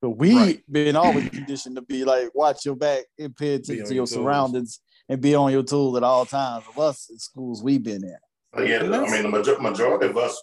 [0.00, 0.62] But we Right.
[0.70, 4.06] been always conditioned to be like, watch your back and pay attention to your your
[4.06, 6.64] surroundings and be on your tools at all times.
[6.68, 8.16] Of us in schools we've been in.
[8.52, 10.40] But yeah, I mean, the majority of us,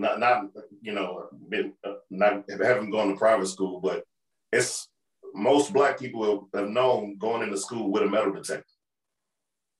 [0.00, 0.44] not not
[0.82, 4.04] you know, been, uh, not haven't gone to private school, but
[4.52, 4.88] it's
[5.34, 8.64] most black people have known going into school with a metal detector.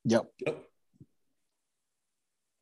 [0.04, 0.26] Yep.
[0.46, 0.64] yep.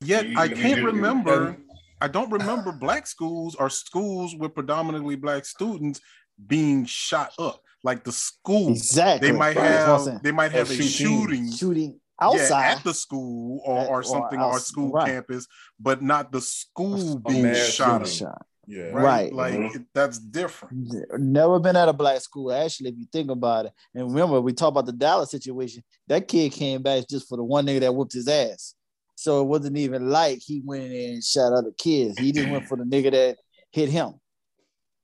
[0.00, 1.56] Yet You- I can't you- remember.
[2.00, 6.00] I don't remember black schools or schools with predominantly black students
[6.46, 7.60] being shot up.
[7.82, 9.30] Like the school, Exactly.
[9.30, 10.14] they might That's what I'm saying.
[10.16, 10.88] have they might have a shooting.
[10.88, 12.70] shooting shooting yeah, outside.
[12.78, 15.06] at the school or, At- or or something or outs- school right.
[15.06, 15.46] campus,
[15.78, 18.06] but not the school A being mass shot.
[18.06, 18.26] shooting.
[18.26, 18.46] shot.
[18.66, 18.82] Yeah.
[18.90, 19.02] Right?
[19.02, 19.32] Right.
[19.34, 19.76] Like Mhm.
[19.76, 20.92] it- that's different.
[21.18, 22.52] Never been at a black school.
[22.52, 25.82] Actually, if you think about it, and remember we talked about the Dallas situation.
[26.06, 28.74] That kid came back just for the one nigga that whooped his ass.
[29.14, 32.18] So it wasn't even like he went in there and shot other kids.
[32.18, 33.38] He just went for the nigga that
[33.72, 34.14] hit him.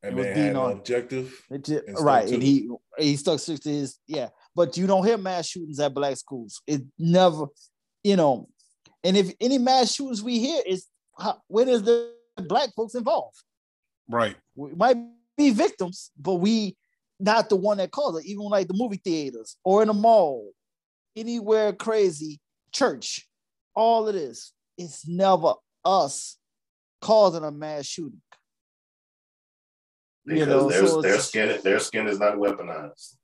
[0.03, 1.35] And It was being had an on- objective.
[1.51, 2.69] It ju- And right, and he
[2.99, 4.28] he stuck six to his yeah.
[4.55, 6.62] But you don't hear mass shootings at black schools.
[6.66, 7.47] It never,
[8.02, 8.48] you know.
[9.02, 10.86] And if any mass shootings we hear is
[11.18, 13.36] how, when is the black folks involved?
[14.09, 14.36] Right.
[14.55, 14.97] We might
[15.36, 16.76] be victims, but we
[17.20, 18.28] not the one that caused it.
[18.28, 20.52] Even like the movie theaters or in a mall,
[21.16, 22.40] anywhere crazy,
[22.72, 23.28] church,
[23.74, 24.52] all of this.
[24.76, 25.55] It's never
[25.85, 26.36] us
[27.01, 28.20] causing a mass shooting.
[30.26, 33.16] You because know, their, so their skin their skin is not weaponized.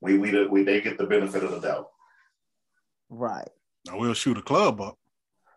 [0.00, 1.88] We we we they get the benefit of the doubt.
[3.10, 3.48] Right.
[3.86, 4.98] Now we'll shoot a club up.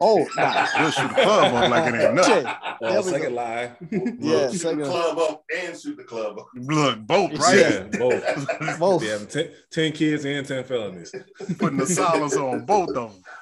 [0.03, 0.67] Oh, nah.
[0.79, 2.33] We'll shoot a club up like it ain't nothing.
[2.45, 2.45] Shit.
[2.81, 3.35] Uh, second go.
[3.35, 3.71] lie.
[4.19, 6.47] Yeah, shoot second- the club up and shoot the club up.
[6.55, 7.57] Look, both right.
[7.57, 8.79] Yeah, both.
[8.79, 9.01] Both.
[9.01, 11.13] They have 10, 10 kids and 10 felonies.
[11.59, 12.95] Putting the silencer on both of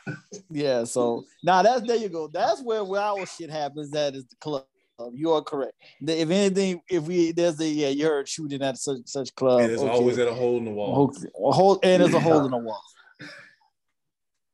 [0.07, 0.17] them.
[0.49, 2.27] Yeah, so now that's there you go.
[2.27, 3.91] That's where, where our shit happens.
[3.91, 4.65] That is the club.
[4.99, 5.73] Um, you are correct.
[6.01, 9.61] If anything, if we there's the yeah, you heard shooting at such such club.
[9.61, 9.91] and it's okay.
[9.91, 10.93] always at a hole in the wall.
[10.93, 12.81] Hole- a hole and there's a hole in the wall.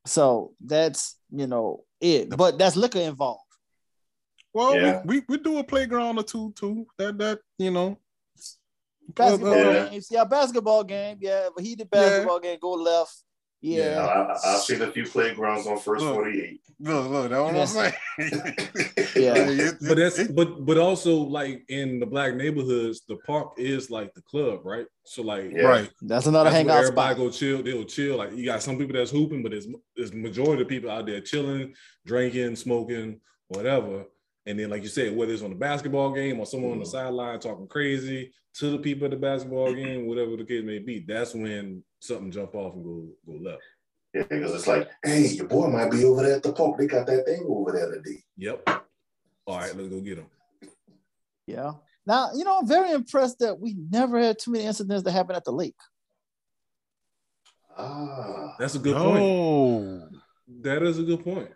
[0.06, 3.42] So that's you know it, but that's liquor involved.
[4.54, 5.02] Well, Yeah.
[5.04, 6.86] we, we we do a playground or two too.
[6.98, 7.98] That that you know.
[9.08, 9.90] Basketball Yeah.
[9.90, 13.24] games, yeah, basketball game, yeah, but he did basketball game, go left,
[13.66, 14.00] I, yeah.
[14.46, 16.14] I, I've seen a few playgrounds on First Look.
[16.16, 16.62] 48.
[16.80, 17.92] Look, look, that's what I'm
[18.28, 19.06] saying.
[19.16, 19.72] Yeah.
[19.88, 24.22] But that's but but also like in the black neighborhoods, the park is like the
[24.22, 24.86] club, right?
[25.06, 25.64] So like Yeah.
[25.64, 25.90] right.
[26.02, 27.18] That's another that's where hangout everybody spot.
[27.18, 27.64] go chill.
[27.64, 28.18] They'll chill.
[28.18, 31.22] Like you got some people that's hooping, but it's there's majority of people out there
[31.22, 31.74] chilling,
[32.06, 34.06] drinking, smoking, whatever.
[34.48, 36.86] And then, like you said, whether it's on the basketball game or someone on the
[36.86, 36.92] Mhm.
[36.92, 41.00] sideline talking crazy to the people at the basketball game, whatever the case may be,
[41.08, 43.64] that's when something jump off and go go left.
[44.14, 46.78] Yeah, because it's like, hey, your boy might be over there at the park.
[46.78, 48.24] They got that thing over there today.
[48.38, 48.70] Yep.
[49.46, 50.28] All right, let's go get him.
[51.48, 51.74] Yeah.
[52.08, 55.38] Now, you know, I'm very impressed that we never had too many incidents that happened
[55.38, 55.76] at the lake.
[57.78, 58.56] Ah.
[58.58, 59.20] That's a good point.
[59.20, 60.10] No.
[60.62, 61.50] That is a good point.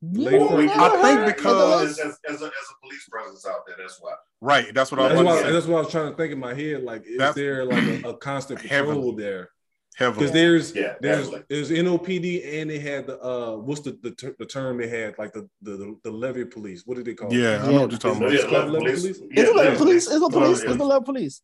[0.00, 0.76] You Lake know, Forest.
[0.76, 3.76] never I think because- the- as, as, as, a, as a police presence out there,
[3.78, 4.14] that's why.
[4.40, 4.72] Right.
[4.72, 5.52] That's what I That's was why, about to say.
[5.52, 6.82] that's what I was trying to think in my head.
[6.84, 9.14] Like, is That's- there like a, a constant patrol Heavily.
[9.16, 9.50] there?
[9.96, 10.18] Heavily.
[10.18, 11.44] Because there's Yeah, there's definitely.
[11.48, 15.18] there's NOPD and they had the uh what's the the, ter- the term they had
[15.18, 16.84] like the the the levee police.
[16.86, 17.32] What did they call?
[17.32, 17.68] Yeah, it?
[17.68, 18.34] I know what you're talking Yeah, about.
[18.34, 19.18] It's yeah, called level level police.
[19.18, 19.32] police?
[19.32, 20.06] Yeah, It's the level police.
[20.06, 20.62] It's the police.
[20.62, 21.42] It's the level police.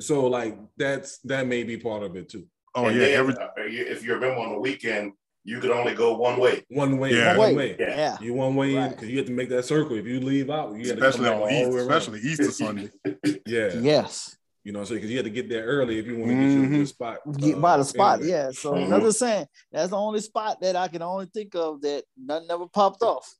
[0.00, 2.46] So like that's that may be part of it too.
[2.74, 5.12] Oh And yeah, then, every uh, you- if you remember on the weekend,
[5.44, 6.64] you could only go one way.
[6.70, 7.36] One way, Yeah.
[7.36, 7.70] one One way.
[7.72, 7.76] way.
[7.78, 7.96] Yeah.
[7.96, 8.16] Yeah.
[8.20, 8.90] You one way Right.
[8.90, 9.96] because you have to make that circle.
[9.96, 11.82] If you leave out, you have to especially come back on all East, the way
[11.82, 11.90] around.
[11.92, 12.90] especially Easter Sunday.
[13.46, 14.36] Yeah, Yes.
[14.64, 16.42] you know, so because you had to get there early if you want to get
[16.44, 16.62] Mhm.
[16.70, 17.18] your, your spot.
[17.36, 18.20] Get uh, by the spot.
[18.20, 18.30] anyway.
[18.32, 18.50] Yeah.
[18.52, 18.92] So Mhm.
[18.92, 22.50] I'm just saying that's the only spot that I can only think of that nothing
[22.50, 23.34] ever popped off.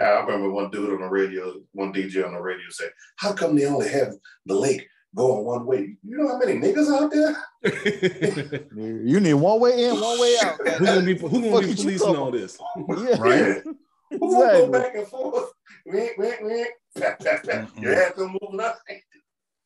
[0.00, 3.54] I remember one dude on the radio, one DJ on the radio said, How come
[3.54, 4.14] they only have
[4.46, 5.96] the lake going one way?
[6.02, 7.36] You know how many niggas out there?
[8.74, 10.58] You need one way in, one way out.
[10.78, 12.58] who's gonna be who's gonna be policing all this?
[12.76, 13.16] Yeah.
[13.20, 13.62] Right.
[14.10, 15.50] Who gonna go back and forth?
[15.86, 16.68] Wink, wink, wink.
[16.98, 17.68] Pat, pat, pat.
[17.80, 18.78] Your ass been moving up.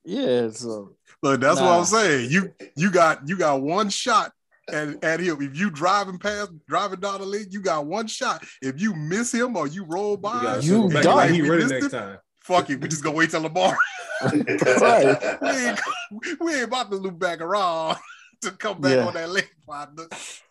[0.05, 0.51] Yeah.
[0.51, 2.31] So Look, that's what I'm saying.
[2.31, 4.32] You you got you got one shot
[4.70, 5.40] at, at him.
[5.40, 8.44] If you driving past, driving down the lane, you got one shot.
[8.62, 11.16] If you miss him or you roll by, gotta You circle back done.
[11.16, 11.90] like he ready next it?
[11.90, 12.18] time.
[12.47, 12.81] Fuck it.
[12.81, 13.77] We just gonna wait till tomorrow.
[14.23, 15.40] Right.
[15.43, 15.81] we, ain't,
[16.40, 17.97] we ain't about to loop back around
[18.43, 19.06] to come back Yeah.
[19.06, 20.05] on that lane, partner.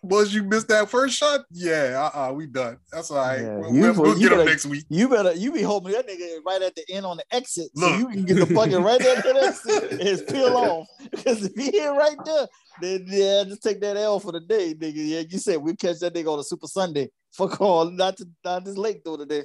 [0.04, 2.78] Once you missed that first shot, yeah, uh-uh, we done.
[2.92, 3.42] That's all right.
[3.42, 4.86] Yeah, We'll, you- we'll, we'll you get him better- next week.
[4.90, 7.88] you better you be hoping that nigga right at the end on the exit, so
[7.90, 8.00] Look.
[8.00, 10.88] you can get the fucking right at that exit and just peel off.
[11.10, 12.48] Because if he hit right there,
[12.82, 14.94] then yeah, just take that L for the day, nigga.
[14.96, 17.10] Yeah, you said we catch that nigga on a Super Sunday.
[17.32, 19.44] Fuck all, not to not this lake through today.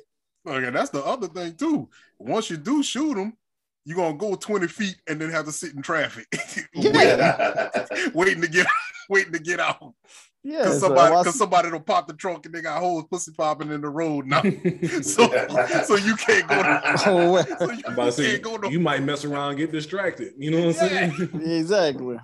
[0.48, 1.88] Okay, that's the other thing too.
[2.18, 3.36] Once you do shoot them,
[3.84, 6.26] you're gonna go 20 feet and then have to sit in traffic.
[6.74, 6.94] waiting
[8.14, 8.66] waiting, to get
[9.10, 9.94] waiting to get out.
[10.42, 13.32] Yeah, Cause somebody I- cause somebody will pop the trunk and they got holes pussy
[13.36, 14.40] popping in the road now.
[15.02, 15.28] so
[15.84, 16.62] so you can't go
[17.06, 17.46] Oh, wait.
[17.58, 20.32] so you I'm about to say go no you might mess around and get distracted.
[20.38, 21.30] You know what I'm saying?
[21.44, 22.16] exactly.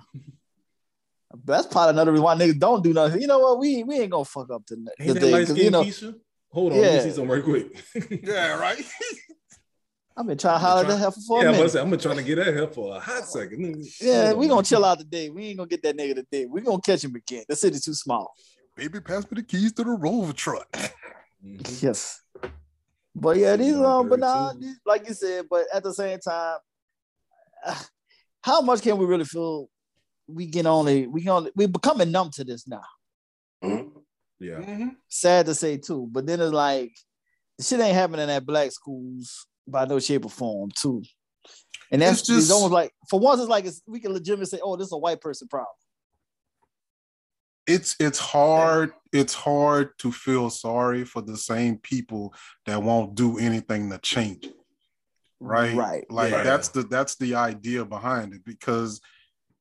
[1.45, 3.21] That's probably another reason why niggas don't do nothing.
[3.21, 3.59] You know what?
[3.59, 6.15] We we ain't gonna fuck up the, the Ain't that day light you know Keisha?
[6.57, 6.97] Hold on, let Yeah.
[6.97, 7.83] me see something right quick.
[8.23, 8.83] Yeah, right.
[10.17, 11.75] I've been trying to holler at that heifer for yeah, a I'm, minute.
[11.75, 13.85] I'm gonna try to get that help for a hot second.
[14.01, 14.49] Yeah, we on.
[14.49, 15.29] gonna chill out today.
[15.29, 16.47] We ain't gonna get that nigga today.
[16.47, 17.43] We gonna catch him again.
[17.47, 18.33] The city's too small.
[18.75, 20.67] Baby, pass me the keys to the rover truck.
[21.45, 21.83] Mhm.
[21.83, 22.19] Yes.
[23.13, 26.17] But yeah, these Number um, but nah, these- like you said, but at the same
[26.19, 26.57] time,
[27.63, 27.75] uh,
[28.41, 29.69] how much can we really feel
[30.27, 32.81] we can only we can only we're becoming numb to this now.
[33.63, 33.91] Mhm.
[34.39, 34.59] Yeah.
[34.59, 34.95] Mhm.
[35.07, 36.93] Sad to say too, but then it's like
[37.61, 41.01] shit ain't happening at black schools by no shape or form too.
[41.91, 44.45] And that's It's it's, just- almost like for once it's like it's, we can legitimately
[44.45, 45.73] say, oh, this is a white person problem.
[47.65, 52.33] It's it's hard, it's hard to feel sorry for the same people
[52.65, 54.53] that won't do anything to change it.
[55.41, 55.75] right?
[55.75, 56.05] Right.
[56.09, 56.43] Like Yeah.
[56.43, 59.01] that's the that's the idea behind it because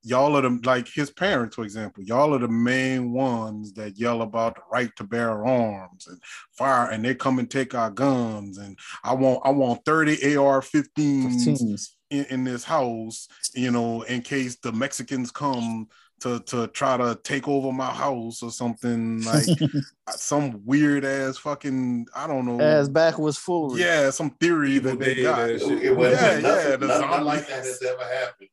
[0.07, 4.23] y'all are the like his parents, for example, y'all are the main ones that yell
[4.23, 6.21] about the right to bear arms and
[6.53, 8.59] fire, and they come and take our guns.
[8.59, 14.57] And I want I want 30 AR-15s in, in this house, you know, in case
[14.57, 15.89] the Mexicans come
[16.21, 19.47] to to try to take over my house or something like
[20.11, 22.61] some weird ass fucking I don't know.
[22.61, 23.81] As backwards forward.
[23.81, 25.51] yeah, some theory Evil that they Dead got.
[25.51, 28.49] ass It, wasn't Yeah, nothing, yeah, the nothing like that has ever happened.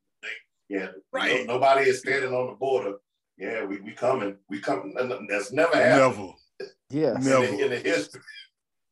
[0.74, 1.46] They, yeah, Right.
[1.48, 2.94] no- nobody is standing on the border.
[3.38, 4.38] Yeah, we, we coming.
[4.50, 4.94] We coming.
[5.30, 6.34] That's never happened Never.
[6.90, 7.16] Yeah.
[7.16, 7.48] in, Never.
[7.58, 8.22] the, in the history.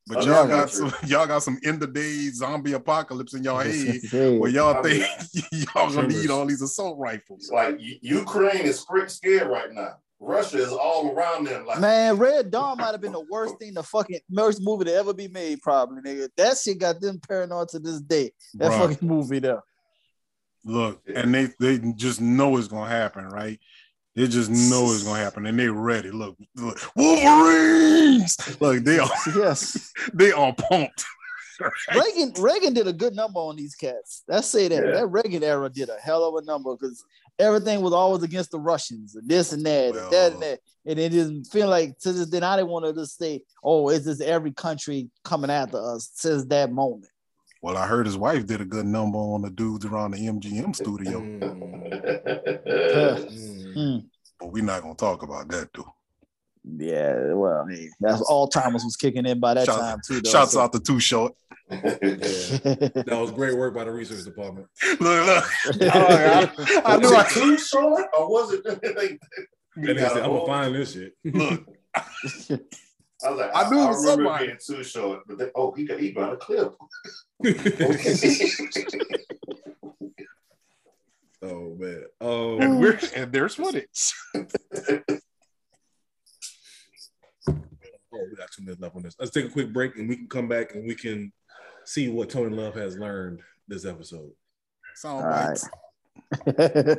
[0.07, 3.59] But Oh, y'all got some y'all got some end of days zombie apocalypse in y'all
[3.59, 4.37] head Hey.
[4.39, 5.05] where y'all I think
[5.51, 6.21] y'all gonna Tremors.
[6.23, 7.51] need all these assault rifles.
[7.53, 9.93] Like Ukraine is scared scared right now.
[10.19, 11.65] Russia is all around them.
[11.67, 14.93] Like Man, Red Dawn might have been the worst thing, the fucking worst movie to
[14.93, 16.29] ever be made, probably, nigga.
[16.35, 18.31] That shit got them paranoid to this day.
[18.55, 19.61] That Bruh, fucking movie there.
[20.63, 23.59] Look, and they they just know it's gonna happen, right?
[24.15, 26.11] They just know it's gonna happen, and they ready.
[26.11, 28.38] Look, look Wolverines.
[28.59, 29.91] Look, they are Yes.
[30.13, 31.05] they are pumped.
[31.95, 34.23] Reagan Reagan did a good number on these cats.
[34.27, 34.83] Let's say that.
[34.83, 34.91] Yeah.
[34.91, 37.03] That Reagan era did a hell of a number because
[37.39, 40.59] everything was always against the Russians, and this and that, and that and that.
[40.85, 43.89] And it didn't feel like to this then I didn't want to just say, oh,
[43.89, 47.07] is this every country coming after us since that moment?
[47.61, 50.75] Well, I heard his wife did a good number on the dudes around the MGM
[50.81, 51.39] studio, Mm.
[52.65, 53.75] Mm.
[53.77, 54.05] mm.
[54.39, 55.93] but we're not gonna talk about that, though.
[56.63, 60.21] Yeah, well, hey, that's Alzheimer's was kicking in by that Shouts- time too.
[60.21, 61.33] Though, Shouts so- out to Too Short.
[61.71, 64.67] That was great work by the research department.
[64.99, 65.45] Look, look.
[65.81, 68.65] I, I knew was I it too short, or was it?
[68.97, 69.19] like,
[69.75, 71.13] And they said, I'm gonna find this shit.
[71.23, 71.65] look.
[73.23, 74.45] I was like, I I, knew it I was remember somebody.
[74.48, 76.73] being too short, but then, oh, he got he got a clip.
[81.41, 82.03] oh man.
[82.19, 84.14] Oh, And we're and there's footage.
[88.14, 89.15] Oh, we got two minutes left on this.
[89.19, 91.31] Let's take a quick break and we can come back and we can
[91.85, 94.31] see what Tony Love has learned this episode.
[94.95, 95.56] Sound All
[96.48, 96.98] right.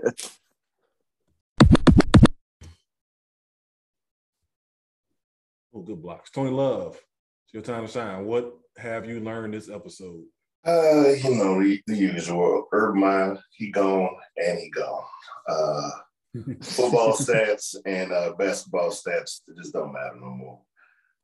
[5.75, 6.31] Oh, good blocks.
[6.31, 7.01] Tony Love,
[7.45, 8.27] it's your time to shine.
[8.27, 10.25] What have you learned this episode?
[10.67, 12.69] Uh, you know the, the usual.
[12.73, 15.05] Urban, he gone and he gone.
[15.49, 15.91] Uh,
[16.63, 20.61] football stats and uh, basketball stats they just don't matter no more.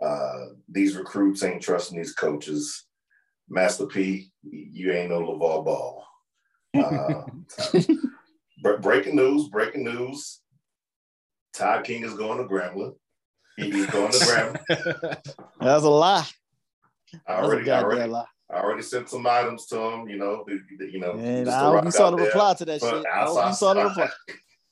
[0.02, 2.86] Uh, these recruits ain't trusting these coaches.
[3.50, 6.04] Master P, you ain't no LaVar Ball.
[6.74, 7.24] Uh,
[8.82, 10.40] breaking news, breaking news.
[11.54, 12.94] Todd King is going to Grambling.
[13.58, 15.22] He- He's going to Grambling.
[15.60, 16.26] That's a lie.
[17.26, 18.24] I a already, I goddamn already, lie.
[18.50, 21.12] I already sent some items to him, you know, the- the- you know.
[21.12, 22.26] And I hope you saw the there.
[22.26, 23.06] reply to that But shit.
[23.06, 24.10] I I hope saw- you saw the reply.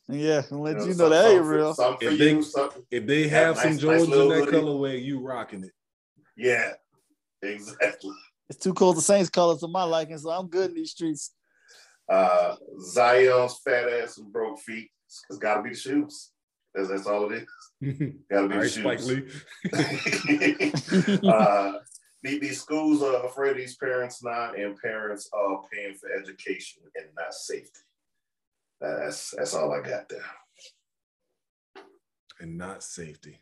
[0.09, 1.75] Yeah, and let you know some- that ain't real.
[1.75, 4.45] Some for If they- some, If they Yeah, have some nice- Jordans nice in that
[4.45, 4.57] hoodie.
[4.59, 5.73] colorway, you rocking it.
[6.37, 6.75] yeah,
[7.43, 8.13] exactly.
[8.49, 8.97] It's too cold.
[8.99, 11.33] The Saints colors to my liking, so I'm good in these streets.
[12.09, 14.89] Uh, Zion's fat ass and broke feet.
[15.07, 16.31] It's, it's got to be the shoes.
[16.73, 17.49] That's, that's all it is.
[17.83, 19.45] Got to be right, Spike shoes.
[19.65, 21.21] Lee.
[21.29, 21.73] uh,
[22.23, 26.83] the- these schools are afraid of these parents not, and parents are paying for education
[26.97, 27.81] and not safety.
[28.81, 30.25] That's that's all I got there.
[32.41, 33.41] and not safety.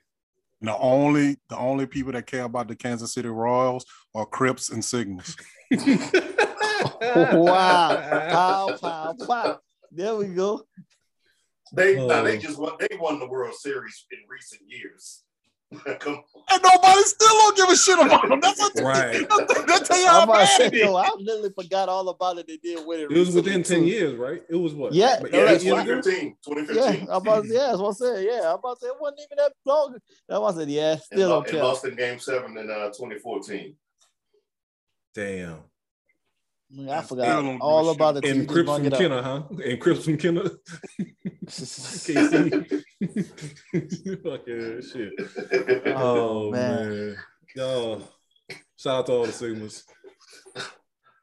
[0.60, 3.84] And the only the only people that care about the Kansas City Royals
[4.14, 5.36] are Crips and Sigmas.
[7.00, 7.96] wow.
[8.30, 9.58] Pow, pow, pow.
[9.90, 10.62] There we go.
[11.72, 12.06] They Oh.
[12.06, 12.72] now they just won.
[12.78, 15.22] They won the World Series in recent years.
[16.00, 16.22] Come on.
[16.50, 18.38] And nobody still don't give a shit about them.
[18.40, 19.28] That's what Right.
[19.28, 20.82] That tell you I'm how about say, bad it is.
[20.82, 22.46] yo, I literally forgot all about it.
[22.46, 23.10] They did win it.
[23.10, 24.42] It was within 10 years, right?
[24.48, 24.92] It was what?
[24.92, 26.00] Yeah, But no, Yeah, that's eight years ago?
[26.02, 26.26] 2015.
[26.26, 27.08] Yeah, 2015.
[27.10, 28.24] I'm about to, yeah, that's what I said.
[28.24, 29.96] Yeah, I'm about to say it wasn't even that long.
[30.28, 30.70] That's what I said.
[30.70, 31.64] Yeah, still lo- don't and care.
[31.64, 33.74] lost in Game Seven in uh, 2014.
[35.14, 35.58] Damn.
[36.72, 38.22] I, mean, I forgot don't give a all about it.
[38.22, 38.98] till you And just Crips bring from.
[38.98, 39.42] Kenner, huh?
[39.64, 40.50] And Crips from Kenner.
[41.46, 42.82] KC.
[44.22, 45.12] Fuck yeah, shit.
[45.96, 46.88] Oh, Oh, man.
[46.88, 47.16] man.
[47.54, 48.02] Yo,
[48.76, 49.82] shout out to all the Sigmas.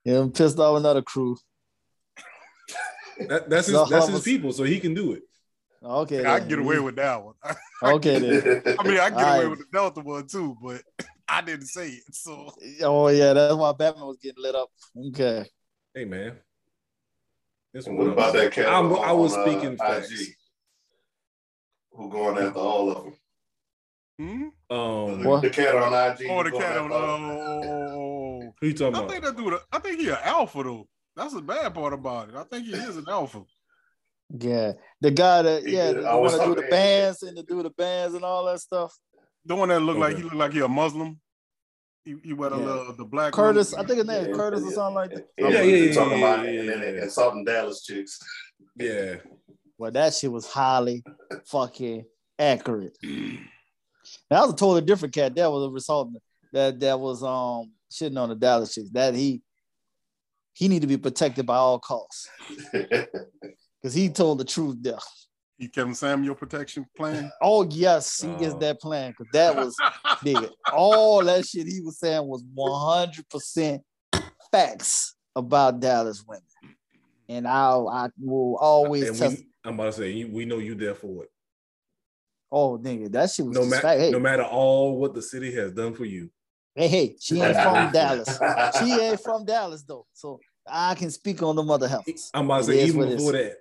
[0.05, 1.37] Yeah, I'm pissed off another crew.
[3.27, 5.23] That, that's his, So, that's his people, so he can do it.
[5.83, 6.47] Okay, I then.
[6.49, 7.33] get away with that one.
[7.83, 8.61] Okay, then.
[8.79, 9.49] I mean, I get away Alright.
[9.49, 10.81] with the Delta one too, but
[11.33, 12.03] I didn't say it.
[12.13, 12.51] So
[12.83, 14.69] Oh yeah, that's why Batman was getting lit up.
[15.07, 15.45] Okay.
[15.93, 16.37] Hey, man.
[17.73, 18.67] This And one what about that cat?
[18.67, 20.11] I'm- on, I was uh, speaking IG, facts.
[21.93, 23.13] Who going after all of them?
[24.19, 24.75] hmm?
[24.75, 26.27] Um, The, the cat on IG.
[26.29, 26.91] oh, the who cat on.
[26.91, 27.29] after all of them.
[27.95, 29.09] Oh, who you talking I about?
[29.09, 29.53] think that dude.
[29.71, 30.87] I think he an alpha though.
[31.15, 32.35] That's the bad part about it.
[32.35, 33.43] I think he is an alpha.
[34.37, 37.37] Yeah, the guy that He yeah, the I was want to do the bands and
[37.37, 38.93] to do the bands and all that stuff.
[39.45, 41.19] The one that looked like he look like he a Muslim.
[42.03, 42.65] He, he wear the Yeah.
[42.65, 43.31] little the black.
[43.33, 45.27] Curtis, I think his name is Yeah, Curtis or something like that.
[45.37, 47.03] Yeah, Yeah, yeah, yeah, yeah, Talking about yeah, and then yeah.
[47.03, 48.19] insulting Dallas chicks.
[48.75, 49.15] Yeah.
[49.77, 51.03] Well, that shit was highly
[51.45, 52.05] fucking
[52.39, 52.97] accurate.
[53.01, 55.35] that was a totally different cat.
[55.35, 56.09] That was a result
[56.53, 58.89] that that was um shitting on the Dallas chicks.
[58.89, 59.41] That he
[60.53, 62.27] he need to be protected by all costs
[62.71, 64.97] because he told the truth there.
[65.61, 67.31] You Kevin Samuel protection plan.
[67.39, 68.59] Oh yes, he gets Oh.
[68.59, 69.77] that plan because that was
[70.25, 70.49] nigga.
[70.73, 73.83] All that shit he was saying was one hundred percent
[74.51, 76.41] facts about Dallas women,
[77.29, 79.37] and I I will always And test.
[79.37, 81.29] we, I'm about to say, we know you there for it.
[82.51, 83.99] oh nigga, that shit was No, just matter fact.
[83.99, 86.31] Hey, no matter all what the city has done for you.
[86.73, 88.35] hey, hey, she ain't from Dallas.
[88.79, 92.31] She ain't from Dallas though, so I can speak on the mother heifers.
[92.33, 93.57] I'm about to say, is even what before that,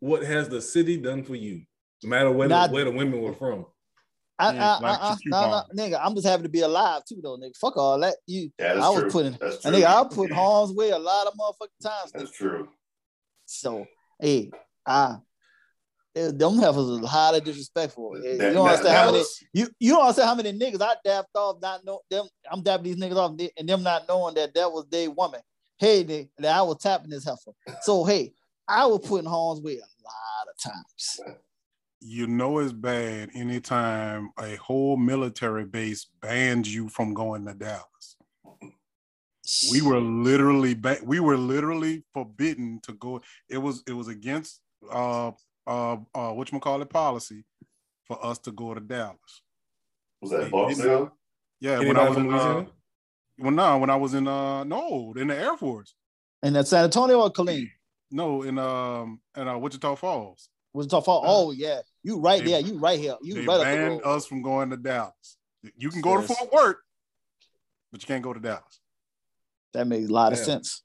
[0.00, 1.62] what has the city done for you?
[2.02, 3.66] No matter where, Not- the, where the women were from.
[4.38, 7.02] I, yeah, I, like I, I, nah, nah, nigga, I'm just happy to be alive
[7.08, 7.56] too, though, nigga.
[7.56, 8.16] Fuck all that.
[8.26, 9.10] You, Yeah, that's I was true.
[9.10, 9.82] putting, That's and true.
[9.82, 12.12] nigga, I put harm's way a lot of motherfucking times.
[12.12, 12.18] nigga.
[12.18, 12.68] That's true.
[13.46, 13.86] So,
[14.20, 14.50] hey,
[14.86, 15.16] I,
[16.16, 18.12] eh, them heifers are highly disrespectful.
[18.12, 20.82] That- you don't that- understand how many, Dallas- you, you don't understand how many niggas
[20.82, 22.26] I dapped off, not know them.
[22.52, 25.40] I'm dapping these niggas off, and them not knowing that that was their woman.
[25.78, 27.52] Hey, nigga, that I was tapping this heifer.
[27.80, 28.34] So, hey,
[28.68, 31.20] I was putting harm's way a lot of times.
[32.00, 38.16] you know it's bad anytime a whole military base bans you from going to Dallas.
[39.70, 43.22] We were literally ba- we were literally forbidden to go.
[43.48, 44.60] It was it was against
[44.90, 45.30] uh
[45.66, 47.44] uh uh what you call it policy
[48.04, 49.42] for us to go to Dallas.
[50.20, 51.12] Was that Barksdale?
[51.60, 52.66] Yeah, when I was from in uh, Louisiana?
[53.38, 55.94] well, no, when I was in uh no in the Air Force.
[56.42, 57.70] And that San Antonio or Killeen?
[58.10, 60.48] No, in um in uh, Wichita Falls.
[60.72, 61.24] Wichita Falls.
[61.24, 63.64] about, oh yeah, you right They- there, you right here, you they right up the
[63.64, 65.36] banned us from going to Dallas.
[65.76, 66.28] You can go Yes.
[66.28, 66.76] to Fort Worth,
[67.90, 68.80] but you can't go to Dallas.
[69.72, 70.44] That makes a lot of Yeah.
[70.44, 70.82] sense.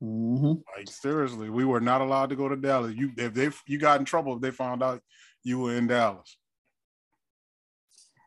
[0.00, 2.94] hmm Like seriously, we were not allowed to go to Dallas.
[2.96, 5.02] You if they you got in trouble if they found out
[5.44, 6.36] you were in Dallas.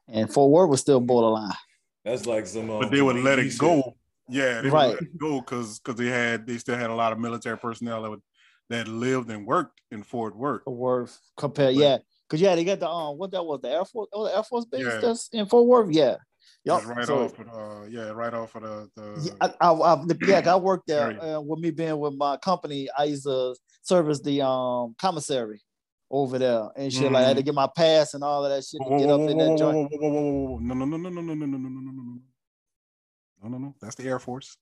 [0.08, 1.54] And Fort Worth was still borderline.
[2.06, 2.70] That's like some.
[2.70, 3.60] Um, But they would let DB it shit.
[3.60, 3.96] go.
[4.30, 4.88] Yeah, they Right.
[4.88, 7.58] would let it go because because they had they still had a lot of military
[7.58, 8.22] personnel that would,
[8.70, 10.66] that lived and worked in Fort Worth.
[10.66, 11.82] Worth compared, Right.
[11.82, 11.98] yeah,
[12.28, 14.44] because yeah, they got the um, what that was the Air Force, oh, the Air
[14.44, 15.00] Force base Yeah.
[15.00, 16.16] that's in Fort Worth, yeah,
[16.64, 16.86] yep.
[16.86, 20.06] Right So, off of uh yeah, right off of the, the Yeah, I, I, I,
[20.26, 22.88] yeah, I worked there uh, with me being with my company.
[22.98, 25.62] I used to service the um commissary
[26.10, 27.12] over there and shit.
[27.12, 29.20] Like I had to get my pass and all of that shit to get up
[29.20, 29.92] in that joint.
[29.92, 32.20] No, no, no, no, no, no, no, no, no, no, no, no, no.
[33.44, 33.76] No, no, no.
[33.82, 34.58] That's the Air Force.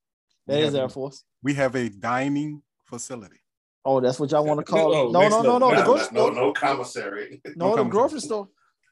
[0.47, 1.23] That We is Air a- Force.
[1.43, 3.37] We have a dining facility.
[3.85, 5.11] Oh, that's what y'all want to call No, it?
[5.11, 5.69] No, no, no, no.
[5.71, 6.31] The No, grocery no, store.
[6.33, 7.41] no commissary.
[7.55, 7.89] No, no the commissary.
[7.91, 8.47] grocery store.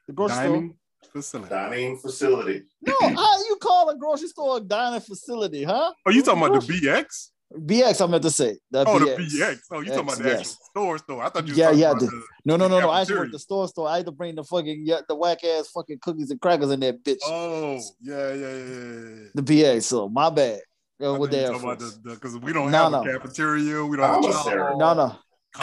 [0.08, 0.46] The grocery store.
[0.48, 0.76] Dining
[1.14, 1.50] facility.
[1.50, 2.62] Dining facility.
[2.82, 5.94] No, how you call a grocery store a dining facility, huh?
[6.06, 7.30] Oh, you talking about the BX?
[7.54, 8.58] BX, I meant to say.
[8.70, 9.16] The Oh, BX.
[9.18, 9.60] the BX.
[9.72, 11.24] Oh, you talking about the Yes, actual store store.
[11.24, 12.90] I thought you were Yeah, talking yeah, about the- the, No, no, no, no.
[12.90, 13.20] I actually cafeteria.
[13.22, 13.88] worked the store store.
[13.90, 16.80] I had to bring the fucking yeah, the whack ass fucking cookies and crackers in
[16.82, 17.18] that bitch.
[17.26, 19.28] Oh, yeah, yeah, yeah, yeah, yeah.
[19.34, 19.84] The BX.
[19.84, 20.60] So my bad.
[21.02, 21.98] I with the you about Force.
[22.04, 23.02] the because we don't No, have no.
[23.02, 23.86] a cafeteria.
[23.86, 24.78] We don't have a Commissary.
[24.78, 25.16] No, no.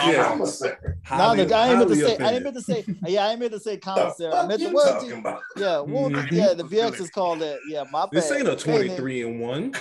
[0.05, 0.23] Yeah.
[0.27, 0.75] Commissary.
[0.83, 2.05] No, Highly- no, I ain't meant to highly say.
[2.05, 2.43] I ain't offended.
[2.43, 2.85] meant to say.
[3.07, 4.33] Yeah, I ain't meant to say The commissary.
[4.33, 4.91] I meant to you what?
[4.99, 5.41] talking about?
[5.55, 6.31] Yeah, well, Mhm.
[6.31, 6.53] yeah.
[6.53, 7.59] The BX is called that.
[7.69, 8.09] Yeah, my bad.
[8.11, 9.71] This ain't a 23 and one.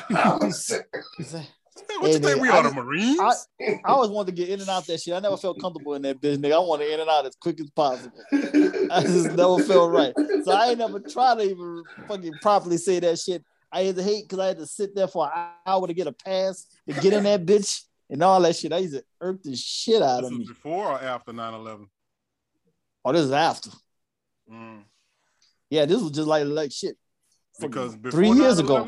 [2.01, 3.19] What you think we I are the Marines?
[3.21, 3.35] I-
[3.85, 5.15] I always wanted to get in and out that shit.
[5.15, 6.53] I never felt comfortable in that bitch, nigga.
[6.55, 8.13] I want to in and out as quick as possible.
[8.33, 10.15] I just never felt right.
[10.45, 13.43] So I ain't never tried to even fucking properly say that shit.
[13.73, 16.07] I had to hate because I had to sit there for an hour to get
[16.07, 18.73] a pass to get in that bitch and all that shit.
[18.73, 20.45] I used to irk the shit out this of me.
[20.47, 21.87] before or after 9-11?
[23.05, 23.71] Oh, this is after.
[24.53, 24.83] Mm.
[25.71, 26.97] Yeah, this was just like like shit.
[27.61, 28.87] Because three years ago.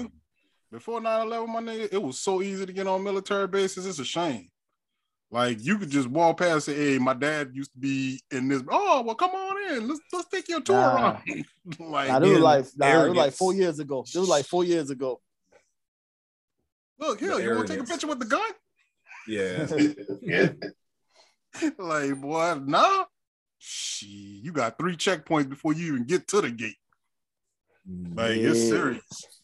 [0.72, 3.86] 9/11 Before 9-11, my nigga, it was so easy to get on military bases.
[3.86, 4.50] It's a shame.
[5.30, 8.48] Like you could just walk past and say, hey, my dad used to be in
[8.48, 8.62] this.
[8.70, 9.86] Oh, well, come on in.
[9.86, 10.96] Let's let's take your tour Nah.
[10.96, 11.18] around.
[11.78, 14.04] like, Nah, this was like nah, it was like four years ago.
[14.14, 15.20] It was like four years ago.
[16.98, 18.50] look, here, you want to take a picture with the gun?
[19.28, 19.68] Yeah.
[20.22, 20.48] yeah.
[21.78, 23.04] like, boy, nah.
[23.58, 26.76] She, you got three checkpoints before you even get to the gate.
[28.14, 28.68] Like, it's Yeah.
[28.68, 29.37] serious.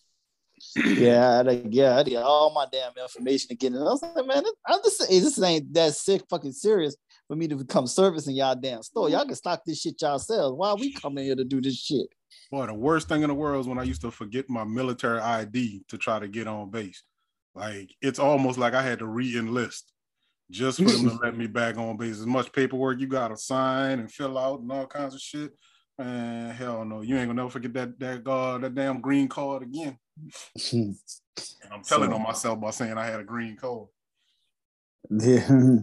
[0.84, 3.78] yeah, I like, yeah, I did all my damn information to get in.
[3.78, 6.96] I was like, man, I'm just saying, this ain't that sick, fucking serious
[7.28, 9.08] for me to become servicing y'all damn store.
[9.08, 10.56] Y'all can stock this shit yourselves.
[10.56, 12.06] Why we coming here to do this shit?
[12.50, 15.20] Boy, the worst thing in the world is when I used to forget my military
[15.20, 17.02] ID to try to get on base.
[17.54, 19.92] Like it's almost like I had to re-enlist
[20.50, 22.18] just for them to let me back on base.
[22.18, 25.52] As much paperwork you gotta sign and fill out and all kinds of shit.
[25.98, 27.02] Man, hell no.
[27.02, 29.98] You ain't gonna never forget that that uh, that damn green card again.
[31.70, 33.88] I'm telling So- on myself by saying I had a green card.
[35.10, 35.78] yeah.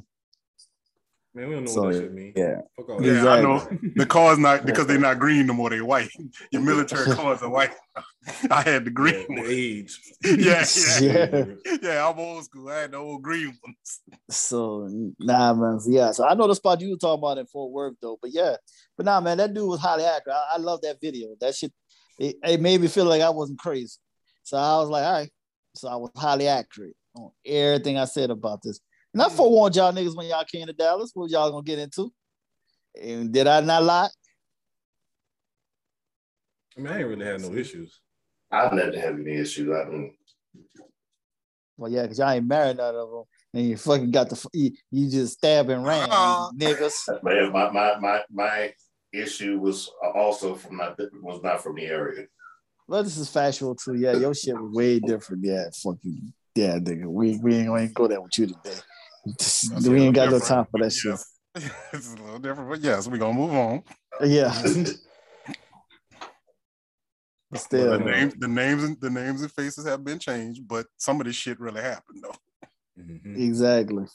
[1.34, 2.34] Man, we don't know So, what that shit mean.
[2.36, 2.58] yeah.
[2.76, 3.40] Fuck all Yeah, that.
[3.40, 3.66] I know.
[3.96, 6.10] The car's not because they're not green no more, they white.
[6.52, 7.72] Your military cars are white.
[8.52, 10.00] I had the green Yeah, the age.
[10.26, 10.66] Yeah,
[11.02, 11.46] Yeah.
[11.82, 12.68] Yeah, I'm old school.
[12.70, 14.02] I had the old green ones.
[14.30, 14.90] So
[15.20, 15.80] nah, man.
[15.80, 18.18] So, yeah, so I know the spot you were talking about in Fort Worth though,
[18.22, 18.58] but yeah,
[18.98, 20.36] but nah, man, that dude was highly accurate.
[20.36, 21.30] I, I love that video.
[21.40, 21.72] That shit,
[22.20, 23.98] it, it made me feel like I wasn't crazy.
[24.44, 25.32] So I was like, all right.
[25.76, 28.82] So I was highly accurate on everything I said about this.
[29.14, 31.12] And I forewarned y'all niggas when y'all came to Dallas.
[31.14, 32.12] What y'all gonna get into?
[33.02, 34.10] And did I not lie?
[36.78, 38.00] I mean, I ain't really had no issues.
[38.52, 39.70] I've never had any issues.
[39.70, 40.12] I don't.
[41.78, 43.24] Well, yeah, because y'all ain't married none of them.
[43.54, 46.52] And you fucking got the f- you, you just stab and ran, Uh-uh.
[46.52, 46.94] niggas.
[47.24, 48.74] Man, my, my my my
[49.12, 52.28] issue was also from not was not from the area.
[52.88, 53.96] Well, this is factual too.
[53.96, 55.44] Yeah, your shit was way different.
[55.44, 57.06] Yeah, fucking yeah, nigga.
[57.06, 58.78] We we ain't gonna go there with you today.
[59.26, 61.20] That's we ain't got no time for but that shit.
[61.94, 63.84] it's a little different, but yes, we're gonna move on.
[64.24, 64.54] Yeah,
[67.52, 68.08] but still, the man.
[68.08, 71.36] names, the names, and the names and faces have been changed, but some of this
[71.36, 73.02] shit really happened though.
[73.02, 73.38] Mhm.
[73.38, 74.06] exactly.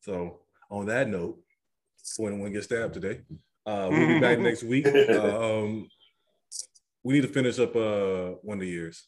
[0.00, 0.40] So
[0.70, 1.38] on that note,
[2.16, 3.20] when one gets stabbed today.
[3.66, 4.86] Uh, we'll be back next week.
[4.86, 5.88] Um,
[7.02, 9.06] we need to finish up uh one of the years.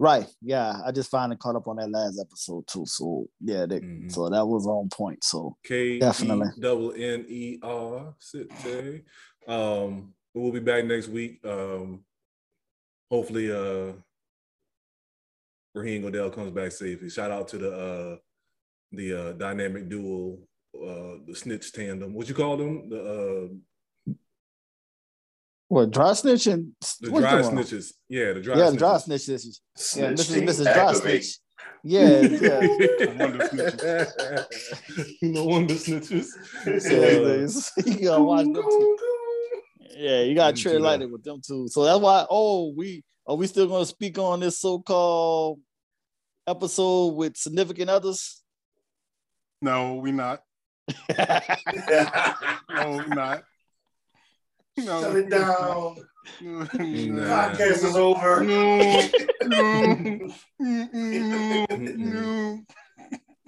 [0.00, 0.26] Right.
[0.40, 0.80] Yeah.
[0.82, 2.84] I just finally caught up on that last episode too.
[2.86, 4.10] So yeah, they, Mhm.
[4.10, 5.22] so that was on point.
[5.22, 6.48] So K Definitely.
[6.58, 9.04] Double N E R City.
[9.46, 11.44] Um, we'll be back next week.
[11.44, 12.02] Um,
[13.10, 13.92] hopefully, uh,
[15.74, 17.10] Raheem Godell comes back safely.
[17.10, 18.16] Shout out to the uh,
[18.92, 20.38] the uh, dynamic duo,
[20.74, 22.14] uh, the snitch tandem.
[22.14, 22.88] What you call them?
[22.88, 23.48] The uh,
[25.70, 27.92] what dry snitch and the dry snitches.
[28.08, 28.58] Yeah, the dry.
[28.58, 29.40] Yeah, the dry snitches.
[29.76, 30.02] snitch.
[30.02, 30.34] Yeah, Snitch Mrs.
[30.34, 30.64] team Mrs.
[30.64, 31.24] Dry activate.
[31.24, 31.38] snitch.
[31.84, 33.06] Yeah, yeah.
[33.18, 33.48] wonder
[35.22, 36.26] no wonder snitches.
[36.66, 38.96] yeah So, they- you gotta watch them too.
[39.96, 41.68] Yeah, you gotta Them tread two, lightly with them too.
[41.68, 42.26] So that's why.
[42.28, 45.60] Oh, we are we still gonna speak on this so-called
[46.48, 48.42] episode with significant others?
[49.62, 50.42] No, we not.
[51.16, 53.44] No, we not.
[54.76, 55.00] No.
[55.02, 55.96] Shut it down.
[56.40, 56.64] Nah.
[56.64, 58.42] Podcast is over.
[58.44, 59.00] No,
[59.42, 62.60] no, no, no.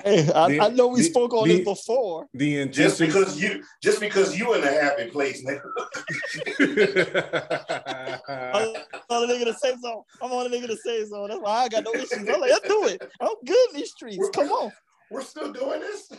[0.05, 2.27] Hey, I, The- I know we the- spoke on the- this before.
[2.35, 2.83] the intention.
[2.83, 5.63] Just because you, just because you in a happy place, nigga.
[8.29, 8.75] I'm
[9.11, 10.05] on a nigga to say so.
[10.21, 11.29] I'm on a nigga to say so.
[11.29, 12.13] That's why I got no issues.
[12.15, 13.03] I'm like, let's do it.
[13.21, 14.29] I'm good in these streets.
[14.35, 14.73] Come on.
[15.11, 16.11] We're still doing this.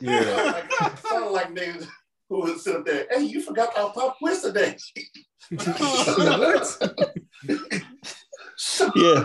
[0.00, 0.62] yeah.
[0.80, 1.86] Like, sound like niggas
[2.28, 3.06] who would sit up there.
[3.10, 4.76] Hey, you forgot our pop quiz today.
[8.96, 9.24] Yeah.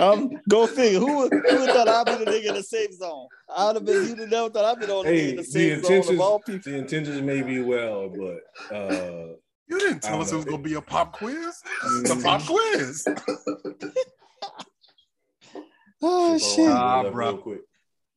[0.00, 0.98] Um, go figure.
[0.98, 3.28] Who would, who would thought I'd be the nigga in the safe zone?
[3.56, 4.08] I'd have been.
[4.08, 6.14] You'd never thought I'd be the only nigga Hey, in the the safe zone intentions,
[6.16, 6.72] of all people.
[6.72, 9.34] the intentions may be well, but uh,
[9.68, 11.62] You didn't tell don't us it was gonna be a pop quiz.
[11.84, 12.00] Mm.
[12.00, 13.06] It's a pop quiz.
[16.04, 16.64] Oh so shit.
[16.68, 17.42] Nah, real bruh.
[17.42, 17.60] quick.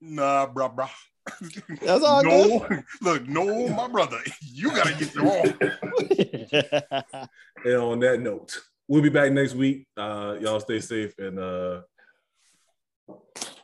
[0.02, 0.90] Nah, bruh, bruh.
[1.82, 2.68] That's all no,
[3.02, 5.54] look, no, my brother, you gotta get your own.
[7.66, 9.88] And on that note, we'll be back next week.
[9.98, 11.82] Uh, y'all stay safe and uh,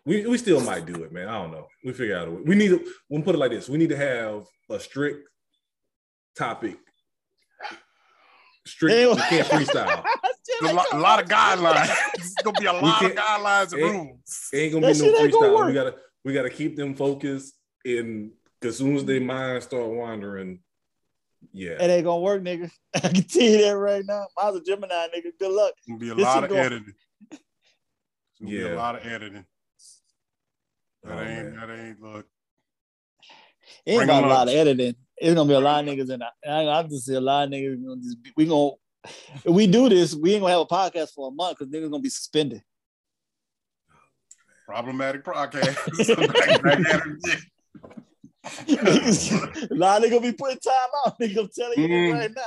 [0.06, 1.28] we we still might do it, man.
[1.28, 1.68] I don't know.
[1.86, 2.42] We figure out a way.
[2.44, 2.84] We need to.
[3.10, 5.30] We'll put it like this: we need to have a strict
[6.36, 6.78] topic.
[8.66, 8.96] Strict.
[8.96, 10.04] Hey, we can't freestyle.
[10.64, 11.96] A lot, a lot of guidelines.
[12.16, 14.50] It's gonna be a lot of guidelines and rules.
[14.54, 15.68] Ain't gonna That be no shit ain't gonna freestyle.
[15.68, 17.54] We gotta we gotta keep them focused.
[17.86, 20.60] And as soon as their minds start wandering,
[21.52, 21.72] yeah.
[21.72, 22.70] It ain't gonna work, nigga.
[22.94, 24.28] I can tell you that right now.
[24.38, 25.32] Mine's a Gemini, nigga.
[25.40, 25.74] Good luck.
[25.78, 26.94] It's gonna be a This lot of going- editing.
[27.32, 27.40] It's
[28.40, 29.46] gonna be a lot of editing.
[31.04, 31.68] That Oh, ain't man.
[31.68, 32.28] that ain't look.
[33.86, 34.96] It ain't Bring about a lot of editing.
[35.18, 36.34] It's gonna be a lot of niggas in that.
[36.48, 38.72] I, I just see a lot of niggas gonna just be, we gonna
[39.44, 41.90] if we do this, we ain't gonna have a podcast for a month because niggas
[41.90, 42.62] gonna be suspended.
[43.90, 43.90] Problematic podcast.
[43.90, 44.40] Back- back at it again.
[44.42, 45.78] Niggas- a podcast.
[49.92, 51.20] of niggas gonna be putting time out.
[51.20, 52.14] Nigga, I'm telling you Mm.
[52.14, 52.42] right now.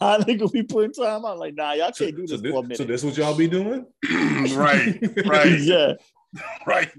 [0.00, 1.38] A lot of niggas gonna be putting time out.
[1.38, 2.76] Like, nah, y'all can't do so this this, for a minute.
[2.78, 3.86] so this what y'all be doing?
[4.54, 5.92] right, right, yeah.
[6.66, 6.90] right.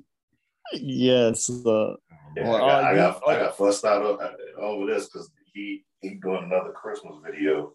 [0.73, 1.49] Yes.
[1.49, 1.95] Uh,
[2.35, 5.29] Yeah, Or I, got, I, got, you- I got fussed out o- over this because
[5.53, 7.73] he he doing another Christmas video,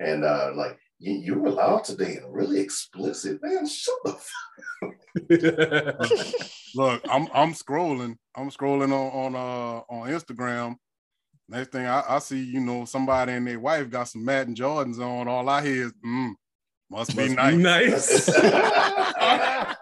[0.00, 3.66] and uh like you, you were loud today and really explicit, man.
[3.68, 4.12] Shut the
[4.82, 4.94] fuck.
[6.74, 8.16] Look, I'm I'm scrolling.
[8.36, 10.76] I'm scrolling on on uh on Instagram.
[11.48, 14.98] Next thing I, I see, you know, somebody and their wife got some Madden Jordans
[15.00, 15.28] on.
[15.28, 16.32] All I hear is, mm,
[16.90, 17.56] must be Must nice.
[17.56, 18.28] be nice.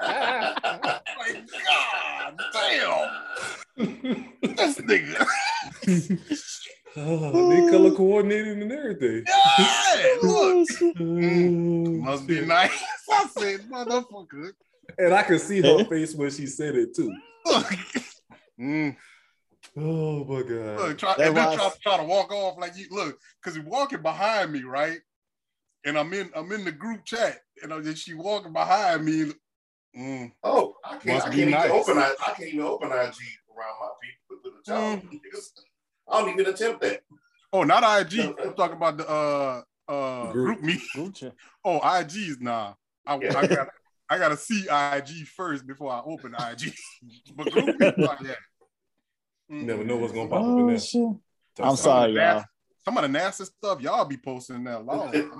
[1.18, 5.26] Like, God damn, this nigga.
[6.96, 9.24] oh, they color coordinated and everything.
[9.26, 12.70] Yeah, look, Mm, must be nice.
[13.10, 14.52] I said, motherfucker.
[14.98, 17.12] And I could see her face when she said it too.
[18.58, 18.96] Mm,
[19.76, 20.78] Oh my god.
[20.78, 23.64] look, try, That and then try, try to walk off like you look, because he's
[23.66, 24.98] walking behind me, right?
[25.84, 29.32] And I'm in I'm in the group chat, and I'm she walking behind me.
[29.96, 31.26] Mm, Oh, I can't.
[31.26, 31.64] I can't nice.
[31.66, 31.98] even open.
[31.98, 35.02] I, I can't even open IG around my people with, with a child.
[35.02, 35.12] Mm.
[35.12, 35.50] Niggas,
[36.08, 37.00] I don't even attempt that.
[37.52, 38.20] Oh, not IG.
[38.42, 40.60] I'm talking about the uh uh Group.
[40.60, 40.78] GroupMe.
[40.94, 41.34] group chat.
[41.64, 42.74] Oh, IG's nah.
[43.06, 43.38] I, Yeah.
[43.38, 43.68] I got
[44.08, 46.72] I gotta see IG first before I open IG.
[47.36, 48.38] but GroupMe, not yet.
[49.48, 49.62] You Mm.
[49.62, 50.78] never know what's gonna pop up in Oh there.
[50.80, 51.02] shit.
[51.02, 51.18] I'm
[51.58, 51.76] time.
[51.76, 52.44] sorry, y'all.
[52.84, 55.30] Some of the nasty stuff y'all be posting that long.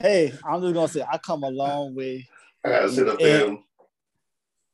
[0.00, 2.28] Hey, I'm just gonna say I come a long way.
[2.64, 3.56] I gotta sit up there.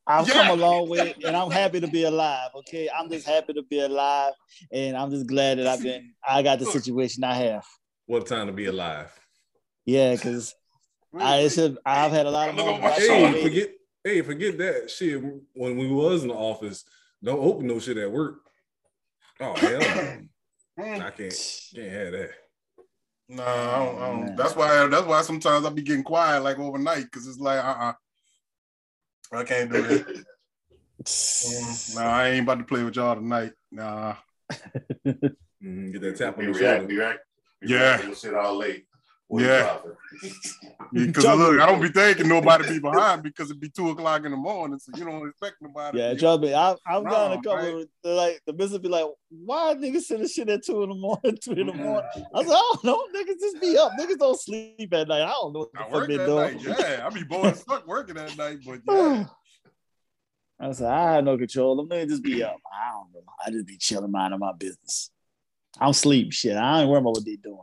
[0.07, 0.33] I've Yeah.
[0.33, 2.51] come a long way, and I'm happy to be alive.
[2.55, 4.33] Okay, I'm just happy to be alive,
[4.71, 6.13] and I'm just glad that I've been.
[6.27, 7.65] I got the situation I have.
[8.05, 9.11] What time to be alive.
[9.85, 10.55] Yeah, because
[11.17, 12.97] I it's just, I've had a lot of Look moments.
[12.97, 13.69] I Hey, forget
[14.03, 15.21] hey, forget that shit.
[15.53, 16.83] When we was in the office,
[17.23, 18.35] Don't open no shit at work.
[19.39, 20.21] Oh hell no.
[20.83, 21.33] I can't
[21.73, 22.29] can't have that.
[23.27, 24.35] No, I don't, I don't.
[24.35, 24.87] That's why.
[24.87, 27.93] That's why sometimes I be getting quiet like overnight because it's like, uh, uh
[29.31, 30.05] I can't do it.
[31.03, 33.53] Mm, nah, I ain't about to play with y'all tonight.
[33.71, 34.15] Nah.
[35.63, 36.87] Mhm, Get that tap on Be the react, shoulder.
[36.87, 37.19] be react,
[37.61, 37.79] be Yeah.
[37.79, 38.85] reacting to shit all late.
[39.27, 39.63] What you Yeah.
[39.63, 39.91] dropping?
[40.93, 44.31] Because look, I don't be thinking nobody be behind because it'd be two o'clock in
[44.31, 45.97] the morning, so you don't expect nobody.
[45.99, 46.53] Yeah, to be- trust me.
[46.53, 47.81] I, I've gotten a Wrong, couple.
[47.81, 51.37] Of, like the business be like, "Why niggas sending shit at two in the morning,
[51.43, 53.91] three in the morning?" I was like, "I don't know, niggas just be up.
[53.99, 55.21] Niggas don't sleep at night.
[55.23, 57.85] I don't know what the I fuck they doing." Yeah, I be bored as fuck
[57.87, 59.25] working at night, but yeah.
[60.59, 61.75] I said, like, I have no control.
[61.75, 62.55] Them niggas just be up.
[62.71, 63.31] I don't know.
[63.45, 65.09] I just be chilling, minding my business.
[65.77, 66.55] I'm sleep shit.
[66.55, 67.59] I ain't worry about what they doing.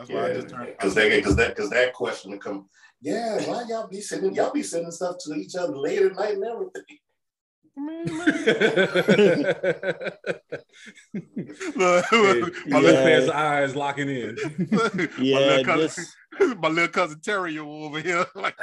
[0.00, 0.66] That's why I Yeah, just turned.
[0.68, 2.68] because they because that because that question will come.
[3.02, 6.34] Yeah, why y'all be sending y'all be sending stuff to each other late at night
[6.36, 6.82] and everything.
[7.78, 9.42] Mm-hmm.
[11.78, 14.38] Look, Hey, my, my little, left hand's eyes locking in.
[14.72, 16.16] my Yeah, little cousin, this,
[16.58, 18.24] my little cousin Terry over here.
[18.34, 18.56] Like,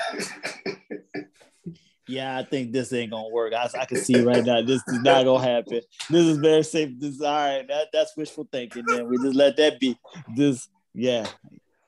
[2.07, 3.53] yeah, I think this ain't gonna work.
[3.53, 5.81] I, I can see right now this is not gonna happen.
[6.09, 6.91] This is very safe.
[6.97, 7.67] This all right.
[7.67, 8.85] That, that's wishful thinking.
[8.87, 9.97] Then we just let that be.
[10.35, 10.67] This,
[10.97, 11.27] yeah,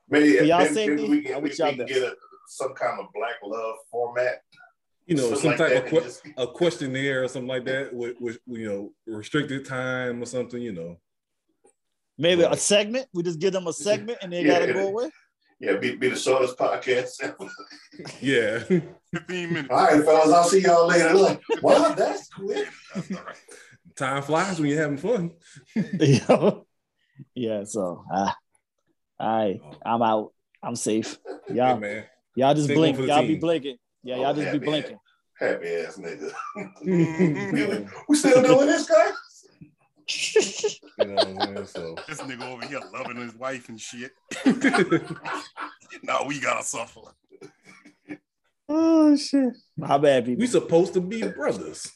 [0.07, 2.01] Maybe, For y'all maybe, safety, maybe we I can, we, wish we y'all can get
[2.03, 2.15] a,
[2.47, 4.41] some kind of black love format.
[5.05, 7.93] You know, some like type of and que- just- a questionnaire or something like that
[7.93, 10.61] with, with you know restricted time or something.
[10.61, 10.97] You know,
[12.17, 13.07] maybe a segment.
[13.13, 15.09] We just give them a segment and they Yeah, gotta go away.
[15.59, 17.19] yeah, be, be the shortest podcast.
[18.21, 18.59] yeah.
[18.59, 18.83] 15
[19.53, 19.67] minutes.
[19.71, 21.13] All right, fellas, I'll see y'all later.
[21.15, 22.67] Like, wow, that's quick.
[23.95, 25.31] time flies when you're having fun.
[25.75, 26.51] yeah.
[27.35, 27.63] yeah.
[27.63, 28.31] So, uh,
[29.19, 29.77] all right, oh.
[29.85, 30.33] I'm out.
[30.61, 31.17] I'm safe.
[31.53, 32.05] Y'all, man.
[32.35, 33.07] y'all just Take one blink.
[33.07, 33.77] Y'all be blinking.
[34.03, 34.99] Yeah, y'all Oh, just be oh, blinking.
[35.39, 36.31] Happy ass nigga.
[36.83, 39.13] We, we still doing this, guys?
[40.97, 41.65] You know what I'm saying?
[41.67, 44.11] So This nigga over here loving his wife and shit.
[46.03, 47.01] now we gotta suffer.
[48.67, 49.53] oh shit!
[49.77, 50.41] My bad, people.
[50.41, 51.91] we supposed to be brothers.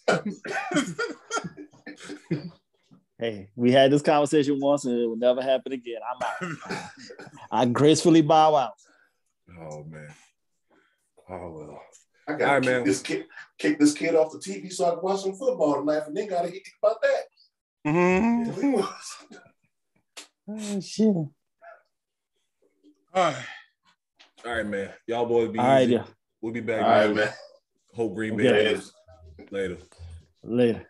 [3.24, 6.00] Hey, we had this conversation once, and it will never happen again.
[6.42, 6.90] I'm out.
[7.52, 8.74] I gracefully bow out.
[9.60, 10.10] Oh man.
[11.30, 11.82] Oh well.
[12.28, 12.84] I gotta right, kick man.
[12.84, 13.26] this kid,
[13.58, 16.28] kick this kid off the TV so I can watch some football tonight, and then
[16.28, 17.22] gotta hit about that.
[17.88, 18.82] Mm-hmm.
[20.50, 21.08] Oh shit!
[21.08, 21.32] All
[23.14, 23.46] All right.
[24.46, 24.90] All right, man.
[25.08, 25.94] Y'all boys be right, easy.
[25.94, 26.04] yeah.
[26.42, 26.82] We'll be back.
[26.84, 27.30] All right, man.
[27.94, 28.74] Hope Green Bay Okay.
[28.74, 28.92] wins.
[29.52, 29.78] later.
[30.44, 30.86] Later.